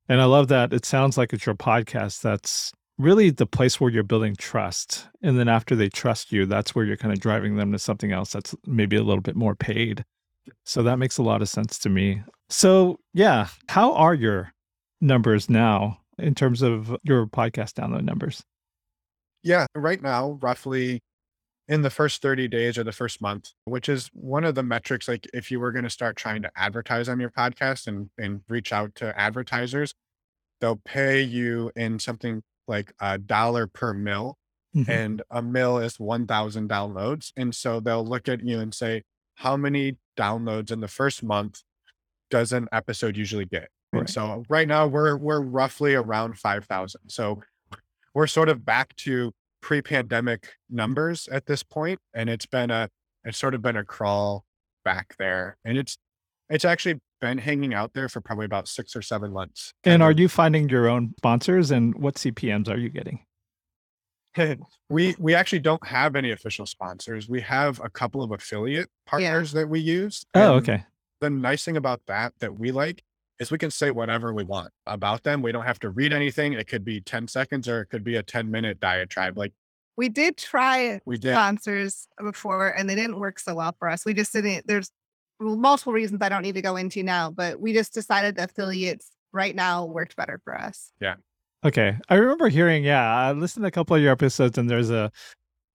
And 0.08 0.20
I 0.20 0.24
love 0.24 0.48
that 0.48 0.72
it 0.72 0.84
sounds 0.84 1.18
like 1.18 1.32
it's 1.32 1.44
your 1.44 1.56
podcast 1.56 2.22
that's 2.22 2.72
really 2.98 3.30
the 3.30 3.44
place 3.46 3.80
where 3.80 3.90
you're 3.90 4.04
building 4.04 4.36
trust. 4.36 5.08
And 5.22 5.38
then 5.38 5.48
after 5.48 5.74
they 5.74 5.88
trust 5.88 6.32
you, 6.32 6.46
that's 6.46 6.74
where 6.74 6.84
you're 6.84 6.96
kind 6.96 7.12
of 7.12 7.20
driving 7.20 7.56
them 7.56 7.72
to 7.72 7.78
something 7.78 8.12
else 8.12 8.32
that's 8.32 8.54
maybe 8.66 8.96
a 8.96 9.02
little 9.02 9.20
bit 9.20 9.36
more 9.36 9.54
paid. 9.54 10.04
So 10.64 10.82
that 10.84 10.98
makes 10.98 11.18
a 11.18 11.22
lot 11.22 11.42
of 11.42 11.48
sense 11.48 11.78
to 11.80 11.88
me. 11.90 12.22
So, 12.48 13.00
yeah, 13.12 13.48
how 13.68 13.92
are 13.94 14.14
your 14.14 14.52
numbers 15.00 15.50
now 15.50 16.00
in 16.18 16.34
terms 16.34 16.62
of 16.62 16.96
your 17.02 17.26
podcast 17.26 17.74
download 17.74 18.04
numbers? 18.04 18.42
yeah 19.42 19.66
right 19.76 20.02
now 20.02 20.38
roughly 20.42 20.98
in 21.68 21.82
the 21.82 21.90
first 21.90 22.22
30 22.22 22.48
days 22.48 22.78
or 22.78 22.82
the 22.84 22.90
first 22.90 23.20
month 23.20 23.50
which 23.66 23.88
is 23.88 24.08
one 24.14 24.44
of 24.44 24.54
the 24.54 24.62
metrics 24.62 25.06
like 25.06 25.26
if 25.34 25.50
you 25.50 25.60
were 25.60 25.70
going 25.72 25.84
to 25.84 25.90
start 25.90 26.16
trying 26.16 26.42
to 26.42 26.50
advertise 26.56 27.08
on 27.08 27.20
your 27.20 27.30
podcast 27.30 27.86
and 27.86 28.08
and 28.18 28.40
reach 28.48 28.72
out 28.72 28.94
to 28.94 29.16
advertisers 29.20 29.92
they'll 30.60 30.80
pay 30.84 31.20
you 31.22 31.70
in 31.76 31.98
something 31.98 32.42
like 32.66 32.92
a 33.00 33.18
dollar 33.18 33.66
per 33.66 33.92
mill 33.92 34.36
Mhm. 34.74 34.88
and 34.88 35.22
a 35.30 35.42
mill 35.42 35.78
is 35.78 36.00
1000 36.00 36.68
downloads 36.68 37.32
and 37.36 37.54
so 37.54 37.78
they'll 37.78 38.04
look 38.06 38.28
at 38.28 38.42
you 38.42 38.58
and 38.58 38.74
say 38.74 39.02
how 39.36 39.56
many 39.56 39.98
downloads 40.18 40.72
in 40.72 40.80
the 40.80 40.88
first 40.88 41.22
month 41.22 41.62
does 42.30 42.52
an 42.52 42.68
episode 42.72 43.16
usually 43.16 43.44
get 43.44 43.68
and 43.92 44.00
Right. 44.02 44.08
so 44.10 44.44
right 44.48 44.66
now 44.68 44.86
we're 44.86 45.16
we're 45.16 45.40
roughly 45.40 45.94
around 45.94 46.38
5000 46.38 47.00
so 47.08 47.42
we're 48.14 48.26
sort 48.26 48.48
of 48.48 48.64
back 48.64 48.94
to 48.96 49.32
pre-pandemic 49.62 50.54
numbers 50.70 51.28
at 51.28 51.46
this 51.46 51.62
point 51.62 51.98
and 52.14 52.28
it's 52.28 52.46
been 52.46 52.70
a 52.70 52.88
it's 53.24 53.38
sort 53.38 53.54
of 53.54 53.62
been 53.62 53.76
a 53.76 53.84
crawl 53.84 54.44
back 54.84 55.14
there 55.18 55.56
and 55.64 55.76
it's 55.78 55.98
it's 56.48 56.64
actually 56.64 57.00
been 57.20 57.38
hanging 57.38 57.72
out 57.74 57.92
there 57.94 58.08
for 58.08 58.20
probably 58.20 58.44
about 58.44 58.68
six 58.68 58.94
or 58.94 59.02
seven 59.02 59.32
months 59.32 59.72
And 59.84 60.02
are 60.02 60.10
of 60.10 60.18
you 60.20 60.28
finding 60.28 60.68
your 60.68 60.88
own 60.88 61.14
sponsors 61.18 61.70
and 61.70 61.94
what 61.94 62.16
CPMs 62.16 62.68
are 62.68 62.76
you 62.76 62.88
getting? 62.90 63.24
we 64.90 65.14
we 65.18 65.34
actually 65.34 65.60
don't 65.60 65.84
have 65.86 66.14
any 66.14 66.30
official 66.30 66.66
sponsors. 66.66 67.28
We 67.28 67.40
have 67.40 67.80
a 67.82 67.88
couple 67.88 68.22
of 68.22 68.32
affiliate 68.32 68.88
partners 69.06 69.52
that 69.52 69.68
we 69.68 69.80
use. 69.80 70.24
Oh, 70.34 70.54
okay. 70.54 70.84
The 71.20 71.30
nice 71.30 71.64
thing 71.64 71.76
about 71.76 72.02
that 72.06 72.34
that 72.40 72.58
we 72.58 72.70
like 72.72 73.02
is 73.38 73.50
we 73.50 73.58
can 73.58 73.70
say 73.70 73.90
whatever 73.90 74.32
we 74.32 74.44
want 74.44 74.70
about 74.86 75.22
them. 75.22 75.42
We 75.42 75.52
don't 75.52 75.64
have 75.64 75.78
to 75.80 75.90
read 75.90 76.12
anything. 76.12 76.52
It 76.54 76.66
could 76.68 76.84
be 76.84 77.00
10 77.00 77.28
seconds 77.28 77.68
or 77.68 77.82
it 77.82 77.86
could 77.86 78.02
be 78.04 78.16
a 78.16 78.22
10 78.22 78.50
minute 78.50 78.80
diatribe. 78.80 79.36
Like 79.36 79.52
We 79.96 80.08
did 80.08 80.36
try 80.38 81.00
we 81.04 81.18
did. 81.18 81.32
sponsors 81.34 82.08
before 82.22 82.68
and 82.68 82.88
they 82.88 82.94
didn't 82.94 83.18
work 83.20 83.38
so 83.38 83.54
well 83.54 83.74
for 83.78 83.88
us. 83.90 84.04
We 84.06 84.14
just 84.14 84.32
didn't, 84.32 84.66
there's 84.66 84.90
multiple 85.38 85.92
reasons 85.92 86.22
I 86.22 86.30
don't 86.30 86.40
need 86.42 86.54
to 86.54 86.62
go 86.62 86.76
into 86.76 87.02
now, 87.02 87.30
but 87.30 87.60
we 87.60 87.74
just 87.74 87.92
decided 87.92 88.36
the 88.36 88.44
affiliates 88.44 89.10
right 89.32 89.54
now 89.54 89.84
worked 89.84 90.16
better 90.16 90.40
for 90.44 90.58
us. 90.58 90.92
Yeah. 91.00 91.16
Okay. 91.64 91.96
I 92.08 92.14
remember 92.14 92.48
hearing, 92.48 92.84
yeah, 92.84 93.04
I 93.14 93.32
listened 93.32 93.64
to 93.64 93.68
a 93.68 93.70
couple 93.70 93.96
of 93.96 94.02
your 94.02 94.12
episodes 94.12 94.56
and 94.56 94.70
there's 94.70 94.88
a, 94.90 95.12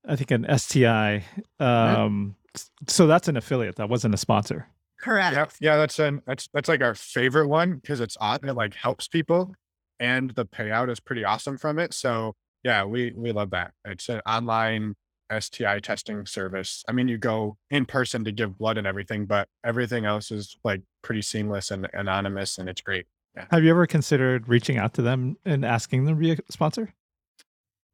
I 0.08 0.16
think 0.16 0.32
an 0.32 0.48
STI. 0.58 1.24
Um, 1.60 2.36
s- 2.56 2.72
so 2.88 3.06
that's 3.06 3.28
an 3.28 3.38
affiliate. 3.38 3.76
That 3.76 3.90
wasn't 3.90 4.16
a 4.16 4.18
sponsor. 4.18 4.68
Correct. 5.02 5.36
Yeah, 5.36 5.74
yeah, 5.74 5.78
that's 5.78 6.00
an 6.00 6.22
that's 6.28 6.48
that's 6.54 6.70
like 6.70 6.82
our 6.82 6.96
favorite 6.96 7.48
one 7.48 7.76
because 7.76 8.00
it's 8.00 8.18
odd. 8.20 8.46
It 8.46 8.54
like 8.54 8.76
helps 8.76 9.08
people, 9.08 9.54
and 10.00 10.32
the 10.32 10.46
payout 10.46 10.90
is 10.92 11.00
pretty 11.00 11.24
awesome 11.24 11.58
from 11.58 11.80
it. 11.80 11.94
So 11.94 12.36
yeah, 12.64 12.84
we 12.84 13.14
we 13.16 13.32
love 13.32 13.50
that. 13.52 13.72
It's 13.86 14.10
an 14.10 14.22
online 14.28 14.96
STI 15.38 15.80
testing 15.80 16.26
service. 16.26 16.84
I 16.88 16.92
mean, 16.92 17.08
you 17.08 17.18
go 17.18 17.58
in 17.72 17.86
person 17.86 18.24
to 18.26 18.32
give 18.32 18.58
blood 18.58 18.78
and 18.78 18.86
everything, 18.86 19.26
but 19.26 19.48
everything 19.66 20.06
else 20.06 20.30
is 20.30 20.56
like 20.64 20.82
pretty 21.02 21.22
seamless 21.22 21.72
and 21.72 21.88
anonymous, 21.94 22.58
and 22.58 22.70
it's 22.70 22.82
great. 22.82 23.08
Have 23.50 23.64
you 23.64 23.72
ever 23.72 23.88
considered 23.88 24.50
reaching 24.50 24.78
out 24.78 24.94
to 24.96 25.02
them 25.02 25.38
and 25.46 25.66
asking 25.66 26.06
them 26.06 26.16
to 26.16 26.20
be 26.20 26.32
a 26.34 26.38
sponsor? 26.50 26.94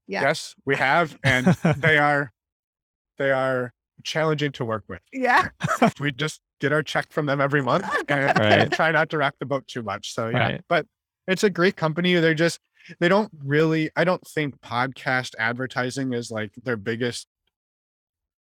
Yeah. 0.07 0.23
Yes, 0.23 0.55
we 0.65 0.75
have, 0.77 1.17
and 1.23 1.45
they 1.77 1.97
are 1.97 2.33
they 3.17 3.31
are 3.31 3.71
challenging 4.03 4.51
to 4.53 4.65
work 4.65 4.83
with. 4.87 5.01
Yeah. 5.13 5.49
we 5.99 6.11
just 6.11 6.41
get 6.59 6.71
our 6.73 6.83
check 6.83 7.11
from 7.11 7.25
them 7.25 7.39
every 7.41 7.61
month 7.61 7.85
and, 8.09 8.37
Right. 8.39 8.71
try 8.71 8.91
not 8.91 9.09
to 9.09 9.17
rock 9.17 9.35
the 9.39 9.45
boat 9.45 9.67
too 9.67 9.83
much. 9.83 10.13
So 10.13 10.29
yeah, 10.29 10.37
Right. 10.37 10.61
but 10.67 10.85
it's 11.27 11.43
a 11.43 11.49
great 11.49 11.75
company. 11.75 12.13
They're 12.15 12.33
just 12.33 12.59
they 12.99 13.09
don't 13.09 13.29
really. 13.43 13.89
I 13.97 14.03
don't 14.05 14.25
think 14.25 14.61
podcast 14.61 15.33
advertising 15.37 16.13
is 16.13 16.31
like 16.31 16.51
their 16.63 16.77
biggest 16.77 17.27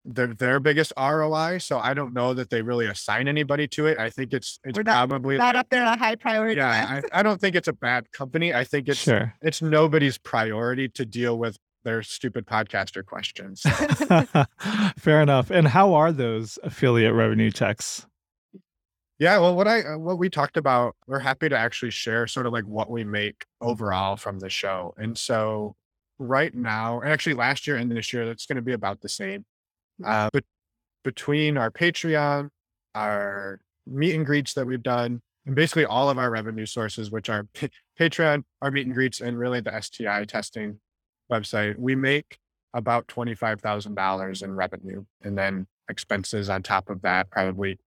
their 0.05 0.29
their 0.29 0.61
biggest 0.61 0.93
ROI. 0.97 1.59
So 1.59 1.79
I 1.79 1.93
don't 1.93 2.15
know 2.15 2.33
that 2.35 2.49
they 2.49 2.63
really 2.63 2.87
assign 2.87 3.27
anybody 3.29 3.67
to 3.69 3.87
it. 3.87 3.99
I 3.99 4.11
think 4.11 4.33
it's 4.33 4.59
it's 4.65 4.77
We're 4.79 4.85
not- 4.85 5.09
probably 5.09 5.37
Not 5.39 5.57
up 5.57 5.69
there 5.71 5.85
on 5.85 5.95
a 5.95 5.99
high 5.99 6.15
priority. 6.15 6.57
yeah. 6.57 7.01
I, 7.13 7.21
I 7.21 7.23
don't 7.23 7.41
think 7.41 7.57
it's 7.57 7.69
a 7.69 7.73
bad 7.73 8.11
company. 8.13 8.55
I 8.55 8.65
think 8.65 8.89
it's 8.89 9.01
sure. 9.01 9.35
it's 9.43 9.61
nobody's 9.61 10.19
priority 10.19 10.89
to 10.91 11.05
deal 11.05 11.37
with 11.39 11.59
their 11.89 12.03
stupid 12.03 12.47
podcaster 12.47 13.05
questions. 13.05 13.63
Fair 14.99 15.23
enough. 15.23 15.51
And 15.51 15.67
how 15.67 15.95
are 15.95 16.13
those 16.13 16.59
affiliate 16.63 17.15
revenue 17.15 17.51
checks? 17.51 18.07
Yeah, 19.19 19.39
well, 19.39 19.57
what 19.57 19.67
I 19.67 19.81
uh, 19.81 19.99
what 19.99 20.19
we 20.19 20.29
talked 20.29 20.59
about, 20.59 20.95
we're 21.07 21.19
happy 21.19 21.49
to 21.49 21.57
actually 21.57 21.91
share 21.91 22.27
sort 22.27 22.47
of 22.47 22.53
like 22.53 22.65
what 22.65 22.91
we 22.91 23.05
make 23.05 23.47
overall 23.61 24.17
from 24.17 24.39
the 24.39 24.51
show. 24.51 24.93
And 24.99 25.17
so 25.17 25.75
right 26.19 26.55
now, 26.55 27.01
and 27.01 27.11
actually 27.11 27.35
last 27.35 27.67
year 27.67 27.77
and 27.77 27.91
this 27.91 28.13
year, 28.13 28.27
that's 28.27 28.45
going 28.45 28.57
to 28.57 28.63
be 28.63 28.75
about 28.75 29.01
the 29.01 29.09
same. 29.09 29.47
Uh, 30.05 30.29
but 30.33 30.45
between 31.05 31.57
our 31.57 31.71
Patreon, 31.71 32.51
our 32.95 33.61
meet 33.87 34.15
and 34.15 34.27
greets 34.27 34.53
that 34.55 34.67
we've 34.67 34.83
done, 34.83 35.23
and 35.47 35.55
basically 35.57 35.87
all 35.87 36.11
of 36.11 36.19
our 36.19 36.31
revenue 36.31 36.67
sources, 36.67 37.11
which 37.11 37.31
are 37.31 37.49
Pa- 37.59 37.69
Patreon, 37.99 38.45
our 38.61 38.71
meet 38.71 38.87
and 38.87 38.95
greets, 38.95 39.21
and 39.23 39.39
really 39.39 39.61
the 39.61 39.81
STI 39.81 40.27
testing 40.27 40.79
website, 41.31 41.77
we 41.79 41.95
make 41.95 42.39
about 42.75 43.09
twenty 43.09 43.35
five 43.35 43.61
thousand 43.61 43.95
dollars 43.95 44.43
in 44.43 44.55
revenue, 44.55 45.05
and 45.23 45.37
then 45.37 45.67
expenses 45.89 46.49
on 46.51 46.63
top 46.63 46.91
of 46.91 47.03
that 47.03 47.31
probably 47.31 47.79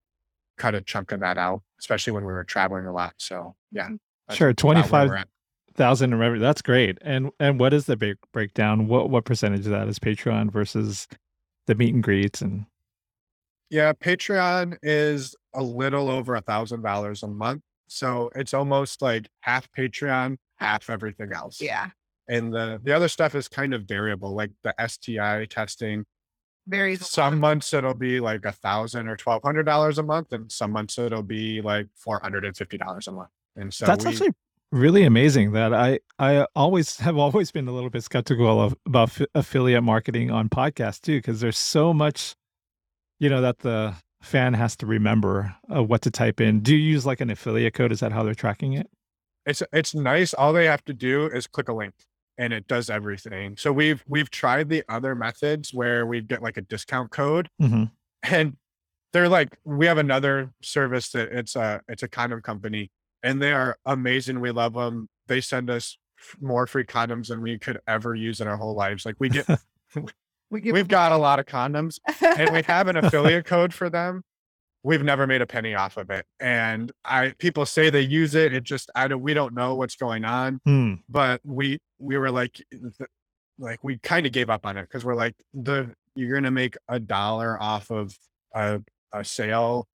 cut 0.58 0.76
a 0.76 0.82
chunk 0.82 1.12
of 1.12 1.20
that 1.22 1.38
out, 1.38 1.62
especially 1.80 2.14
when 2.14 2.26
we 2.26 2.34
were 2.34 2.44
traveling 2.44 2.86
a 2.86 2.94
lot. 2.94 3.14
So 3.18 3.56
yeah, 3.72 3.86
mm-hmm. 3.88 4.34
Sure, 4.36 4.50
about 4.50 4.64
where 4.64 4.74
25 4.74 5.10
we're 5.10 5.16
at. 5.18 5.28
thousand 5.76 6.14
in 6.14 6.20
revenue. 6.20 6.42
That's 6.42 6.62
great. 6.62 6.98
And 7.02 7.32
and 7.40 7.60
what 7.60 7.74
is 7.74 7.86
the 7.86 7.98
break, 7.98 8.18
breakdown? 8.32 8.88
What 8.88 9.10
what 9.10 9.26
percentage 9.26 9.66
of 9.66 9.72
that 9.72 9.88
is 9.88 10.00
Patreon 10.00 10.52
versus 10.52 11.08
the 11.68 11.76
meet 11.76 11.94
and 11.94 12.04
greets 12.04 12.42
and 12.42 12.66
Yeah, 13.70 13.94
Patreon 13.94 14.78
is 14.82 15.36
a 15.54 15.64
little 15.64 16.10
over 16.10 16.36
a 16.36 16.42
thousand 16.42 16.82
dollars 16.82 17.24
a 17.24 17.28
month. 17.28 17.62
So 17.88 18.30
it's 18.36 18.54
almost 18.54 19.02
like 19.02 19.28
half 19.42 19.70
Patreon, 19.72 20.38
half 20.56 20.90
everything 20.90 21.34
else. 21.34 21.60
Yeah. 21.62 21.90
And 22.32 22.54
the 22.54 22.80
the 22.82 22.94
other 22.94 23.10
stuff 23.10 23.36
is 23.36 23.50
kind 23.50 23.74
of 23.74 23.84
variable, 23.84 24.34
like 24.34 24.52
the 24.64 24.74
STI 24.88 25.46
testing. 25.50 26.06
Varies. 26.66 27.06
Some 27.06 27.40
months 27.40 27.74
it'll 27.74 27.94
be 27.94 28.22
like 28.22 28.46
a 28.46 28.54
thousand 28.54 29.10
or 29.10 29.18
twelve 29.18 29.42
hundred 29.44 29.64
dollars 29.64 29.98
a 29.98 30.04
month, 30.04 30.32
and 30.32 30.50
some 30.50 30.72
months 30.72 30.98
it'll 30.98 31.24
be 31.24 31.62
like 31.62 31.88
four 31.94 32.22
hundred 32.24 32.46
and 32.46 32.56
fifty 32.56 32.78
dollars 32.78 33.10
a 33.10 33.12
month. 33.12 33.32
And 33.58 33.74
so 33.74 33.86
that's 33.86 34.06
we, 34.06 34.12
actually 34.12 34.30
really 34.72 35.04
amazing 35.04 35.52
that 35.52 35.74
I 35.74 36.00
I 36.20 36.46
always 36.56 36.98
have 37.02 37.18
always 37.18 37.52
been 37.52 37.68
a 37.68 37.74
little 37.74 37.90
bit 37.90 38.04
skeptical 38.04 38.62
of 38.62 38.78
about 38.86 39.10
f- 39.10 39.28
affiliate 39.36 39.84
marketing 39.84 40.32
on 40.32 40.48
podcasts 40.48 41.02
too 41.02 41.18
because 41.18 41.42
there's 41.42 41.58
so 41.58 41.94
much 41.94 42.36
you 43.20 43.30
know 43.30 43.42
that 43.42 43.60
the 43.60 43.94
fan 44.22 44.54
has 44.54 44.78
to 44.78 44.86
remember 44.86 45.54
uh, 45.76 45.84
what 45.84 46.02
to 46.04 46.12
type 46.12 46.40
in. 46.40 46.62
Do 46.62 46.74
you 46.74 46.92
use 46.92 47.06
like 47.06 47.20
an 47.20 47.30
affiliate 47.30 47.74
code? 47.74 47.92
Is 47.92 48.00
that 48.00 48.14
how 48.14 48.24
they're 48.24 48.34
tracking 48.36 48.72
it? 48.72 48.88
it's 49.46 49.64
it's 49.74 49.94
nice. 49.96 50.34
All 50.34 50.54
they 50.54 50.66
have 50.66 50.86
to 50.86 50.94
do 50.94 51.26
is 51.26 51.48
click 51.48 51.70
a 51.70 51.74
link 51.74 51.94
and 52.38 52.54
it 52.54 52.68
does 52.68 52.90
everything. 52.90 53.58
So 53.58 53.72
we've 53.72 54.04
we've 54.08 54.30
tried 54.30 54.70
the 54.70 54.84
other 54.90 55.16
methods 55.16 55.74
where 55.74 56.06
we 56.06 56.22
get 56.22 56.42
like 56.42 56.58
a 56.58 56.62
discount 56.62 57.12
code 57.12 57.50
hmm 57.60 57.86
and 58.24 58.56
they're 59.14 59.30
like 59.30 59.58
we 59.64 59.88
have 59.88 59.98
another 59.98 60.52
service 60.62 61.10
that 61.12 61.30
it's 61.32 61.56
a 61.56 61.82
it's 61.88 62.04
a 62.04 62.08
condom 62.08 62.42
company 62.42 62.92
and 63.24 63.42
they 63.42 63.52
are 63.52 63.78
amazing. 63.86 64.40
We 64.40 64.52
love 64.52 64.74
them 64.74 65.08
they 65.28 65.42
send 65.42 65.70
us 65.70 65.98
f- 66.20 66.38
more 66.42 66.68
free 66.68 66.86
condoms 66.86 67.28
than 67.28 67.42
we 67.42 67.58
could 67.58 67.80
ever 67.88 68.16
use 68.16 68.42
in 68.42 68.48
our 68.48 68.58
whole 68.58 68.76
lives. 68.76 69.06
Like 69.06 69.16
we 69.20 69.30
get 69.30 69.48
We 70.52 70.60
give 70.60 70.74
we've 70.74 70.88
got 70.88 71.14
a 71.14 71.18
lot 71.18 71.40
of 71.40 71.46
condoms 71.46 71.98
and 72.22 72.52
we 72.52 72.62
have 72.64 72.90
an 72.90 72.98
affiliate 72.98 73.46
code 73.46 73.74
for 73.74 73.90
them 73.90 74.22
we've 74.84 75.04
never 75.04 75.28
made 75.28 75.42
a 75.42 75.46
penny 75.48 75.76
off 75.76 75.98
of 75.98 76.10
it 76.10 76.26
and 76.40 76.92
i 77.06 77.34
people 77.38 77.66
say 77.66 77.90
they 77.90 78.02
use 78.02 78.34
it 78.36 78.54
it 78.54 78.64
just 78.64 78.90
i 78.96 79.08
don't 79.08 79.22
we 79.22 79.34
don't 79.34 79.54
know 79.54 79.76
what's 79.76 79.96
going 79.96 80.26
on 80.26 80.60
Hmm. 80.66 80.94
but 81.10 81.40
we 81.44 81.80
we 82.00 82.18
were 82.18 82.32
like 82.32 82.54
th- 82.72 83.10
like 83.60 83.84
we 83.84 83.98
kind 84.00 84.26
of 84.26 84.32
gave 84.32 84.50
up 84.50 84.66
on 84.66 84.78
it 84.78 84.84
because 84.84 85.06
we're 85.06 85.16
like 85.16 85.36
the 85.54 85.92
you're 86.16 86.34
gonna 86.34 86.52
make 86.52 86.76
a 86.90 87.00
dollar 87.00 87.62
off 87.62 87.92
of 87.92 88.18
a, 88.56 88.82
a 89.14 89.24
sale 89.24 89.88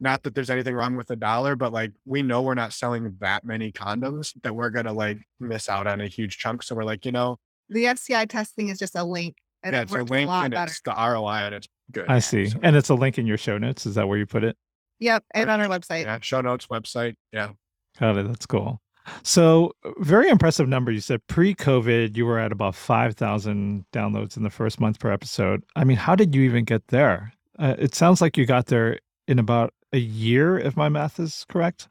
not 0.00 0.22
that 0.24 0.34
there's 0.34 0.50
anything 0.50 0.74
wrong 0.74 0.96
with 0.96 1.08
a 1.10 1.16
dollar 1.16 1.56
but 1.56 1.72
like 1.72 1.92
we 2.04 2.20
know 2.22 2.42
we're 2.42 2.54
not 2.54 2.72
selling 2.72 3.16
that 3.20 3.44
many 3.44 3.72
condoms 3.72 4.32
that 4.42 4.54
we're 4.54 4.70
gonna 4.70 4.92
like 4.92 5.18
miss 5.40 5.68
out 5.68 5.86
on 5.86 6.00
a 6.00 6.06
huge 6.06 6.36
chunk 6.38 6.62
so 6.62 6.74
we're 6.74 6.84
like 6.84 7.06
you 7.06 7.12
know 7.12 7.38
the 7.70 7.86
STI 7.94 8.26
testing 8.26 8.68
is 8.68 8.78
just 8.78 8.94
a 8.94 9.02
link. 9.02 9.36
And 9.62 9.72
yeah 9.72 9.80
it 9.80 9.84
it's 9.84 9.92
a 9.94 10.02
link 10.02 10.28
lot 10.28 10.44
and 10.44 10.52
better. 10.52 10.68
it's 10.70 10.82
the 10.82 10.90
roi 10.92 11.30
and 11.46 11.54
it's 11.54 11.66
good 11.92 12.06
I 12.08 12.18
see. 12.18 12.46
So, 12.46 12.58
And 12.62 12.76
it's 12.76 12.88
a 12.88 12.94
link 12.94 13.18
in 13.18 13.26
your 13.26 13.36
show 13.38 13.58
notes. 13.58 13.86
Is 13.86 13.94
that 13.96 14.08
where 14.08 14.18
you 14.18 14.26
put 14.26 14.44
it? 14.44 14.56
Yep. 15.00 15.24
And 15.34 15.50
on 15.50 15.60
our 15.60 15.68
website. 15.68 16.04
yeah 16.04 16.18
show 16.20 16.40
notes 16.40 16.66
website 16.68 17.14
yeah 17.32 17.50
Got 17.98 18.16
it. 18.16 18.26
That's 18.26 18.46
cool. 18.46 18.80
So, 19.22 19.72
very 19.98 20.28
impressive 20.28 20.66
number. 20.66 20.90
You 20.90 21.00
said 21.00 21.24
pre 21.28 21.54
COVID, 21.54 22.16
you 22.16 22.26
were 22.26 22.38
at 22.38 22.50
about 22.52 22.74
5,000 22.74 23.84
downloads 23.92 24.36
in 24.36 24.42
the 24.42 24.50
first 24.50 24.80
month 24.80 24.98
per 24.98 25.12
episode. 25.12 25.62
I 25.76 25.84
mean, 25.84 25.96
how 25.98 26.16
did 26.16 26.34
you 26.34 26.42
even 26.42 26.64
get 26.64 26.88
there? 26.88 27.32
Uh, 27.58 27.74
it 27.78 27.94
sounds 27.94 28.20
like 28.20 28.36
you 28.36 28.46
got 28.46 28.66
there 28.66 28.98
in 29.28 29.38
about 29.38 29.72
a 29.92 29.98
year, 29.98 30.58
if 30.58 30.76
my 30.76 30.88
math 30.88 31.20
is 31.20 31.44
correct. 31.48 31.88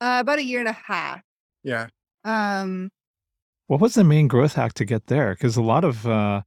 Uh, 0.00 0.18
about 0.20 0.38
a 0.38 0.44
year 0.44 0.60
and 0.60 0.68
a 0.68 0.72
half. 0.86 1.20
yeah 1.64 1.88
Um, 2.24 2.90
What 3.66 3.80
was 3.80 3.94
the 3.94 4.04
main 4.04 4.28
growth 4.28 4.54
hack 4.54 4.74
to 4.74 4.84
get 4.84 5.06
there? 5.08 5.34
Because 5.34 5.56
a 5.56 5.62
lot 5.62 5.82
of, 5.82 6.06
uh, 6.06 6.42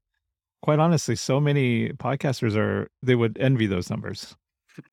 quite 0.61 0.79
honestly, 0.79 1.15
so 1.15 1.39
many 1.39 1.89
podcasters 1.89 2.55
are, 2.55 2.89
they 3.01 3.15
would 3.15 3.37
envy 3.39 3.67
those 3.67 3.89
numbers. 3.89 4.35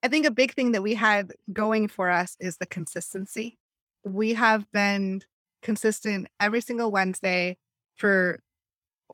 I 0.03 0.09
think 0.09 0.27
a 0.27 0.31
big 0.31 0.55
thing 0.55 0.73
that 0.73 0.83
we 0.83 0.95
had 0.95 1.33
going 1.53 1.89
for 1.89 2.11
us 2.11 2.37
is 2.41 2.57
the 2.57 2.67
consistency. 2.67 3.59
We 4.05 4.35
have 4.35 4.71
been 4.73 5.23
consistent 5.63 6.29
every 6.41 6.61
single 6.61 6.91
Wednesday 6.91 7.59
for 7.97 8.41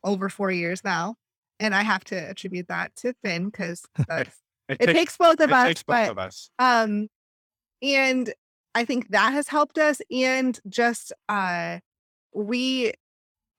over 0.02 0.28
four 0.28 0.50
years 0.50 0.82
now. 0.84 1.16
And 1.60 1.74
I 1.74 1.82
have 1.82 2.04
to 2.04 2.16
attribute 2.16 2.68
that 2.68 2.94
to 2.96 3.14
Finn 3.22 3.46
because 3.46 3.84
it, 4.08 4.28
it 4.68 4.78
takes, 4.78 4.92
takes, 4.92 5.16
both 5.16 5.40
of 5.40 5.50
it 5.50 5.52
us. 5.52 5.66
Takes 5.66 5.82
both 5.82 5.94
but, 5.94 6.10
of 6.10 6.18
us. 6.18 6.50
Um, 6.58 7.08
and 7.82 8.32
I 8.74 8.84
think 8.84 9.08
that 9.10 9.32
has 9.32 9.48
helped 9.48 9.78
us. 9.78 10.00
And 10.10 10.58
just 10.68 11.12
uh, 11.28 11.78
we 12.34 12.92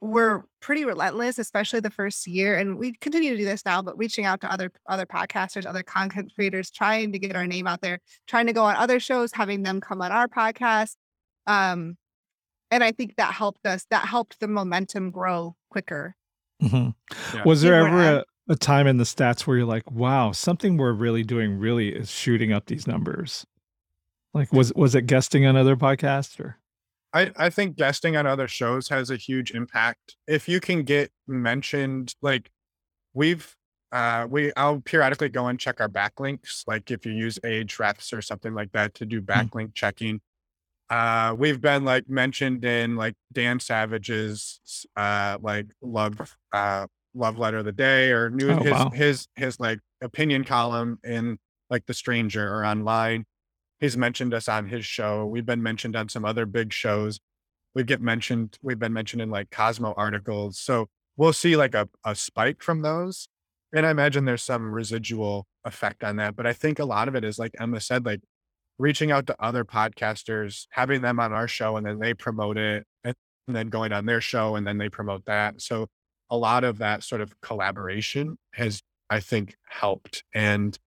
were 0.05 0.45
pretty 0.61 0.85
relentless, 0.85 1.39
especially 1.39 1.79
the 1.79 1.89
first 1.89 2.27
year, 2.27 2.57
and 2.57 2.77
we 2.77 2.93
continue 2.93 3.31
to 3.31 3.37
do 3.37 3.45
this 3.45 3.65
now. 3.65 3.81
But 3.81 3.97
reaching 3.97 4.25
out 4.25 4.41
to 4.41 4.51
other 4.51 4.71
other 4.87 5.05
podcasters, 5.05 5.65
other 5.65 5.83
content 5.83 6.31
creators, 6.35 6.71
trying 6.71 7.11
to 7.11 7.19
get 7.19 7.35
our 7.35 7.47
name 7.47 7.67
out 7.67 7.81
there, 7.81 7.99
trying 8.27 8.47
to 8.47 8.53
go 8.53 8.63
on 8.63 8.75
other 8.75 8.99
shows, 8.99 9.31
having 9.33 9.63
them 9.63 9.81
come 9.81 10.01
on 10.01 10.11
our 10.11 10.27
podcast. 10.27 10.95
Um, 11.47 11.97
and 12.71 12.83
I 12.83 12.91
think 12.91 13.15
that 13.17 13.33
helped 13.33 13.65
us. 13.65 13.85
That 13.89 14.05
helped 14.05 14.39
the 14.39 14.47
momentum 14.47 15.11
grow 15.11 15.55
quicker. 15.69 16.15
Mm-hmm. 16.61 17.35
Yeah. 17.35 17.43
Was 17.45 17.61
there 17.61 17.75
ever 17.75 18.19
a, 18.19 18.23
a 18.49 18.55
time 18.55 18.87
in 18.87 18.97
the 18.97 19.03
stats 19.03 19.41
where 19.41 19.57
you're 19.57 19.65
like, 19.65 19.89
"Wow, 19.91 20.31
something 20.31 20.77
we're 20.77 20.93
really 20.93 21.23
doing 21.23 21.57
really 21.57 21.89
is 21.89 22.09
shooting 22.09 22.53
up 22.53 22.65
these 22.67 22.87
numbers"? 22.87 23.45
Like, 24.33 24.51
was 24.51 24.73
was 24.73 24.95
it 24.95 25.03
guesting 25.03 25.45
on 25.45 25.55
other 25.55 25.75
podcasts 25.75 26.39
or? 26.39 26.57
I, 27.15 27.31
I 27.37 27.49
think 27.49 27.77
guesting 27.77 28.17
on 28.17 28.27
other 28.27 28.47
shows 28.47 28.89
has 28.89 29.09
a 29.09 29.15
huge 29.15 29.51
impact. 29.51 30.17
If 30.27 30.49
you 30.49 30.59
can 30.59 30.83
get 30.83 31.11
mentioned, 31.27 32.13
like 32.21 32.51
we've 33.13 33.55
uh 33.93 34.27
we 34.29 34.51
I'll 34.57 34.81
periodically 34.81 35.29
go 35.29 35.47
and 35.47 35.57
check 35.57 35.79
our 35.79 35.87
backlinks, 35.87 36.67
like 36.67 36.91
if 36.91 37.05
you 37.05 37.13
use 37.13 37.39
age 37.45 37.77
Ahrefs 37.77 38.11
or 38.11 38.21
something 38.21 38.53
like 38.53 38.73
that 38.73 38.93
to 38.95 39.05
do 39.05 39.21
hmm. 39.21 39.25
backlink 39.25 39.69
mm. 39.69 39.73
checking. 39.73 40.19
Uh 40.89 41.33
we've 41.37 41.61
been 41.61 41.85
like 41.85 42.09
mentioned 42.09 42.65
in 42.65 42.97
like 42.97 43.15
Dan 43.31 43.61
Savage's 43.61 44.85
uh 44.97 45.37
like 45.41 45.67
love 45.81 46.35
uh 46.51 46.85
love 47.13 47.37
letter 47.37 47.59
of 47.59 47.65
the 47.65 47.71
day 47.71 48.11
or 48.11 48.29
new 48.29 48.51
oh, 48.51 48.57
his 48.57 48.71
wow. 48.73 48.89
his 48.89 49.27
his 49.35 49.57
like 49.57 49.79
opinion 50.01 50.43
column 50.43 50.99
in 51.01 51.39
like 51.69 51.85
the 51.85 51.93
stranger 51.93 52.53
or 52.53 52.65
online 52.65 53.25
he's 53.79 53.97
mentioned 53.97 54.33
us 54.33 54.47
on 54.47 54.67
his 54.67 54.85
show. 54.85 55.25
We've 55.25 55.45
been 55.45 55.63
mentioned 55.63 55.95
on 55.95 56.09
some 56.09 56.25
other 56.25 56.45
big 56.45 56.73
shows. 56.73 57.19
We 57.73 57.83
get 57.83 58.01
mentioned, 58.01 58.57
we've 58.61 58.79
been 58.79 58.93
mentioned 58.93 59.21
in 59.21 59.29
like 59.29 59.51
Cosmo 59.51 59.93
articles. 59.97 60.59
So 60.59 60.87
we'll 61.17 61.33
see 61.33 61.55
like 61.55 61.75
a, 61.75 61.89
a 62.05 62.15
spike 62.15 62.63
from 62.63 62.81
those. 62.81 63.27
And 63.73 63.85
I 63.85 63.91
imagine 63.91 64.25
there's 64.25 64.43
some 64.43 64.71
residual 64.71 65.45
effect 65.65 66.03
on 66.03 66.15
that. 66.17 66.35
But 66.35 66.47
I 66.47 66.53
think 66.53 66.79
a 66.79 66.85
lot 66.85 67.07
of 67.07 67.15
it 67.15 67.25
is 67.25 67.37
like 67.37 67.51
Emma 67.59 67.81
said, 67.81 68.05
like 68.05 68.21
reaching 68.77 69.11
out 69.11 69.27
to 69.27 69.35
other 69.39 69.65
podcasters, 69.65 70.67
having 70.71 71.01
them 71.01 71.19
on 71.19 71.33
our 71.33 71.47
show 71.47 71.75
and 71.75 71.85
then 71.85 71.99
they 71.99 72.13
promote 72.13 72.57
it 72.57 72.85
and 73.03 73.15
then 73.47 73.67
going 73.67 73.91
on 73.91 74.05
their 74.05 74.21
show 74.21 74.55
and 74.55 74.65
then 74.65 74.77
they 74.77 74.89
promote 74.89 75.25
that. 75.25 75.61
So 75.61 75.87
a 76.29 76.37
lot 76.37 76.63
of 76.63 76.79
that 76.79 77.03
sort 77.03 77.21
of 77.21 77.39
collaboration 77.41 78.37
has, 78.53 78.81
I 79.09 79.19
think, 79.19 79.55
helped. 79.67 80.23
And 80.33 80.77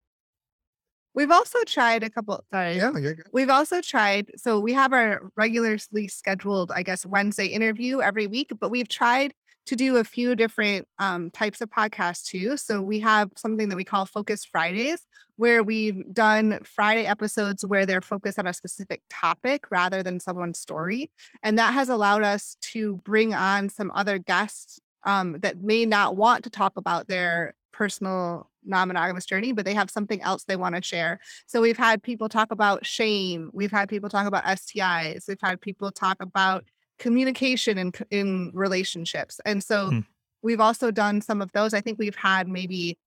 We've 1.13 1.31
also 1.31 1.59
tried 1.65 2.03
a 2.03 2.09
couple. 2.09 2.43
Sorry. 2.51 2.77
Yeah, 2.77 2.91
you're 2.97 3.15
good. 3.15 3.27
We've 3.31 3.49
also 3.49 3.81
tried. 3.81 4.31
So 4.37 4.59
we 4.59 4.73
have 4.73 4.93
our 4.93 5.31
regularly 5.35 6.07
scheduled, 6.07 6.71
I 6.71 6.83
guess, 6.83 7.05
Wednesday 7.05 7.47
interview 7.47 8.01
every 8.01 8.27
week, 8.27 8.51
but 8.59 8.69
we've 8.69 8.87
tried 8.87 9.33
to 9.65 9.75
do 9.75 9.97
a 9.97 10.03
few 10.03 10.35
different 10.35 10.87
um, 10.97 11.29
types 11.29 11.61
of 11.61 11.69
podcasts 11.69 12.25
too. 12.25 12.57
So 12.57 12.81
we 12.81 12.99
have 13.01 13.29
something 13.35 13.69
that 13.69 13.75
we 13.75 13.83
call 13.83 14.05
Focus 14.05 14.43
Fridays, 14.43 15.05
where 15.35 15.63
we've 15.63 16.11
done 16.11 16.59
Friday 16.63 17.05
episodes 17.05 17.65
where 17.65 17.85
they're 17.85 18.01
focused 18.01 18.39
on 18.39 18.47
a 18.47 18.53
specific 18.53 19.01
topic 19.09 19.69
rather 19.69 20.01
than 20.01 20.19
someone's 20.19 20.59
story. 20.59 21.11
And 21.43 21.57
that 21.59 21.73
has 21.73 21.87
allowed 21.87 22.23
us 22.23 22.57
to 22.61 22.97
bring 23.05 23.33
on 23.33 23.69
some 23.69 23.91
other 23.93 24.17
guests 24.17 24.79
um, 25.03 25.39
that 25.41 25.61
may 25.61 25.85
not 25.85 26.15
want 26.15 26.43
to 26.43 26.49
talk 26.49 26.73
about 26.75 27.07
their 27.07 27.53
personal 27.71 28.48
non-monogamous 28.65 29.25
journey, 29.25 29.51
but 29.51 29.65
they 29.65 29.73
have 29.73 29.89
something 29.89 30.21
else 30.21 30.43
they 30.43 30.55
want 30.55 30.75
to 30.75 30.81
share. 30.81 31.19
So 31.47 31.61
we've 31.61 31.77
had 31.77 32.03
people 32.03 32.29
talk 32.29 32.51
about 32.51 32.85
shame. 32.85 33.49
We've 33.53 33.71
had 33.71 33.89
people 33.89 34.09
talk 34.09 34.27
about 34.27 34.43
STIs. 34.43 35.27
We've 35.27 35.41
had 35.41 35.61
people 35.61 35.91
talk 35.91 36.17
about 36.21 36.65
communication 36.97 37.77
in 37.77 37.91
in 38.11 38.51
relationships. 38.53 39.39
And 39.45 39.63
so 39.63 39.89
mm. 39.89 40.05
we've 40.41 40.59
also 40.59 40.91
done 40.91 41.21
some 41.21 41.41
of 41.41 41.51
those. 41.53 41.73
I 41.73 41.81
think 41.81 41.97
we've 41.97 42.15
had 42.15 42.47
maybe 42.47 42.97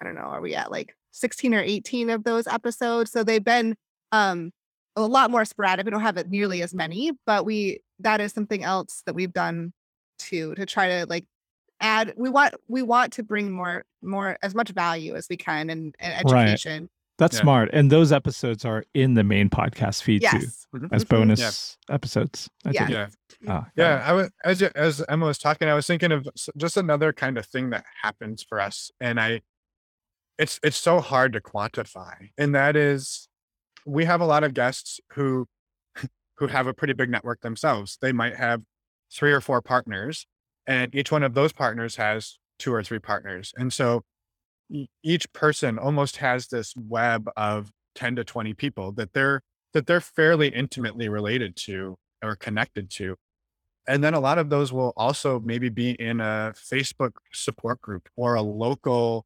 I 0.00 0.04
don't 0.04 0.14
know, 0.14 0.22
are 0.22 0.40
we 0.40 0.54
at 0.54 0.70
like 0.70 0.94
16 1.10 1.54
or 1.54 1.60
18 1.60 2.10
of 2.10 2.24
those 2.24 2.46
episodes? 2.46 3.10
So 3.10 3.22
they've 3.22 3.44
been 3.44 3.76
um 4.12 4.50
a 4.96 5.02
lot 5.02 5.30
more 5.30 5.44
sporadic. 5.44 5.84
We 5.84 5.90
don't 5.90 6.00
have 6.00 6.16
it 6.16 6.28
nearly 6.28 6.62
as 6.62 6.74
many, 6.74 7.12
but 7.26 7.44
we 7.44 7.80
that 8.00 8.20
is 8.20 8.32
something 8.32 8.64
else 8.64 9.02
that 9.06 9.14
we've 9.14 9.32
done 9.32 9.72
too 10.18 10.54
to 10.56 10.66
try 10.66 10.88
to 10.88 11.06
like 11.08 11.24
add 11.80 12.12
we 12.16 12.28
want 12.28 12.54
we 12.68 12.82
want 12.82 13.12
to 13.12 13.22
bring 13.22 13.50
more 13.50 13.84
more 14.02 14.38
as 14.42 14.54
much 14.54 14.70
value 14.70 15.14
as 15.14 15.28
we 15.28 15.36
can 15.36 15.70
and, 15.70 15.94
and 16.00 16.12
education 16.14 16.82
right. 16.82 16.90
that's 17.18 17.36
yeah. 17.36 17.42
smart 17.42 17.70
and 17.72 17.90
those 17.90 18.12
episodes 18.12 18.64
are 18.64 18.84
in 18.94 19.14
the 19.14 19.24
main 19.24 19.48
podcast 19.48 20.02
feed 20.02 20.22
yes. 20.22 20.32
too 20.32 20.78
mm-hmm. 20.78 20.94
as 20.94 21.04
mm-hmm. 21.04 21.16
bonus 21.16 21.76
yeah. 21.88 21.94
episodes 21.94 22.48
I 22.66 22.70
yeah 22.70 22.88
yeah, 22.88 23.08
oh, 23.48 23.64
yeah 23.76 24.02
i 24.04 24.12
was 24.12 24.30
as 24.44 24.62
as 24.62 25.04
emma 25.08 25.26
was 25.26 25.38
talking 25.38 25.68
i 25.68 25.74
was 25.74 25.86
thinking 25.86 26.12
of 26.12 26.26
just 26.56 26.76
another 26.76 27.12
kind 27.12 27.38
of 27.38 27.46
thing 27.46 27.70
that 27.70 27.84
happens 28.02 28.42
for 28.42 28.60
us 28.60 28.90
and 29.00 29.20
i 29.20 29.40
it's 30.38 30.58
it's 30.62 30.76
so 30.76 31.00
hard 31.00 31.32
to 31.32 31.40
quantify 31.40 32.30
and 32.36 32.54
that 32.54 32.76
is 32.76 33.28
we 33.86 34.04
have 34.04 34.20
a 34.20 34.26
lot 34.26 34.44
of 34.44 34.54
guests 34.54 35.00
who 35.14 35.46
who 36.38 36.48
have 36.48 36.66
a 36.66 36.74
pretty 36.74 36.92
big 36.92 37.10
network 37.10 37.40
themselves 37.40 37.98
they 38.00 38.12
might 38.12 38.36
have 38.36 38.62
three 39.12 39.32
or 39.32 39.40
four 39.40 39.62
partners 39.62 40.26
and 40.68 40.94
each 40.94 41.10
one 41.10 41.24
of 41.24 41.34
those 41.34 41.52
partners 41.52 41.96
has 41.96 42.38
two 42.58 42.72
or 42.72 42.84
three 42.84 42.98
partners. 42.98 43.52
And 43.56 43.72
so 43.72 44.04
each 45.02 45.32
person 45.32 45.78
almost 45.78 46.18
has 46.18 46.48
this 46.48 46.74
web 46.76 47.28
of 47.36 47.72
10 47.94 48.16
to 48.16 48.24
20 48.24 48.52
people 48.54 48.92
that 48.92 49.14
they're 49.14 49.40
that 49.72 49.86
they're 49.86 50.00
fairly 50.00 50.48
intimately 50.48 51.08
related 51.08 51.56
to 51.56 51.96
or 52.22 52.36
connected 52.36 52.90
to. 52.90 53.16
And 53.86 54.04
then 54.04 54.12
a 54.12 54.20
lot 54.20 54.38
of 54.38 54.50
those 54.50 54.72
will 54.72 54.92
also 54.96 55.40
maybe 55.40 55.70
be 55.70 55.92
in 55.92 56.20
a 56.20 56.52
Facebook 56.54 57.12
support 57.32 57.80
group 57.80 58.08
or 58.16 58.34
a 58.34 58.42
local, 58.42 59.24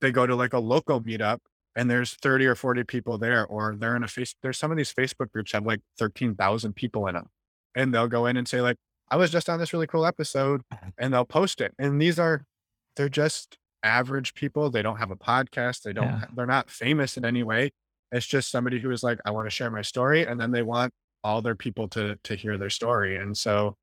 they 0.00 0.10
go 0.10 0.26
to 0.26 0.34
like 0.34 0.54
a 0.54 0.58
local 0.58 1.00
meetup 1.00 1.38
and 1.76 1.90
there's 1.90 2.14
30 2.14 2.46
or 2.46 2.54
40 2.54 2.84
people 2.84 3.18
there, 3.18 3.46
or 3.46 3.76
they're 3.76 3.96
in 3.96 4.02
a 4.02 4.08
face, 4.08 4.34
there's 4.42 4.58
some 4.58 4.70
of 4.70 4.76
these 4.76 4.92
Facebook 4.92 5.30
groups 5.32 5.52
have 5.52 5.64
like 5.66 5.80
13,000 5.98 6.74
people 6.74 7.06
in 7.06 7.14
them. 7.14 7.28
And 7.74 7.94
they'll 7.94 8.08
go 8.08 8.26
in 8.26 8.36
and 8.36 8.48
say, 8.48 8.60
like, 8.60 8.76
I 9.10 9.16
was 9.16 9.30
just 9.30 9.48
on 9.48 9.58
this 9.58 9.72
really 9.72 9.86
cool 9.86 10.06
episode 10.06 10.62
uh-huh. 10.72 10.90
and 10.98 11.12
they'll 11.12 11.24
post 11.24 11.60
it. 11.60 11.74
And 11.78 12.00
these 12.00 12.18
are, 12.18 12.46
they're 12.96 13.08
just 13.08 13.58
average 13.82 14.34
people. 14.34 14.70
They 14.70 14.82
don't 14.82 14.98
have 14.98 15.10
a 15.10 15.16
podcast. 15.16 15.82
They 15.82 15.92
don't, 15.92 16.04
yeah. 16.04 16.24
they're 16.34 16.46
not 16.46 16.70
famous 16.70 17.16
in 17.16 17.24
any 17.24 17.42
way. 17.42 17.72
It's 18.12 18.26
just 18.26 18.50
somebody 18.50 18.78
who 18.78 18.90
is 18.90 19.02
like, 19.02 19.18
I 19.24 19.30
want 19.30 19.46
to 19.46 19.50
share 19.50 19.70
my 19.70 19.82
story. 19.82 20.26
And 20.26 20.40
then 20.40 20.50
they 20.50 20.62
want 20.62 20.92
all 21.22 21.42
their 21.42 21.54
people 21.54 21.88
to, 21.88 22.18
to 22.24 22.34
hear 22.34 22.58
their 22.58 22.70
story. 22.70 23.16
And 23.16 23.36
so 23.36 23.76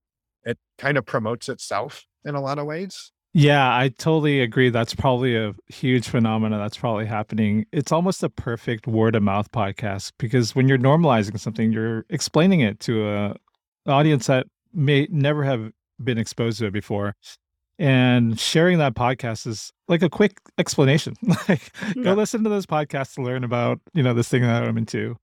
it 0.44 0.58
kind 0.78 0.98
of 0.98 1.06
promotes 1.06 1.50
itself 1.50 2.06
in 2.26 2.36
a 2.36 2.42
lot 2.42 2.60
of 2.60 2.66
ways. 2.66 3.12
Yeah, 3.34 3.68
I 3.76 3.90
totally 3.90 4.42
agree. 4.42 4.70
That's 4.70 4.96
probably 4.96 5.36
a 5.36 5.54
huge 5.68 6.08
phenomenon 6.08 6.60
that's 6.60 6.78
probably 6.78 7.06
happening. 7.06 7.66
It's 7.72 7.92
almost 7.92 8.24
a 8.24 8.30
perfect 8.30 8.88
word 8.88 9.16
of 9.16 9.22
mouth 9.22 9.52
podcast 9.52 10.14
because 10.18 10.56
when 10.56 10.68
you're 10.68 10.80
normalizing 10.80 11.40
something, 11.40 11.72
you're 11.72 12.06
explaining 12.10 12.62
it 12.62 12.80
to 12.82 13.08
a 13.08 13.36
audience 13.86 14.28
that 14.28 14.48
may 14.74 15.08
never 15.10 15.44
have 15.44 15.72
been 16.04 16.18
exposed 16.18 16.60
to 16.60 16.68
it 16.68 16.74
before 16.74 17.16
and 17.80 18.40
sharing 18.40 18.80
that 18.80 18.96
podcast 18.96 19.46
is 19.46 19.72
like 19.88 20.02
a 20.02 20.10
quick 20.10 20.40
explanation. 20.58 21.16
Like 21.48 21.72
yeah. 21.96 22.04
go 22.04 22.14
listen 22.14 22.44
to 22.44 22.50
this 22.50 22.66
podcast 22.66 23.14
to 23.16 23.22
learn 23.22 23.44
about 23.44 23.80
you 23.94 24.04
know 24.04 24.14
this 24.14 24.28
thing 24.28 24.42
that 24.42 24.64
i'm 24.64 24.78
into 24.78 25.16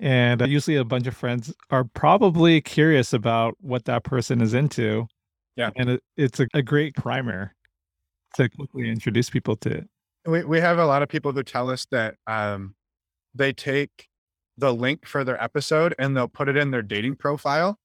and 0.00 0.40
usually 0.46 0.76
a 0.76 0.84
bunch 0.84 1.06
of 1.06 1.16
friends 1.16 1.54
are 1.70 1.84
probably 1.84 2.60
curious 2.60 3.12
about 3.12 3.54
what 3.60 3.84
that 3.84 4.02
person 4.02 4.40
is 4.40 4.54
into 4.54 5.06
yeah. 5.56 5.70
and 5.76 5.90
it, 5.90 6.02
it's 6.16 6.40
a, 6.40 6.48
a 6.54 6.62
great 6.62 6.94
primer 6.94 7.54
to 8.36 8.48
quickly 8.48 8.88
introduce 8.88 9.30
people 9.30 9.56
to 9.56 9.70
it. 9.70 9.88
We, 10.26 10.44
we 10.44 10.60
have 10.60 10.78
a 10.78 10.86
lot 10.86 11.02
of 11.02 11.08
people 11.08 11.32
who 11.32 11.42
tell 11.42 11.70
us 11.70 11.86
that 11.90 12.16
um, 12.26 12.74
they 13.34 13.52
take 13.52 14.08
the 14.56 14.72
link 14.72 15.06
for 15.06 15.24
their 15.24 15.42
episode 15.42 15.94
and 15.98 16.16
they'll 16.16 16.28
put 16.28 16.48
it 16.48 16.56
in 16.56 16.70
their 16.70 16.82
dating 16.82 17.16
profile 17.16 17.78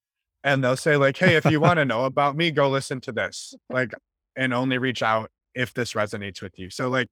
and 0.43 0.63
they'll 0.63 0.77
say 0.77 0.97
like, 0.97 1.17
"Hey, 1.17 1.35
if 1.35 1.45
you 1.45 1.59
want 1.61 1.77
to 1.77 1.85
know 1.85 2.05
about 2.05 2.35
me, 2.35 2.51
go 2.51 2.69
listen 2.69 3.01
to 3.01 3.11
this." 3.11 3.53
Like, 3.69 3.93
and 4.35 4.53
only 4.53 4.77
reach 4.77 5.03
out 5.03 5.29
if 5.55 5.73
this 5.73 5.93
resonates 5.93 6.41
with 6.41 6.57
you. 6.57 6.69
So 6.69 6.89
like, 6.89 7.07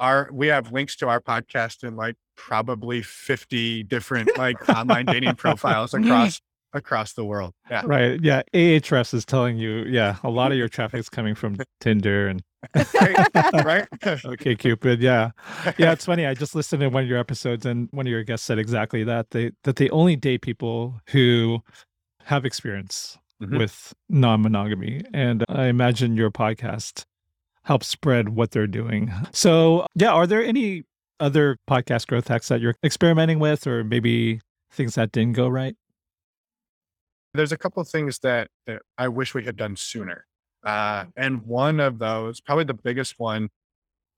our 0.00 0.28
we 0.32 0.46
have 0.48 0.72
links 0.72 0.96
to 0.96 1.08
our 1.08 1.20
podcast 1.20 1.84
in 1.84 1.96
like 1.96 2.16
probably 2.36 3.02
fifty 3.02 3.82
different 3.82 4.36
like 4.38 4.68
online 4.68 5.06
dating 5.06 5.34
profiles 5.36 5.94
across 5.94 6.40
across 6.74 7.12
the 7.12 7.24
world. 7.24 7.54
Yeah. 7.70 7.82
Right. 7.86 8.20
Yeah. 8.20 8.42
Ahrefs 8.52 9.14
is 9.14 9.24
telling 9.24 9.56
you, 9.56 9.84
yeah, 9.84 10.16
a 10.22 10.30
lot 10.30 10.52
of 10.52 10.58
your 10.58 10.68
traffic 10.68 11.00
is 11.00 11.08
coming 11.08 11.34
from 11.34 11.56
Tinder 11.80 12.28
and 12.28 12.42
right. 12.74 13.88
OkCupid. 14.02 15.00
Yeah. 15.00 15.30
Yeah. 15.78 15.92
It's 15.92 16.04
funny. 16.04 16.26
I 16.26 16.34
just 16.34 16.54
listened 16.54 16.80
to 16.80 16.88
one 16.88 17.04
of 17.04 17.08
your 17.08 17.18
episodes 17.18 17.64
and 17.64 17.88
one 17.92 18.06
of 18.06 18.10
your 18.10 18.24
guests 18.24 18.46
said 18.46 18.58
exactly 18.58 19.04
that. 19.04 19.30
They 19.30 19.52
that 19.62 19.76
they 19.76 19.88
only 19.90 20.16
date 20.16 20.42
people 20.42 21.00
who 21.10 21.60
have 22.24 22.44
experience 22.44 23.18
Mhm. 23.42 23.58
with 23.58 23.92
non-monogamy 24.08 25.02
and 25.12 25.44
I 25.48 25.66
imagine 25.66 26.16
your 26.16 26.30
podcast 26.30 27.04
helps 27.64 27.86
spread 27.88 28.30
what 28.30 28.50
they're 28.52 28.66
doing. 28.66 29.12
So, 29.32 29.86
yeah, 29.94 30.12
are 30.12 30.26
there 30.26 30.42
any 30.44 30.84
other 31.20 31.56
podcast 31.68 32.06
growth 32.06 32.28
hacks 32.28 32.48
that 32.48 32.60
you're 32.60 32.74
experimenting 32.84 33.38
with 33.38 33.66
or 33.66 33.82
maybe 33.84 34.40
things 34.70 34.94
that 34.96 35.12
didn't 35.12 35.32
go 35.34 35.48
right? 35.48 35.76
There's 37.34 37.52
a 37.52 37.56
couple 37.58 37.80
of 37.80 37.88
things 37.88 38.20
that, 38.20 38.48
that 38.66 38.82
I 38.96 39.08
wish 39.08 39.34
we 39.34 39.44
had 39.44 39.56
done 39.56 39.76
sooner. 39.76 40.26
Uh, 40.62 41.06
and 41.16 41.42
one 41.42 41.80
of 41.80 41.98
those, 41.98 42.40
probably 42.40 42.64
the 42.64 42.74
biggest 42.74 43.18
one, 43.18 43.48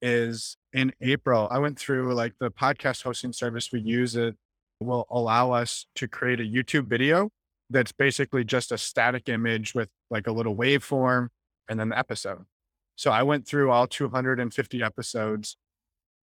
is 0.02 0.56
in 0.72 0.92
April. 1.00 1.48
I 1.50 1.58
went 1.58 1.78
through 1.78 2.14
like 2.14 2.34
the 2.38 2.50
podcast 2.50 3.02
hosting 3.02 3.32
service 3.32 3.72
we 3.72 3.80
use. 3.80 4.14
It 4.14 4.36
will 4.80 5.06
allow 5.10 5.52
us 5.52 5.86
to 5.96 6.06
create 6.06 6.40
a 6.40 6.44
YouTube 6.44 6.86
video 6.86 7.30
that's 7.70 7.92
basically 7.92 8.44
just 8.44 8.70
a 8.72 8.78
static 8.78 9.28
image 9.28 9.74
with 9.74 9.88
like 10.10 10.26
a 10.26 10.32
little 10.32 10.54
waveform 10.56 11.28
and 11.68 11.78
then 11.80 11.88
the 11.88 11.98
episode. 11.98 12.44
So 12.94 13.10
I 13.10 13.22
went 13.22 13.46
through 13.46 13.70
all 13.70 13.86
250 13.86 14.82
episodes, 14.82 15.56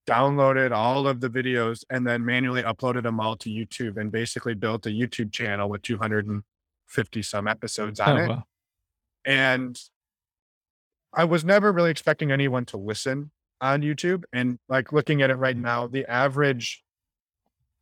downloaded 0.09 0.71
all 0.71 1.07
of 1.07 1.19
the 1.21 1.29
videos, 1.29 1.83
and 1.89 2.07
then 2.07 2.25
manually 2.25 2.63
uploaded 2.63 3.03
them 3.03 3.19
all 3.19 3.35
to 3.37 3.49
YouTube 3.49 3.97
and 3.97 4.11
basically 4.11 4.53
built 4.53 4.85
a 4.85 4.89
YouTube 4.89 5.31
channel 5.31 5.69
with 5.69 5.81
250 5.81 7.21
some 7.21 7.47
episodes 7.47 7.99
on 7.99 8.17
Oh, 8.17 8.23
it. 8.23 8.29
wow. 8.29 8.43
And 9.25 9.79
I 11.13 11.25
was 11.25 11.45
never 11.45 11.71
really 11.71 11.91
expecting 11.91 12.31
anyone 12.31 12.65
to 12.65 12.77
listen 12.77 13.31
on 13.61 13.81
YouTube. 13.81 14.23
And 14.33 14.57
like 14.67 14.91
looking 14.91 15.21
at 15.21 15.29
it 15.29 15.35
right 15.35 15.55
now, 15.55 15.87
the 15.87 16.05
average 16.09 16.83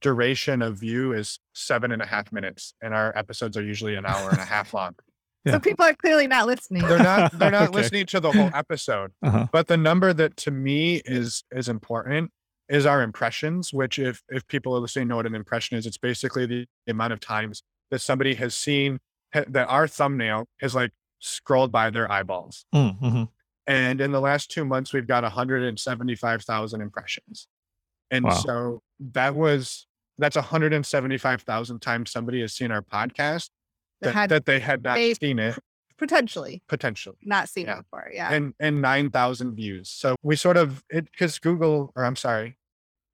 duration 0.01 0.61
of 0.61 0.77
view 0.77 1.13
is 1.13 1.39
seven 1.53 1.91
and 1.91 2.01
a 2.01 2.05
half 2.05 2.31
minutes, 2.31 2.73
and 2.81 2.93
our 2.93 3.15
episodes 3.17 3.55
are 3.57 3.63
usually 3.63 3.95
an 3.95 4.05
hour 4.05 4.29
and 4.29 4.39
a 4.39 4.45
half 4.45 4.73
long. 4.73 4.95
Yeah. 5.43 5.53
So 5.53 5.59
people 5.59 5.83
are 5.85 5.95
clearly 5.95 6.27
not 6.27 6.45
listening. 6.45 6.83
They're 6.87 6.99
not 6.99 7.31
they're 7.39 7.49
not 7.59 7.69
Okay. 7.69 7.71
listening 7.79 8.05
to 8.05 8.19
the 8.19 8.31
whole 8.31 8.51
episode. 8.53 9.11
Uh-huh. 9.23 9.47
But 9.51 9.65
the 9.67 9.75
number 9.75 10.13
that 10.13 10.37
to 10.37 10.51
me 10.51 11.01
is 11.03 11.43
is 11.51 11.67
important 11.67 12.29
is 12.69 12.85
our 12.85 13.01
impressions, 13.01 13.73
which 13.73 13.97
if 13.97 14.21
if 14.29 14.47
people 14.47 14.75
are 14.75 14.79
listening 14.79 15.07
know 15.07 15.15
what 15.15 15.25
an 15.25 15.33
impression 15.33 15.79
is, 15.79 15.87
it's 15.87 15.97
basically 15.97 16.45
the 16.45 16.67
amount 16.87 17.13
of 17.13 17.19
times 17.21 17.63
that 17.89 18.01
somebody 18.01 18.35
has 18.35 18.53
seen 18.53 18.99
that 19.33 19.67
our 19.67 19.87
thumbnail 19.87 20.45
has 20.59 20.75
like 20.75 20.91
scrolled 21.17 21.71
by 21.71 21.89
their 21.89 22.11
eyeballs. 22.11 22.65
Mm, 22.75 22.99
mhm. 23.01 23.29
And 23.65 23.99
in 23.99 24.11
the 24.11 24.21
last 24.21 24.51
two 24.51 24.63
months, 24.63 24.93
we've 24.93 25.07
got 25.07 25.23
175,000 25.23 26.81
impressions. 26.81 27.47
And 28.11 28.25
Wow. 28.25 28.31
so 28.31 28.81
that 28.99 29.33
was 29.35 29.87
that's 30.21 30.35
175,000 30.37 31.81
times 31.81 32.11
somebody 32.11 32.39
has 32.41 32.53
seen 32.53 32.71
our 32.71 32.81
podcast 32.81 33.49
That 34.01 34.07
that, 34.07 34.13
had 34.13 34.29
that 34.29 34.45
they 34.45 34.59
had 34.59 34.83
not 34.83 34.95
they- 34.95 35.13
seen 35.15 35.39
it 35.39 35.57
potentially 35.97 36.63
potentially 36.67 37.17
not 37.23 37.47
seen 37.49 37.67
Yeah. 37.67 37.79
it 37.79 37.83
before. 37.83 38.09
Yeah. 38.13 38.31
and 38.33 38.53
and 38.59 38.81
9,000 38.81 39.53
views. 39.55 39.89
So 39.89 40.15
we 40.23 40.35
sort 40.35 40.57
of 40.57 40.83
it 40.89 41.05
because 41.11 41.37
Google 41.39 41.91
or 41.95 42.05
I'm 42.05 42.15
sorry, 42.15 42.57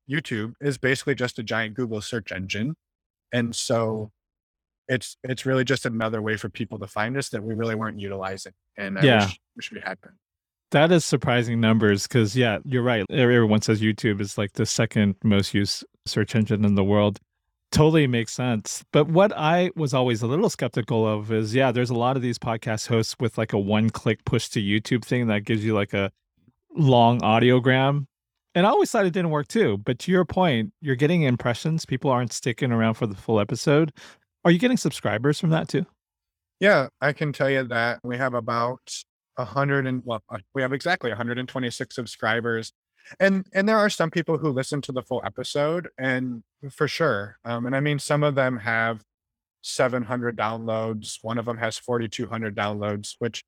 YouTube 0.10 0.53
is 0.62 0.78
basically 0.78 1.16
just 1.16 1.38
a 1.39 1.43
giant 1.43 1.76
Google 1.76 1.99
search 2.01 2.32
engine. 2.32 2.76
And 3.34 3.53
so 3.55 4.12
it's 4.88 5.18
it's 5.24 5.45
really 5.45 5.66
just 5.66 5.86
another 5.86 6.22
way 6.22 6.38
for 6.38 6.47
people 6.49 6.80
to 6.80 6.88
find 6.88 7.18
us 7.18 7.28
that 7.30 7.43
we 7.43 7.53
really 7.55 7.76
weren't 7.76 7.99
utilizing. 7.99 8.53
And 8.78 8.97
I 8.97 9.01
Yeah. 9.03 9.26
wish, 9.26 9.39
wish 9.58 9.72
we 9.74 9.82
had 9.82 9.99
been. 9.99 10.14
That 10.72 10.91
is 10.91 11.05
surprising 11.05 11.61
numbers 11.61 12.07
because, 12.07 12.36
yeah, 12.36 12.59
you're 12.65 12.84
right. 12.84 13.05
Everyone 13.09 13.61
says 13.61 13.82
YouTube 13.82 14.20
is 14.20 14.38
like 14.38 14.53
the 14.53 14.65
second 14.65 15.15
most 15.24 15.53
used 15.53 15.86
search 16.05 16.36
engine 16.36 16.65
in 16.65 16.76
the 16.76 16.84
world. 16.84 17.20
Totally 17.72 18.07
makes 18.07 18.34
sense. 18.34 18.84
But 18.91 19.07
what 19.07 19.32
I 19.36 19.72
was 19.76 19.93
always 19.93 20.22
a 20.22 20.28
little 20.28 20.49
skeptical 20.49 21.07
of 21.07 21.32
is, 21.32 21.53
yeah, 21.55 21.72
there's 21.72 21.89
a 21.89 21.95
lot 21.95 22.15
of 22.15 22.22
these 22.22 22.38
podcast 22.38 22.88
hosts 22.88 23.15
with 23.20 23.38
like 23.38 23.53
a 23.53 23.59
one 23.59 23.89
click 23.89 24.24
push 24.26 24.49
to 24.49 24.61
YouTube 24.61 25.05
thing 25.05 25.28
that 25.28 25.45
gives 25.45 25.63
you 25.63 25.74
like 25.74 25.93
a 25.93 26.11
long 26.76 27.22
audiogram. 27.22 28.07
And 28.55 28.65
I 28.65 28.70
always 28.70 28.89
thought 28.89 29.05
it 29.05 29.13
didn't 29.13 29.32
work 29.32 29.47
too. 29.47 29.78
But 29.78 29.99
to 29.99 30.11
your 30.11 30.26
point, 30.26 30.74
you're 30.82 30.95
getting 30.95 31.24
impressions. 31.24 31.86
People 31.86 32.09
aren't 32.09 32.34
sticking 32.34 32.72
around 32.72 32.95
for 32.95 33.05
the 33.05 33.15
full 33.15 33.39
episode. 33.39 33.93
Are 34.43 34.51
you 34.51 34.59
getting 34.59 34.78
subscribers 34.78 35.39
from 35.39 35.49
that 35.51 35.68
too? 35.68 35.86
Yeah, 36.59 36.88
I 37.01 37.13
can 37.13 37.34
tell 37.34 37.49
you 37.49 37.63
that 37.65 37.99
we 38.03 38.18
have 38.18 38.34
about 38.34 39.03
hundred 39.45 39.88
and 39.88 40.01
well, 40.05 40.21
uh, 40.29 40.38
we 40.53 40.61
have 40.61 40.73
exactly 40.73 41.09
126 41.09 41.95
subscribers, 41.95 42.73
and 43.19 43.45
and 43.53 43.67
there 43.67 43.77
are 43.77 43.89
some 43.89 44.11
people 44.11 44.38
who 44.38 44.49
listen 44.49 44.81
to 44.81 44.91
the 44.91 45.01
full 45.01 45.21
episode, 45.25 45.89
and 45.97 46.43
for 46.71 46.88
sure, 46.88 47.38
um, 47.45 47.65
and 47.65 47.75
I 47.75 47.79
mean 47.79 47.99
some 47.99 48.23
of 48.23 48.35
them 48.35 48.57
have 48.57 49.03
700 49.61 50.38
downloads. 50.38 51.17
One 51.21 51.38
of 51.38 51.45
them 51.45 51.57
has 51.57 51.77
4,200 51.77 52.55
downloads, 52.55 53.15
which 53.19 53.43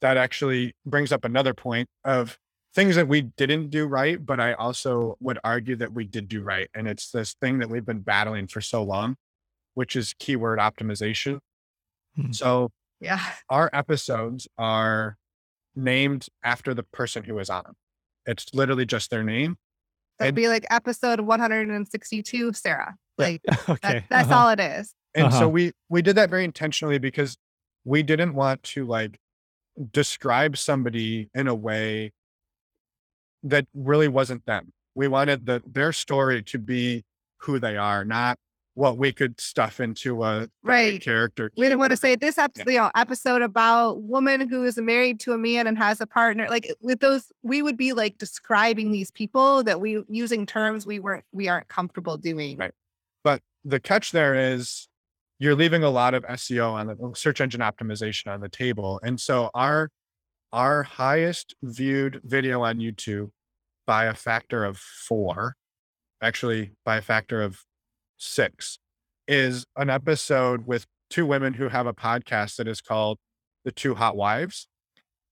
that 0.00 0.16
actually 0.16 0.74
brings 0.86 1.12
up 1.12 1.24
another 1.24 1.54
point 1.54 1.88
of 2.04 2.38
things 2.74 2.96
that 2.96 3.08
we 3.08 3.22
didn't 3.22 3.70
do 3.70 3.86
right, 3.86 4.24
but 4.24 4.38
I 4.38 4.52
also 4.52 5.16
would 5.20 5.38
argue 5.42 5.76
that 5.76 5.92
we 5.92 6.04
did 6.04 6.28
do 6.28 6.42
right, 6.42 6.68
and 6.74 6.86
it's 6.86 7.10
this 7.10 7.34
thing 7.40 7.58
that 7.58 7.68
we've 7.70 7.86
been 7.86 8.00
battling 8.00 8.46
for 8.46 8.60
so 8.60 8.82
long, 8.82 9.16
which 9.74 9.96
is 9.96 10.14
keyword 10.18 10.58
optimization. 10.58 11.40
Mhm. 12.18 12.34
So 12.34 12.70
yeah. 13.00 13.20
our 13.48 13.70
episodes 13.72 14.48
are 14.58 15.16
named 15.78 16.26
after 16.42 16.74
the 16.74 16.82
person 16.82 17.22
who 17.24 17.38
is 17.38 17.48
on 17.48 17.62
them. 17.64 17.74
It's 18.26 18.46
literally 18.52 18.84
just 18.84 19.10
their 19.10 19.22
name. 19.24 19.56
That'd 20.18 20.30
And- 20.30 20.36
be 20.36 20.48
like 20.48 20.66
episode 20.70 21.20
162, 21.20 22.52
Sarah. 22.52 22.96
Yeah. 23.18 23.24
Like 23.24 23.40
okay. 23.68 23.78
that, 23.82 24.04
that's 24.10 24.30
uh-huh. 24.30 24.38
all 24.38 24.48
it 24.50 24.60
is. 24.60 24.94
And 25.14 25.26
Uh-huh. 25.28 25.38
so 25.40 25.48
we 25.48 25.72
we 25.88 26.02
did 26.02 26.16
that 26.16 26.28
very 26.30 26.44
intentionally 26.44 26.98
because 26.98 27.36
we 27.84 28.02
didn't 28.02 28.34
want 28.34 28.62
to 28.64 28.84
like 28.86 29.18
describe 29.92 30.56
somebody 30.56 31.30
in 31.34 31.46
a 31.48 31.54
way 31.54 32.12
that 33.44 33.66
really 33.74 34.08
wasn't 34.08 34.44
them. 34.46 34.72
We 34.94 35.08
wanted 35.08 35.46
the 35.46 35.62
their 35.66 35.92
story 35.92 36.42
to 36.44 36.58
be 36.58 37.04
who 37.42 37.58
they 37.58 37.76
are, 37.76 38.04
not 38.04 38.36
what 38.78 38.96
we 38.96 39.12
could 39.12 39.40
stuff 39.40 39.80
into 39.80 40.22
a 40.22 40.48
Right. 40.62 41.02
character. 41.02 41.50
We 41.56 41.64
didn't 41.64 41.80
want 41.80 41.90
to 41.90 41.96
say 41.96 42.14
this 42.14 42.38
episode, 42.38 42.70
you 42.70 42.78
know, 42.78 42.92
episode 42.94 43.42
about 43.42 44.02
woman 44.02 44.48
who 44.48 44.64
is 44.64 44.78
married 44.78 45.18
to 45.20 45.32
a 45.32 45.38
man 45.38 45.66
and 45.66 45.76
has 45.76 46.00
a 46.00 46.06
partner. 46.06 46.46
Like 46.48 46.72
with 46.80 47.00
those, 47.00 47.32
we 47.42 47.60
would 47.60 47.76
be 47.76 47.92
like 47.92 48.18
describing 48.18 48.92
these 48.92 49.10
people 49.10 49.64
that 49.64 49.80
we 49.80 50.04
using 50.08 50.46
terms 50.46 50.86
we 50.86 51.00
weren't 51.00 51.24
we 51.32 51.48
aren't 51.48 51.66
comfortable 51.66 52.16
doing. 52.16 52.56
Right. 52.56 52.70
But 53.24 53.42
the 53.64 53.80
catch 53.80 54.12
there 54.12 54.36
is 54.36 54.86
you're 55.40 55.56
leaving 55.56 55.82
a 55.82 55.90
lot 55.90 56.14
of 56.14 56.22
SEO 56.24 56.72
on 56.72 56.86
the 56.86 57.12
search 57.16 57.40
engine 57.40 57.60
optimization 57.60 58.32
on 58.32 58.40
the 58.40 58.48
table. 58.48 59.00
And 59.02 59.20
so 59.20 59.50
our 59.54 59.90
our 60.52 60.84
highest 60.84 61.56
viewed 61.64 62.20
video 62.22 62.62
on 62.62 62.78
YouTube 62.78 63.30
by 63.88 64.04
a 64.04 64.14
factor 64.14 64.64
of 64.64 64.78
four, 64.78 65.56
actually 66.22 66.74
by 66.84 66.98
a 66.98 67.02
factor 67.02 67.42
of 67.42 67.64
six, 68.18 68.78
is 69.26 69.64
an 69.76 69.90
episode 69.90 70.66
with 70.66 70.86
two 71.10 71.26
women 71.26 71.54
who 71.54 71.68
have 71.68 71.86
a 71.86 71.94
podcast 71.94 72.56
that 72.56 72.68
is 72.68 72.80
called 72.80 73.18
The 73.64 73.72
Two 73.72 73.94
Hot 73.94 74.16
Wives. 74.16 74.68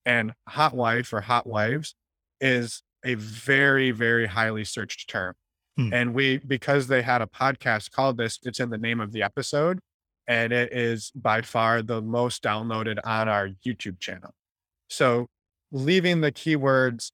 And 0.04 0.32
hot 0.48 0.74
wife 0.74 1.12
or 1.12 1.20
hot 1.20 1.46
wives 1.46 1.94
is 2.40 2.82
a 3.04 3.14
very, 3.14 3.90
very 3.90 4.26
highly 4.26 4.64
searched 4.64 5.10
term. 5.10 5.34
Hmm. 5.76 5.92
And 5.92 6.14
we, 6.14 6.38
because 6.38 6.86
they 6.86 7.02
had 7.02 7.22
a 7.22 7.26
podcast 7.26 7.90
called 7.90 8.16
this, 8.16 8.38
it's 8.44 8.60
in 8.60 8.70
the 8.70 8.78
name 8.78 9.00
of 9.00 9.12
the 9.12 9.22
episode. 9.22 9.80
And 10.28 10.52
it 10.52 10.72
is 10.72 11.12
by 11.14 11.42
far 11.42 11.82
the 11.82 12.02
most 12.02 12.42
downloaded 12.42 12.98
on 13.04 13.28
our 13.28 13.50
YouTube 13.64 14.00
channel. 14.00 14.34
So 14.88 15.26
leaving 15.72 16.20
the 16.20 16.32
keywords 16.32 17.10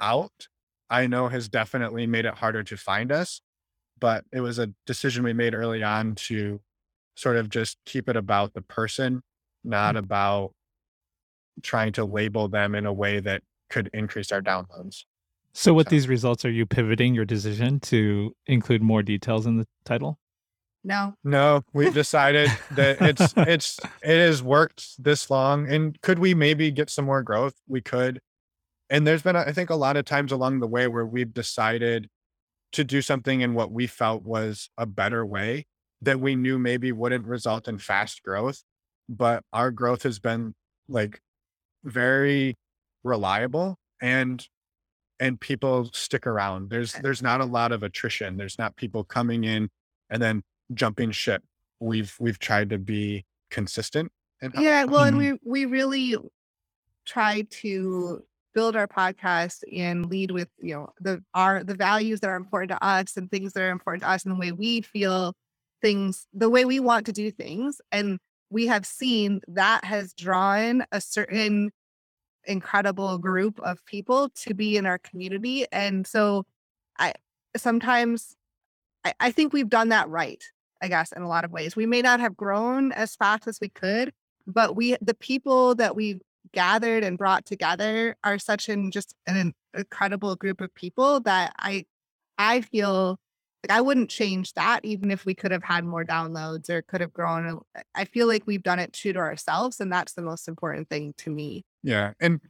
out, 0.00 0.48
I 0.90 1.06
know 1.06 1.28
has 1.28 1.48
definitely 1.48 2.06
made 2.06 2.24
it 2.24 2.34
harder 2.34 2.62
to 2.64 2.76
find 2.76 3.12
us. 3.12 3.40
But 3.98 4.24
it 4.32 4.40
was 4.40 4.58
a 4.58 4.70
decision 4.86 5.24
we 5.24 5.32
made 5.32 5.54
early 5.54 5.82
on 5.82 6.14
to 6.16 6.60
sort 7.16 7.36
of 7.36 7.48
just 7.48 7.78
keep 7.84 8.08
it 8.08 8.16
about 8.16 8.54
the 8.54 8.62
person, 8.62 9.22
not 9.64 9.94
mm. 9.94 9.98
about 9.98 10.52
trying 11.62 11.92
to 11.92 12.04
label 12.04 12.48
them 12.48 12.74
in 12.74 12.86
a 12.86 12.92
way 12.92 13.20
that 13.20 13.42
could 13.68 13.90
increase 13.92 14.32
our 14.32 14.40
downloads. 14.40 15.04
So, 15.52 15.74
with 15.74 15.88
So- 15.88 15.90
these 15.90 16.08
results, 16.08 16.44
are 16.44 16.50
you 16.50 16.66
pivoting 16.66 17.14
your 17.14 17.24
decision 17.24 17.80
to 17.80 18.34
include 18.46 18.82
more 18.82 19.02
details 19.02 19.46
in 19.46 19.56
the 19.56 19.66
title? 19.84 20.18
No. 20.84 21.14
No, 21.24 21.62
we've 21.72 21.94
decided 22.04 22.50
that 22.72 23.00
it's 23.00 23.34
it's 23.36 23.78
it 24.02 24.18
has 24.18 24.42
worked 24.42 25.02
this 25.02 25.30
long. 25.30 25.68
And 25.68 26.00
could 26.00 26.18
we 26.18 26.34
maybe 26.34 26.70
get 26.70 26.90
some 26.90 27.04
more 27.04 27.22
growth? 27.22 27.54
We 27.66 27.80
could. 27.80 28.20
And 28.90 29.06
there's 29.06 29.22
been, 29.22 29.36
I 29.36 29.52
think, 29.52 29.68
a 29.68 29.74
lot 29.74 29.98
of 29.98 30.06
times 30.06 30.32
along 30.32 30.60
the 30.60 30.66
way 30.66 30.88
where 30.88 31.04
we've 31.04 31.32
decided 31.32 32.08
to 32.72 32.84
do 32.84 33.02
something 33.02 33.40
in 33.40 33.54
what 33.54 33.72
we 33.72 33.86
felt 33.86 34.22
was 34.24 34.70
a 34.78 34.86
better 34.86 35.24
way 35.24 35.66
that 36.02 36.20
we 36.20 36.36
knew 36.36 36.58
maybe 36.58 36.92
wouldn't 36.92 37.26
result 37.26 37.66
in 37.68 37.78
fast 37.78 38.22
growth. 38.22 38.62
But 39.08 39.42
our 39.52 39.70
growth 39.70 40.02
has 40.02 40.18
been 40.18 40.54
like 40.88 41.20
very 41.84 42.56
reliable 43.04 43.76
and 44.00 44.46
and 45.20 45.40
people 45.40 45.90
stick 45.92 46.26
around. 46.26 46.70
There's 46.70 46.92
there's 46.92 47.22
not 47.22 47.40
a 47.40 47.44
lot 47.44 47.72
of 47.72 47.82
attrition. 47.82 48.36
There's 48.36 48.58
not 48.58 48.76
people 48.76 49.04
coming 49.04 49.44
in 49.44 49.70
and 50.10 50.22
then 50.22 50.42
jumping 50.74 51.10
ship. 51.10 51.42
We've 51.80 52.14
we've 52.20 52.38
tried 52.38 52.70
to 52.70 52.78
be 52.78 53.24
consistent. 53.50 54.12
And 54.42 54.54
Yeah, 54.54 54.84
well, 54.84 55.04
and 55.04 55.16
Mhm. 55.16 55.38
we 55.42 55.64
we 55.64 55.64
really 55.66 56.16
try 57.06 57.42
to 57.42 58.24
build 58.58 58.74
our 58.74 58.88
podcast 58.88 59.62
and 59.72 60.06
lead 60.06 60.32
with 60.32 60.48
you 60.58 60.74
know 60.74 60.88
the 61.00 61.22
our 61.32 61.62
the 61.62 61.76
values 61.76 62.18
that 62.18 62.28
are 62.28 62.34
important 62.34 62.72
to 62.72 62.84
us 62.84 63.16
and 63.16 63.30
things 63.30 63.52
that 63.52 63.62
are 63.62 63.70
important 63.70 64.02
to 64.02 64.10
us 64.10 64.24
and 64.24 64.34
the 64.34 64.40
way 64.40 64.50
we 64.50 64.80
feel 64.80 65.32
things 65.80 66.26
the 66.32 66.50
way 66.50 66.64
we 66.64 66.80
want 66.80 67.06
to 67.06 67.12
do 67.12 67.30
things. 67.30 67.80
And 67.92 68.18
we 68.50 68.66
have 68.66 68.84
seen 68.84 69.42
that 69.46 69.84
has 69.84 70.12
drawn 70.12 70.84
a 70.90 71.00
certain 71.00 71.70
incredible 72.46 73.16
group 73.18 73.60
of 73.60 73.78
people 73.86 74.28
to 74.30 74.54
be 74.54 74.76
in 74.76 74.86
our 74.86 74.98
community. 74.98 75.64
And 75.70 76.04
so 76.04 76.44
i 76.98 77.12
sometimes 77.56 78.34
I, 79.04 79.12
I 79.20 79.30
think 79.30 79.52
we've 79.52 79.68
done 79.68 79.90
that 79.90 80.08
right 80.08 80.42
i 80.82 80.88
guess 80.88 81.12
in 81.12 81.22
a 81.22 81.28
lot 81.28 81.44
of 81.44 81.52
ways. 81.52 81.76
We 81.76 81.86
may 81.86 82.02
not 82.02 82.18
have 82.18 82.36
grown 82.36 82.90
as 82.90 83.14
fast 83.14 83.46
as 83.46 83.60
we 83.60 83.68
could 83.68 84.12
but 84.48 84.74
we 84.74 84.96
the 85.00 85.14
people 85.14 85.76
that 85.76 85.94
we've 85.94 86.22
gathered 86.52 87.04
and 87.04 87.18
brought 87.18 87.44
together 87.46 88.16
are 88.24 88.38
such 88.38 88.68
an 88.68 88.90
just 88.90 89.14
an 89.26 89.52
incredible 89.74 90.36
group 90.36 90.60
of 90.60 90.74
people 90.74 91.20
that 91.20 91.52
i 91.58 91.84
i 92.38 92.60
feel 92.60 93.18
like 93.62 93.76
i 93.76 93.80
wouldn't 93.80 94.10
change 94.10 94.52
that 94.54 94.84
even 94.84 95.10
if 95.10 95.24
we 95.24 95.34
could 95.34 95.50
have 95.50 95.62
had 95.64 95.84
more 95.84 96.04
downloads 96.04 96.68
or 96.70 96.82
could 96.82 97.00
have 97.00 97.12
grown 97.12 97.60
I- 97.94 98.04
feel 98.04 98.26
like 98.26 98.46
we've 98.46 98.62
done 98.62 98.78
it 98.78 98.92
true 98.92 99.12
to 99.12 99.18
ourselves 99.18 99.80
and 99.80 99.92
that's 99.92 100.14
the 100.14 100.22
most 100.22 100.48
important 100.48 100.88
thing 100.88 101.14
to 101.18 101.30
me 101.30 101.64
Yeah. 101.82 102.12
And 102.20 102.40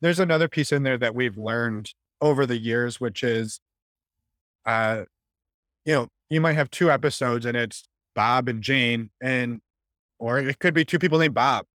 there's 0.00 0.20
another 0.20 0.48
piece 0.48 0.72
in 0.72 0.82
there 0.82 0.96
that 0.98 1.14
we've 1.14 1.36
learned 1.36 1.92
over 2.22 2.46
the 2.46 2.56
years, 2.58 3.00
which 3.00 3.22
is, 3.22 3.60
uh, 4.66 5.04
you 5.84 5.92
know, 5.94 6.08
you 6.30 6.40
might 6.40 6.54
have 6.54 6.70
two 6.70 6.90
episodes 6.90 7.44
and 7.44 7.56
it's 7.56 7.84
Bob 8.14 8.48
and 8.48 8.62
Jane, 8.62 9.10
and, 9.20 9.60
or 10.18 10.38
it 10.38 10.58
could 10.58 10.74
be 10.74 10.84
two 10.84 10.98
people 10.98 11.18
named 11.18 11.34
Bob, 11.34 11.66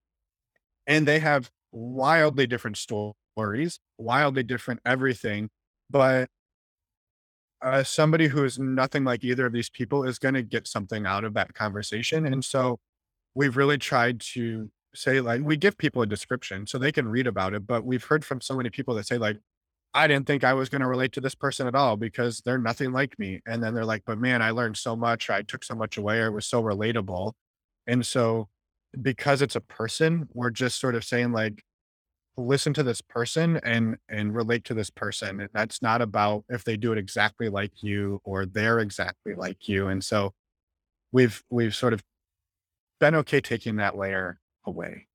and 0.87 1.07
they 1.07 1.19
have 1.19 1.49
wildly 1.75 2.47
different 2.47 2.77
stories, 2.77 3.79
wildly 3.97 4.43
different 4.43 4.79
everything. 4.85 5.49
But 5.89 6.29
uh, 7.61 7.83
somebody 7.83 8.27
who 8.27 8.43
is 8.43 8.59
nothing 8.59 9.03
like 9.03 9.23
either 9.23 9.45
of 9.45 9.53
these 9.53 9.69
people 9.69 10.03
is 10.03 10.19
going 10.19 10.35
to 10.35 10.43
get 10.43 10.67
something 10.67 11.05
out 11.05 11.23
of 11.23 11.33
that 11.33 11.53
conversation. 11.53 12.25
And 12.25 12.43
so 12.43 12.79
we've 13.35 13.57
really 13.57 13.77
tried 13.77 14.21
to 14.21 14.69
say 14.95 15.19
like 15.21 15.41
we 15.43 15.57
give 15.57 15.77
people 15.77 16.01
a 16.01 16.07
description 16.07 16.65
so 16.65 16.77
they 16.77 16.91
can 16.91 17.07
read 17.07 17.27
about 17.27 17.53
it 17.53 17.67
but 17.67 17.85
we've 17.85 18.05
heard 18.05 18.23
from 18.23 18.41
so 18.41 18.55
many 18.55 18.69
people 18.69 18.95
that 18.95 19.05
say 19.05 19.17
like 19.17 19.37
i 19.93 20.07
didn't 20.07 20.25
think 20.25 20.43
i 20.43 20.53
was 20.53 20.69
going 20.69 20.81
to 20.81 20.87
relate 20.87 21.11
to 21.11 21.21
this 21.21 21.35
person 21.35 21.67
at 21.67 21.75
all 21.75 21.97
because 21.97 22.41
they're 22.45 22.57
nothing 22.57 22.93
like 22.93 23.17
me 23.19 23.41
and 23.45 23.61
then 23.61 23.73
they're 23.73 23.85
like 23.85 24.03
but 24.05 24.17
man 24.17 24.41
i 24.41 24.51
learned 24.51 24.77
so 24.77 24.95
much 24.95 25.29
i 25.29 25.41
took 25.41 25.63
so 25.63 25.75
much 25.75 25.97
away 25.97 26.19
or 26.19 26.27
it 26.27 26.31
was 26.31 26.45
so 26.45 26.63
relatable 26.63 27.33
and 27.87 28.05
so 28.05 28.47
because 29.01 29.41
it's 29.41 29.55
a 29.55 29.61
person 29.61 30.27
we're 30.33 30.49
just 30.49 30.79
sort 30.79 30.95
of 30.95 31.03
saying 31.03 31.31
like 31.31 31.63
listen 32.37 32.73
to 32.73 32.83
this 32.83 33.01
person 33.01 33.57
and 33.63 33.97
and 34.09 34.35
relate 34.35 34.63
to 34.65 34.73
this 34.73 34.89
person 34.89 35.39
and 35.39 35.49
that's 35.53 35.81
not 35.81 36.01
about 36.01 36.43
if 36.49 36.63
they 36.63 36.75
do 36.75 36.91
it 36.91 36.97
exactly 36.97 37.49
like 37.49 37.71
you 37.81 38.19
or 38.23 38.45
they're 38.45 38.79
exactly 38.79 39.33
like 39.33 39.67
you 39.69 39.87
and 39.87 40.03
so 40.03 40.33
we've 41.11 41.43
we've 41.49 41.75
sort 41.75 41.93
of 41.93 42.03
been 42.99 43.15
okay 43.15 43.39
taking 43.39 43.77
that 43.77 43.97
layer 43.97 44.39
away 44.65 45.07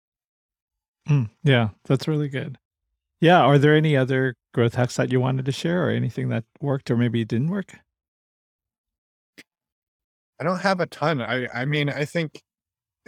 Mm, 1.08 1.30
yeah, 1.42 1.70
that's 1.84 2.06
really 2.08 2.28
good. 2.28 2.58
Yeah, 3.20 3.40
are 3.40 3.58
there 3.58 3.74
any 3.76 3.96
other 3.96 4.36
growth 4.54 4.74
hacks 4.74 4.96
that 4.96 5.12
you 5.12 5.20
wanted 5.20 5.44
to 5.46 5.52
share 5.52 5.86
or 5.86 5.90
anything 5.90 6.28
that 6.30 6.44
worked 6.60 6.90
or 6.90 6.96
maybe 6.96 7.24
didn't 7.24 7.50
work? 7.50 7.78
I 10.40 10.44
don't 10.44 10.60
have 10.60 10.80
a 10.80 10.86
ton. 10.86 11.20
I 11.20 11.48
I 11.52 11.64
mean, 11.64 11.90
I 11.90 12.04
think 12.04 12.42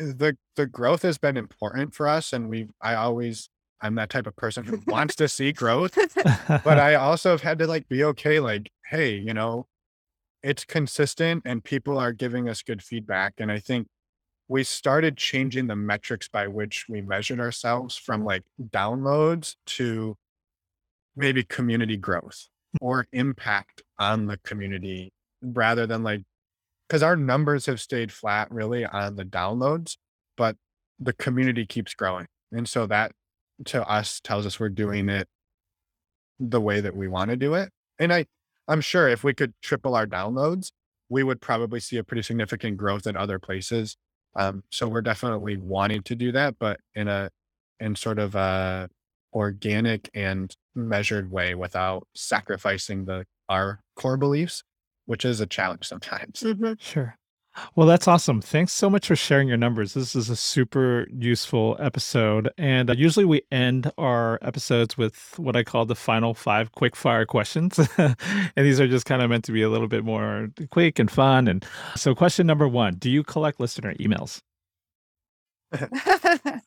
the 0.02 0.36
the 0.56 0.66
growth 0.66 1.02
has 1.02 1.18
been 1.18 1.36
important 1.36 1.94
for 1.94 2.08
us 2.08 2.32
and 2.32 2.48
we've 2.48 2.70
I 2.80 2.94
always 2.94 3.48
I'm 3.80 3.96
that 3.96 4.10
type 4.10 4.26
of 4.26 4.36
person 4.36 4.64
who 4.64 4.80
wants 4.86 5.16
to 5.16 5.28
see 5.28 5.52
growth, 5.52 5.98
but 6.46 6.78
I 6.78 6.94
also 6.94 7.30
have 7.30 7.42
had 7.42 7.58
to 7.58 7.66
like 7.66 7.88
be 7.88 8.04
okay 8.04 8.38
like, 8.38 8.70
hey, 8.88 9.16
you 9.16 9.34
know, 9.34 9.66
it's 10.42 10.64
consistent 10.64 11.42
and 11.44 11.64
people 11.64 11.98
are 11.98 12.12
giving 12.12 12.48
us 12.48 12.62
good 12.62 12.82
feedback 12.82 13.34
and 13.38 13.50
I 13.50 13.58
think 13.58 13.88
we 14.48 14.64
started 14.64 15.16
changing 15.16 15.66
the 15.66 15.76
metrics 15.76 16.28
by 16.28 16.46
which 16.46 16.86
we 16.88 17.00
measured 17.00 17.40
ourselves 17.40 17.96
from 17.96 18.20
mm-hmm. 18.20 18.28
like 18.28 18.42
downloads 18.70 19.56
to 19.66 20.16
maybe 21.16 21.42
community 21.42 21.96
growth 21.96 22.48
or 22.80 23.06
impact 23.12 23.82
on 23.98 24.26
the 24.26 24.36
community 24.38 25.12
rather 25.42 25.86
than 25.86 26.02
like 26.02 26.22
because 26.92 27.02
our 27.02 27.16
numbers 27.16 27.64
have 27.64 27.80
stayed 27.80 28.12
flat 28.12 28.50
really 28.50 28.84
on 28.84 29.16
the 29.16 29.24
downloads, 29.24 29.96
but 30.36 30.56
the 31.00 31.14
community 31.14 31.64
keeps 31.64 31.94
growing. 31.94 32.26
And 32.52 32.68
so 32.68 32.86
that 32.86 33.12
to 33.64 33.88
us 33.88 34.20
tells 34.20 34.44
us 34.44 34.60
we're 34.60 34.68
doing 34.68 35.08
it 35.08 35.26
the 36.38 36.60
way 36.60 36.82
that 36.82 36.94
we 36.94 37.08
want 37.08 37.30
to 37.30 37.36
do 37.36 37.54
it. 37.54 37.70
And 37.98 38.12
I, 38.12 38.26
I'm 38.68 38.82
sure 38.82 39.08
if 39.08 39.24
we 39.24 39.32
could 39.32 39.54
triple 39.62 39.94
our 39.94 40.06
downloads, 40.06 40.70
we 41.08 41.22
would 41.22 41.40
probably 41.40 41.80
see 41.80 41.96
a 41.96 42.04
pretty 42.04 42.20
significant 42.20 42.76
growth 42.76 43.06
in 43.06 43.16
other 43.16 43.38
places. 43.38 43.96
Um, 44.36 44.62
so 44.70 44.86
we're 44.86 45.00
definitely 45.00 45.56
wanting 45.56 46.02
to 46.02 46.14
do 46.14 46.30
that, 46.32 46.56
but 46.60 46.78
in 46.94 47.08
a, 47.08 47.30
in 47.80 47.96
sort 47.96 48.18
of 48.18 48.34
a 48.34 48.90
organic 49.32 50.10
and 50.12 50.54
measured 50.74 51.32
way 51.32 51.54
without 51.54 52.06
sacrificing 52.14 53.06
the, 53.06 53.24
our 53.48 53.80
core 53.96 54.18
beliefs, 54.18 54.62
which 55.06 55.24
is 55.24 55.40
a 55.40 55.46
challenge 55.46 55.86
sometimes. 55.86 56.40
Mhm. 56.40 56.80
Sure. 56.80 57.16
Well, 57.76 57.86
that's 57.86 58.08
awesome. 58.08 58.40
Thanks 58.40 58.72
so 58.72 58.88
much 58.88 59.08
for 59.08 59.14
sharing 59.14 59.46
your 59.46 59.58
numbers. 59.58 59.92
This 59.92 60.16
is 60.16 60.30
a 60.30 60.36
super 60.36 61.06
useful 61.12 61.76
episode. 61.78 62.50
And 62.56 62.88
uh, 62.88 62.94
usually 62.94 63.26
we 63.26 63.42
end 63.52 63.92
our 63.98 64.38
episodes 64.40 64.96
with 64.96 65.34
what 65.38 65.54
I 65.54 65.62
call 65.62 65.84
the 65.84 65.94
final 65.94 66.32
five 66.32 66.72
quick 66.72 66.96
fire 66.96 67.26
questions. 67.26 67.78
and 67.98 68.16
these 68.56 68.80
are 68.80 68.88
just 68.88 69.04
kind 69.04 69.20
of 69.20 69.28
meant 69.28 69.44
to 69.44 69.52
be 69.52 69.60
a 69.60 69.68
little 69.68 69.88
bit 69.88 70.02
more 70.02 70.48
quick 70.70 70.98
and 70.98 71.10
fun. 71.10 71.46
And 71.46 71.62
so, 71.94 72.14
question 72.14 72.46
number 72.46 72.66
one 72.66 72.94
Do 72.94 73.10
you 73.10 73.22
collect 73.22 73.60
listener 73.60 73.94
emails? 73.96 74.40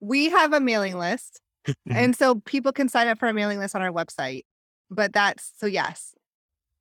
we 0.00 0.30
have 0.30 0.52
a 0.52 0.60
mailing 0.60 0.98
list 0.98 1.40
and 1.90 2.14
so 2.16 2.36
people 2.36 2.72
can 2.72 2.88
sign 2.88 3.08
up 3.08 3.18
for 3.18 3.28
a 3.28 3.34
mailing 3.34 3.58
list 3.58 3.74
on 3.74 3.82
our 3.82 3.90
website 3.90 4.44
but 4.90 5.12
that's 5.12 5.52
so 5.56 5.66
yes 5.66 6.14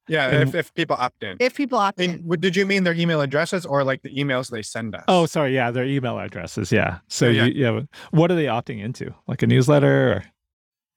Yeah, 0.08 0.28
And- 0.30 0.50
if, 0.50 0.56
if 0.56 0.74
people 0.74 0.96
opt 1.00 1.24
in. 1.24 1.38
if 1.40 1.56
people 1.56 1.78
opt 1.80 2.00
I 2.00 2.08
mean, 2.08 2.26
in 2.32 2.40
did 2.40 2.56
you 2.56 2.66
mean 2.66 2.84
their 2.84 2.94
email 2.94 3.22
addresses 3.22 3.66
or 3.66 3.84
like 3.84 4.02
the 4.04 4.14
emails 4.16 4.50
they 4.50 4.62
send 4.62 4.96
us? 4.96 5.04
Oh, 5.08 5.26
sorry. 5.26 5.56
Yeah, 5.56 5.72
their 5.72 5.86
email 5.86 6.20
addresses. 6.20 6.72
Yeah. 6.72 7.00
So, 7.08 7.28
yeah. 7.28 7.46
You, 7.46 7.54
yeah. 7.54 7.82
What 8.12 8.32
are 8.32 8.36
they 8.36 8.46
opting 8.46 8.84
into? 8.84 9.14
Like 9.28 9.42
a 9.42 9.48
newsletter? 9.48 10.14
Or? 10.14 10.24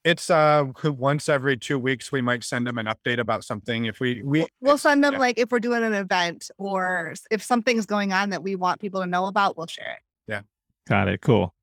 it's 0.05 0.31
uh 0.31 0.65
once 0.85 1.29
every 1.29 1.57
two 1.57 1.79
weeks 1.79 2.11
we 2.13 2.23
might 2.23 2.43
send 2.45 2.67
them 2.67 2.79
an 2.79 2.87
update 2.87 3.19
about 3.19 3.45
something. 3.45 3.85
If 3.85 4.01
we 4.01 4.23
we 4.23 4.47
we'll 4.61 4.79
send 4.79 5.03
them 5.05 5.15
yeah. 5.15 5.19
like 5.19 5.39
if 5.39 5.51
we're 5.51 5.59
doing 5.61 5.83
an 5.83 5.93
event 5.93 6.51
or 6.57 7.15
if 7.31 7.43
something's 7.43 7.85
going 7.85 8.13
on 8.13 8.31
that 8.31 8.43
we 8.43 8.57
want 8.57 8.81
people 8.81 9.01
to 9.01 9.07
know 9.07 9.27
about 9.27 9.57
we'll 9.57 9.67
share 9.67 9.99
it 9.99 10.03
Yeah, 10.31 10.41
Got 10.89 11.09
it. 11.09 11.21
Cool. 11.21 11.55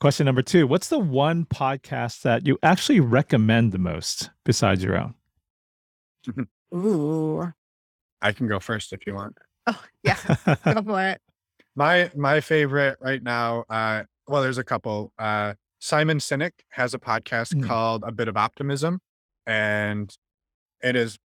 Question 0.00 0.26
number 0.26 0.42
two 0.42 0.66
What's 0.66 0.88
the 0.88 0.98
one 0.98 1.46
podcast 1.46 2.22
that 2.22 2.46
you 2.46 2.58
actually 2.62 3.00
recommend 3.00 3.72
the 3.72 3.78
most 3.78 4.30
besides 4.44 4.82
your 4.82 4.98
own? 4.98 5.14
ooh 6.74 7.52
I 8.22 8.32
can 8.32 8.46
go 8.48 8.58
first 8.60 8.92
if 8.92 9.06
you 9.06 9.14
want. 9.14 9.36
oh 9.66 9.82
yeah 10.02 10.16
go 10.64 10.82
for 10.82 11.02
it 11.08 11.20
My 11.76 12.10
my 12.16 12.40
favorite 12.40 12.96
right 13.00 13.22
now, 13.22 13.64
uh, 13.68 14.04
well, 14.28 14.42
there's 14.42 14.58
a 14.58 14.64
couple. 14.64 15.12
Uh, 15.18 15.54
Simon 15.80 16.18
Sinek 16.18 16.52
has 16.70 16.94
a 16.94 16.98
podcast 16.98 17.52
Mm. 17.54 17.66
called 17.66 18.04
A 18.06 18.12
Bit 18.12 18.28
of 18.28 18.36
Optimism, 18.36 19.00
and 19.46 20.14
it 20.82 20.96
is 20.96 21.18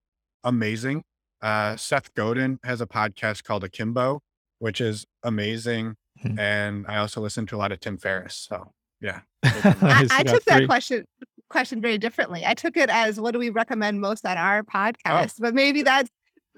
amazing. 0.44 1.04
Uh, 1.42 1.76
Seth 1.78 2.14
Godin 2.16 2.60
has 2.64 2.82
a 2.82 2.86
podcast 2.88 3.44
called 3.44 3.64
Akimbo, 3.64 4.20
which 4.60 4.82
is 4.82 5.06
amazing. 5.24 5.96
Mhm. 6.26 6.38
And 6.40 6.86
I 6.88 6.98
also 6.98 7.22
listen 7.22 7.46
to 7.48 7.56
a 7.56 7.60
lot 7.60 7.72
of 7.72 7.80
Tim 7.80 7.98
Ferriss. 7.98 8.36
So 8.36 8.74
yeah. 9.00 9.22
I, 9.44 10.08
I 10.12 10.24
took 10.24 10.44
that 10.46 10.58
three. 10.58 10.66
question 10.68 11.06
question 11.50 11.82
very 11.82 11.98
differently 11.98 12.44
i 12.46 12.54
took 12.54 12.78
it 12.78 12.90
as 12.90 13.20
what 13.20 13.32
do 13.32 13.40
we 13.40 13.50
recommend 13.50 14.00
most 14.02 14.26
on 14.26 14.38
our 14.38 14.64
podcast 14.64 15.34
but 15.40 15.54
maybe 15.54 15.82
that's 15.82 16.10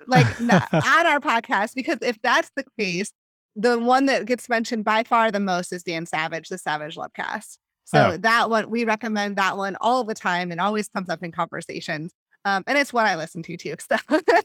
like 0.08 0.39
not 0.42 0.68
on 0.74 1.06
our 1.08 1.20
podcast 1.20 1.74
because 1.76 1.98
if 2.02 2.22
that's 2.22 2.52
the 2.56 2.64
case 2.80 3.12
the 3.56 3.78
one 3.80 4.06
that 4.06 4.26
gets 4.26 4.48
mentioned 4.50 4.84
by 4.84 5.04
far 5.04 5.32
the 5.32 5.39
most 5.39 5.72
is 5.74 5.84
dan 5.84 6.06
savage 6.06 6.50
the 6.50 6.58
savage 6.58 6.96
lovecast 6.96 7.58
so 7.86 8.12
Oh. 8.14 8.18
that 8.18 8.50
one 8.50 8.70
we 8.70 8.86
recommend 8.86 9.36
that 9.38 9.58
one 9.58 9.76
all 9.82 10.04
the 10.04 10.14
time 10.14 10.52
and 10.52 10.62
always 10.62 10.88
comes 10.89 11.10
up 11.10 11.22
in 11.24 11.32
conversations 11.32 12.14
um, 12.46 12.64
and 12.66 12.78
it's 12.78 12.92
what 12.94 13.06
i 13.06 13.16
listen 13.16 13.44
to 13.44 13.56
too 13.58 13.76
so 13.89 13.98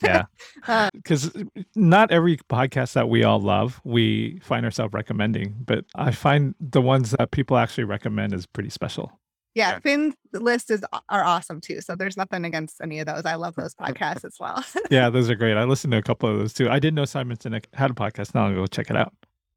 Yeah. 0.02 0.24
Uh, 0.66 0.90
Because 0.92 1.32
not 1.74 2.10
every 2.10 2.36
podcast 2.36 2.92
that 2.92 3.08
we 3.08 3.24
all 3.24 3.40
love, 3.40 3.80
we 3.84 4.38
find 4.42 4.66
ourselves 4.66 4.92
recommending, 4.92 5.54
but 5.64 5.86
I 5.94 6.10
find 6.10 6.54
the 6.60 6.82
ones 6.82 7.12
that 7.12 7.30
people 7.30 7.56
actually 7.56 7.84
recommend 7.84 8.34
is 8.34 8.44
pretty 8.46 8.68
special. 8.68 9.18
Yeah, 9.56 9.70
Yeah. 9.70 9.78
Finn's 9.80 10.14
list 10.32 10.70
is 10.70 10.84
are 11.08 11.24
awesome 11.24 11.60
too. 11.60 11.80
So 11.80 11.96
there's 11.96 12.16
nothing 12.16 12.44
against 12.44 12.80
any 12.80 13.00
of 13.00 13.06
those. 13.06 13.24
I 13.24 13.34
love 13.34 13.56
those 13.56 13.74
podcasts 13.80 14.24
as 14.24 14.36
well. 14.38 14.62
Yeah, 14.90 15.10
those 15.10 15.28
are 15.28 15.34
great. 15.34 15.56
I 15.56 15.64
listened 15.64 15.90
to 15.92 15.96
a 15.98 16.02
couple 16.02 16.30
of 16.30 16.38
those 16.38 16.52
too. 16.52 16.68
I 16.70 16.78
didn't 16.78 16.94
know 16.94 17.04
Simon 17.06 17.36
Sinek 17.36 17.64
had 17.74 17.90
a 17.90 17.94
podcast. 17.94 18.34
Now 18.34 18.46
I'll 18.46 18.54
go 18.54 18.66
check 18.66 18.90
it 18.90 18.96
out. 18.96 19.12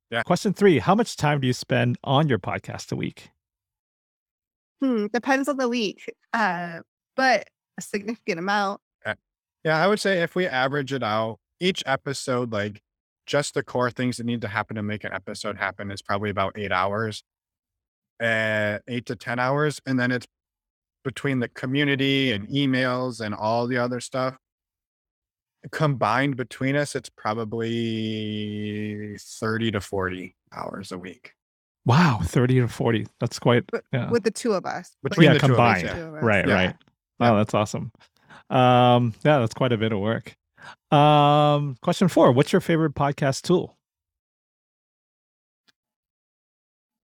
Yeah. 0.09 0.23
Question 0.23 0.53
three 0.53 0.79
How 0.79 0.95
much 0.95 1.15
time 1.17 1.39
do 1.41 1.45
you 1.47 1.53
spend 1.53 1.97
on 2.03 2.27
your 2.27 2.39
podcast 2.39 2.91
a 2.91 2.95
week? 2.95 3.29
Hmm, 4.81 5.07
depends 5.13 5.49
on 5.49 5.57
the 5.57 5.67
week, 5.67 6.11
uh, 6.33 6.79
but 7.15 7.47
a 7.77 7.81
significant 7.81 8.39
amount. 8.39 8.81
Yeah, 9.65 9.83
I 9.83 9.87
would 9.87 9.99
say 9.99 10.21
if 10.23 10.35
we 10.35 10.47
average 10.47 10.93
it 10.93 11.03
out, 11.03 11.37
each 11.59 11.83
episode, 11.85 12.53
like 12.53 12.81
just 13.25 13.53
the 13.55 13.61
core 13.61 13.91
things 13.91 14.15
that 14.15 14.25
need 14.25 14.39
to 14.39 14.47
happen 14.47 14.77
to 14.77 14.81
make 14.81 15.03
an 15.03 15.11
episode 15.11 15.57
happen 15.57 15.91
is 15.91 16.01
probably 16.01 16.29
about 16.29 16.57
eight 16.57 16.71
hours, 16.71 17.23
uh, 18.21 18.79
eight 18.87 19.05
to 19.07 19.15
10 19.15 19.39
hours. 19.39 19.81
And 19.85 19.99
then 19.99 20.11
it's 20.11 20.27
between 21.03 21.39
the 21.39 21.47
community 21.49 22.31
and 22.31 22.47
emails 22.49 23.21
and 23.21 23.33
all 23.33 23.67
the 23.67 23.77
other 23.77 23.99
stuff. 23.99 24.37
Combined 25.71 26.37
between 26.37 26.75
us, 26.75 26.95
it's 26.95 27.09
probably 27.09 29.17
30 29.19 29.71
to 29.71 29.81
40 29.81 30.35
hours 30.53 30.91
a 30.91 30.97
week. 30.97 31.33
Wow, 31.85 32.19
30 32.23 32.61
to 32.61 32.67
40. 32.67 33.07
That's 33.19 33.39
quite, 33.39 33.65
But 33.71 33.83
yeah. 33.91 34.09
with 34.09 34.23
the 34.23 34.31
two 34.31 34.53
of 34.53 34.65
us. 34.65 34.95
Between 35.03 35.27
yeah, 35.27 35.33
the 35.33 35.39
two 35.39 35.53
of 35.53 35.59
us, 35.59 35.81
combined. 35.81 35.83
yeah. 35.83 35.95
two. 35.95 36.09
Right, 36.25 36.47
Yeah. 36.47 36.53
right. 36.53 36.75
Wow, 37.19 37.35
that's 37.37 37.53
awesome. 37.53 37.91
Um, 38.49 39.13
yeah, 39.25 39.39
that's 39.39 39.53
quite 39.53 39.73
a 39.73 39.77
bit 39.77 39.91
of 39.91 39.99
work. 39.99 40.35
Um, 40.91 41.75
question 41.81 42.07
four 42.07 42.31
What's 42.31 42.51
your 42.53 42.61
favorite 42.61 42.95
podcast 42.95 43.41
tool? 43.43 43.77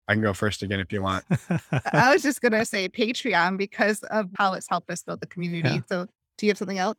I 0.08 0.14
can 0.14 0.22
go 0.22 0.34
first 0.34 0.62
again 0.62 0.80
if 0.80 0.92
you 0.92 1.02
want. 1.02 1.24
I 1.94 2.14
was 2.14 2.22
just 2.22 2.42
gonna 2.42 2.66
say 2.66 2.90
Patreon 2.90 3.58
because 3.58 4.04
of 4.04 4.30
how 4.38 4.54
it's 4.54 4.68
helped 4.70 4.90
us 4.90 5.04
build 5.04 5.22
the 5.22 5.28
community. 5.28 5.76
Yeah. 5.76 5.82
So 5.88 6.08
do 6.38 6.46
you 6.46 6.52
have 6.52 6.58
something 6.58 6.78
else? 6.78 6.98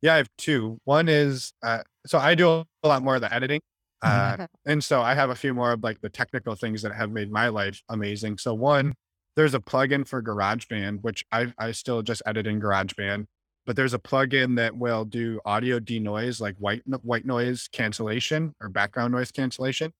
Yeah, 0.00 0.14
I 0.14 0.16
have 0.18 0.30
two. 0.38 0.78
One 0.84 1.08
is 1.08 1.52
uh, 1.62 1.82
so 2.06 2.18
I 2.18 2.34
do 2.34 2.64
a 2.82 2.88
lot 2.88 3.02
more 3.02 3.16
of 3.16 3.20
the 3.20 3.32
editing. 3.32 3.60
Uh, 4.00 4.46
and 4.64 4.82
so 4.82 5.00
I 5.00 5.14
have 5.14 5.30
a 5.30 5.34
few 5.34 5.52
more 5.52 5.72
of 5.72 5.82
like 5.82 6.00
the 6.00 6.08
technical 6.08 6.54
things 6.54 6.82
that 6.82 6.94
have 6.94 7.10
made 7.10 7.32
my 7.32 7.48
life 7.48 7.82
amazing. 7.88 8.38
So 8.38 8.54
one, 8.54 8.94
there's 9.34 9.54
a 9.54 9.60
plugin 9.60 10.06
for 10.06 10.22
GarageBand, 10.22 11.02
which 11.02 11.24
I 11.32 11.52
I 11.58 11.72
still 11.72 12.02
just 12.02 12.22
edit 12.26 12.46
in 12.46 12.60
GarageBand, 12.60 13.26
but 13.66 13.76
there's 13.76 13.94
a 13.94 13.98
plugin 13.98 14.56
that 14.56 14.76
will 14.76 15.04
do 15.04 15.40
audio 15.44 15.78
denoise, 15.78 16.40
like 16.40 16.56
white 16.58 16.82
white 17.02 17.26
noise 17.26 17.68
cancellation 17.70 18.54
or 18.60 18.68
background 18.68 19.12
noise 19.12 19.30
cancellation. 19.30 19.92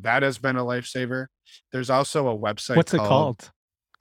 That 0.00 0.22
has 0.22 0.38
been 0.38 0.56
a 0.56 0.64
lifesaver. 0.64 1.26
There's 1.72 1.90
also 1.90 2.28
a 2.28 2.36
website. 2.38 2.76
What's 2.76 2.92
it 2.94 2.98
called? 2.98 3.50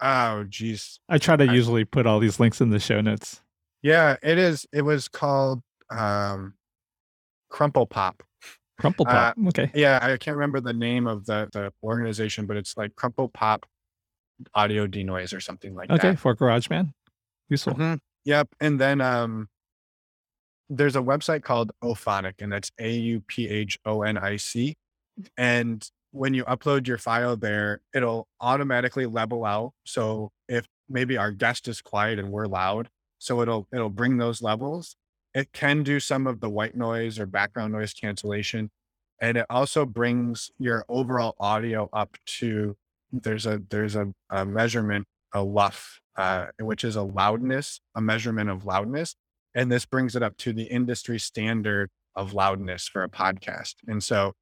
Oh, 0.02 0.43
geez. 0.50 1.00
I 1.08 1.18
try 1.18 1.36
to 1.38 1.46
I- 1.50 1.54
usually 1.54 1.86
put 1.86 2.06
all 2.06 2.20
these 2.20 2.39
links 2.39 2.60
in 2.62 2.70
the 2.70 2.80
show 2.80 3.02
notes. 3.02 3.41
Yeah, 3.82 4.18
it 4.24 4.38
is. 4.38 4.66
It 4.74 4.82
was 4.82 5.08
called 5.08 5.62
um, 5.89 6.56
Crumple 7.50 7.86
Pop. 7.86 8.24
Crumple 8.80 9.06
Uh, 9.08 9.12
Pop. 9.34 9.38
okay. 9.50 9.72
Yeah, 9.74 10.00
I 10.02 10.18
can't 10.18 10.36
remember 10.36 10.60
the 10.60 10.74
name 10.74 11.08
of 11.08 11.26
the 11.26 11.48
the 11.54 11.72
organization, 11.84 12.46
but 12.46 12.58
it's 12.58 12.76
like 12.76 12.96
Crumple 12.96 13.30
Pop 13.30 13.66
Audio 14.54 14.86
Denoise 14.88 15.32
or 15.34 15.39
something 15.39 15.76
like 15.76 15.89
Okay. 15.89 15.98
that. 16.00 16.08
Okay, 16.10 16.16
for 16.18 16.36
GarageBand. 16.36 16.91
Useful. 17.48 17.76
Mhm. 17.76 18.00
Yep. 18.26 18.50
And 18.60 18.82
then 18.82 19.00
um 19.02 19.48
there's 20.68 20.96
a 20.96 21.02
website 21.02 21.43
called 21.43 21.72
Auphonic, 21.84 22.41
and 22.41 22.52
that's 22.52 22.72
A 22.80 22.91
U 22.91 23.22
P 23.22 23.48
H 23.48 23.78
O 23.86 24.02
N 24.02 24.18
I 24.18 24.36
C. 24.38 24.76
And 25.38 25.88
when 26.11 26.34
you 26.34 26.45
upload 26.45 26.88
your 26.88 26.97
file 26.97 27.36
there, 27.36 27.82
it'll 27.93 28.28
automatically 28.39 29.05
level 29.05 29.45
out. 29.45 29.74
So 29.86 30.32
if 30.47 30.66
maybe 30.89 31.18
our 31.18 31.32
guest 31.32 31.68
is 31.68 31.82
quiet 31.82 32.20
and 32.20 32.32
we're 32.32 32.47
loud, 32.47 32.89
so 33.18 33.41
it'll 33.41 33.68
it'll 33.74 33.89
bring 33.89 34.18
those 34.18 34.41
levels. 34.41 34.95
It 35.34 35.51
can 35.51 35.84
do 35.84 35.99
some 35.99 36.28
of 36.28 36.39
the 36.39 36.49
white 36.49 36.76
noise 36.76 37.20
or 37.20 37.26
background 37.26 37.74
noise 37.74 37.93
cancellation. 37.93 38.72
And 39.22 39.38
it 39.38 39.45
also 39.49 39.86
brings 39.86 40.51
your 40.57 40.86
overall 40.88 41.36
audio 41.39 41.89
up 41.91 42.18
to 42.39 42.78
there's 43.11 43.45
a 43.45 43.61
there's 43.70 43.95
a, 43.95 44.13
a 44.30 44.45
measurement, 44.45 45.07
a 45.34 45.43
LUF, 45.43 45.99
uh, 46.18 46.47
which 46.59 46.84
is 46.84 46.95
a 46.95 47.01
loudness, 47.01 47.80
a 47.95 48.01
measurement 48.01 48.49
of 48.49 48.66
loudness. 48.66 49.16
And 49.53 49.72
this 49.72 49.86
brings 49.86 50.16
it 50.16 50.24
up 50.24 50.38
to 50.38 50.53
the 50.53 50.63
industry 50.63 51.20
standard 51.20 51.89
of 52.16 52.34
loudness 52.34 52.88
for 52.88 53.03
a 53.03 53.09
podcast. 53.09 53.76
And 53.88 54.03
so 54.03 54.34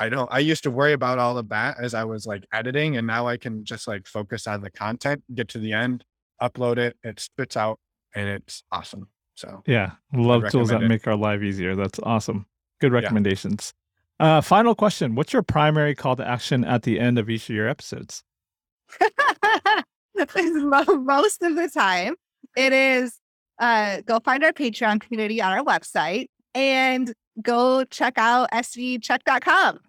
I 0.00 0.08
don't 0.08 0.28
I 0.32 0.38
used 0.38 0.62
to 0.64 0.70
worry 0.70 0.94
about 0.94 1.18
all 1.18 1.36
of 1.36 1.48
that 1.50 1.76
as 1.80 1.94
I 1.94 2.04
was 2.04 2.26
like 2.26 2.44
editing, 2.52 2.96
and 2.96 3.06
now 3.06 3.28
I 3.28 3.36
can 3.36 3.64
just 3.64 3.86
like 3.86 4.06
focus 4.06 4.46
on 4.46 4.62
the 4.62 4.70
content, 4.70 5.22
get 5.34 5.48
to 5.48 5.58
the 5.58 5.72
end, 5.72 6.04
upload 6.42 6.78
it, 6.78 6.96
it 7.04 7.20
spits 7.20 7.56
out, 7.56 7.78
and 8.14 8.28
it's 8.28 8.64
awesome. 8.72 9.08
So 9.34 9.62
Yeah. 9.66 9.92
Love 10.12 10.50
tools 10.50 10.70
that 10.70 10.82
it. 10.82 10.88
make 10.88 11.06
our 11.06 11.16
life 11.16 11.42
easier. 11.42 11.76
That's 11.76 12.00
awesome. 12.02 12.46
Good 12.80 12.92
recommendations. 12.92 13.74
Uh, 14.18 14.40
final 14.40 14.74
question 14.74 15.14
What's 15.14 15.32
your 15.32 15.42
primary 15.42 15.94
call 15.94 16.16
to 16.16 16.26
action 16.26 16.64
at 16.64 16.82
the 16.82 16.98
end 16.98 17.18
of 17.18 17.30
each 17.30 17.48
of 17.48 17.54
your 17.54 17.68
episodes? 17.68 18.22
Most 20.16 21.42
of 21.42 21.54
the 21.56 21.70
time, 21.72 22.14
it 22.56 22.72
is 22.72 23.18
uh, 23.58 24.00
go 24.02 24.18
find 24.24 24.42
our 24.44 24.52
Patreon 24.52 25.00
community 25.00 25.40
on 25.40 25.52
our 25.52 25.64
website 25.64 26.26
and 26.54 27.12
go 27.42 27.84
check 27.84 28.14
out 28.16 28.48
stdcheck.com. 28.52 29.80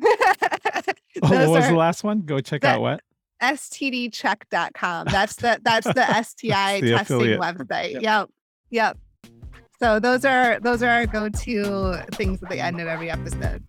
Oh, 1.23 1.29
what 1.29 1.49
was 1.49 1.67
the 1.67 1.75
last 1.75 2.03
one? 2.05 2.21
Go 2.21 2.39
check 2.39 2.61
that- 2.61 2.75
out 2.75 2.81
what? 2.81 3.01
stdcheck.com. 3.41 5.07
That's 5.07 5.35
the 5.35 5.59
that's 5.63 5.85
the 5.87 6.23
STI 6.23 6.79
the 6.79 6.91
testing 6.91 7.17
affiliate. 7.17 7.39
website. 7.41 7.93
Yep. 7.93 8.01
Yep. 8.03 8.29
Yep. 8.69 8.97
So 9.81 9.99
those 9.99 10.23
are 10.25 10.59
those 10.61 10.81
are 10.83 10.89
our 10.89 11.05
go-to 11.07 12.05
things 12.13 12.41
at 12.43 12.49
the 12.49 12.59
end 12.59 12.79
of 12.79 12.87
every 12.87 13.09
episode. 13.09 13.63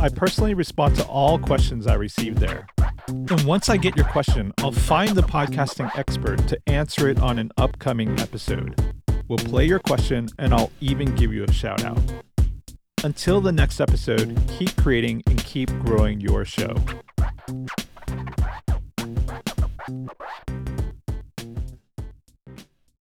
I 0.00 0.08
personally 0.08 0.54
respond 0.54 0.96
to 0.96 1.04
all 1.06 1.38
questions 1.38 1.86
I 1.86 1.94
receive 1.94 2.38
there. 2.38 2.66
And 3.08 3.42
once 3.44 3.68
I 3.68 3.76
get 3.76 3.96
your 3.96 4.06
question, 4.06 4.52
I'll 4.58 4.72
find 4.72 5.10
the 5.10 5.22
podcasting 5.22 5.90
expert 5.98 6.46
to 6.48 6.60
answer 6.68 7.08
it 7.08 7.20
on 7.20 7.38
an 7.38 7.50
upcoming 7.56 8.18
episode. 8.20 8.80
We'll 9.32 9.48
play 9.48 9.64
your 9.64 9.78
question 9.78 10.28
and 10.38 10.52
I'll 10.52 10.70
even 10.82 11.14
give 11.14 11.32
you 11.32 11.42
a 11.44 11.50
shout 11.50 11.82
out. 11.84 11.98
Until 13.02 13.40
the 13.40 13.50
next 13.50 13.80
episode, 13.80 14.38
keep 14.46 14.76
creating 14.76 15.22
and 15.26 15.42
keep 15.42 15.70
growing 15.86 16.20
your 16.20 16.44
show. 16.44 16.74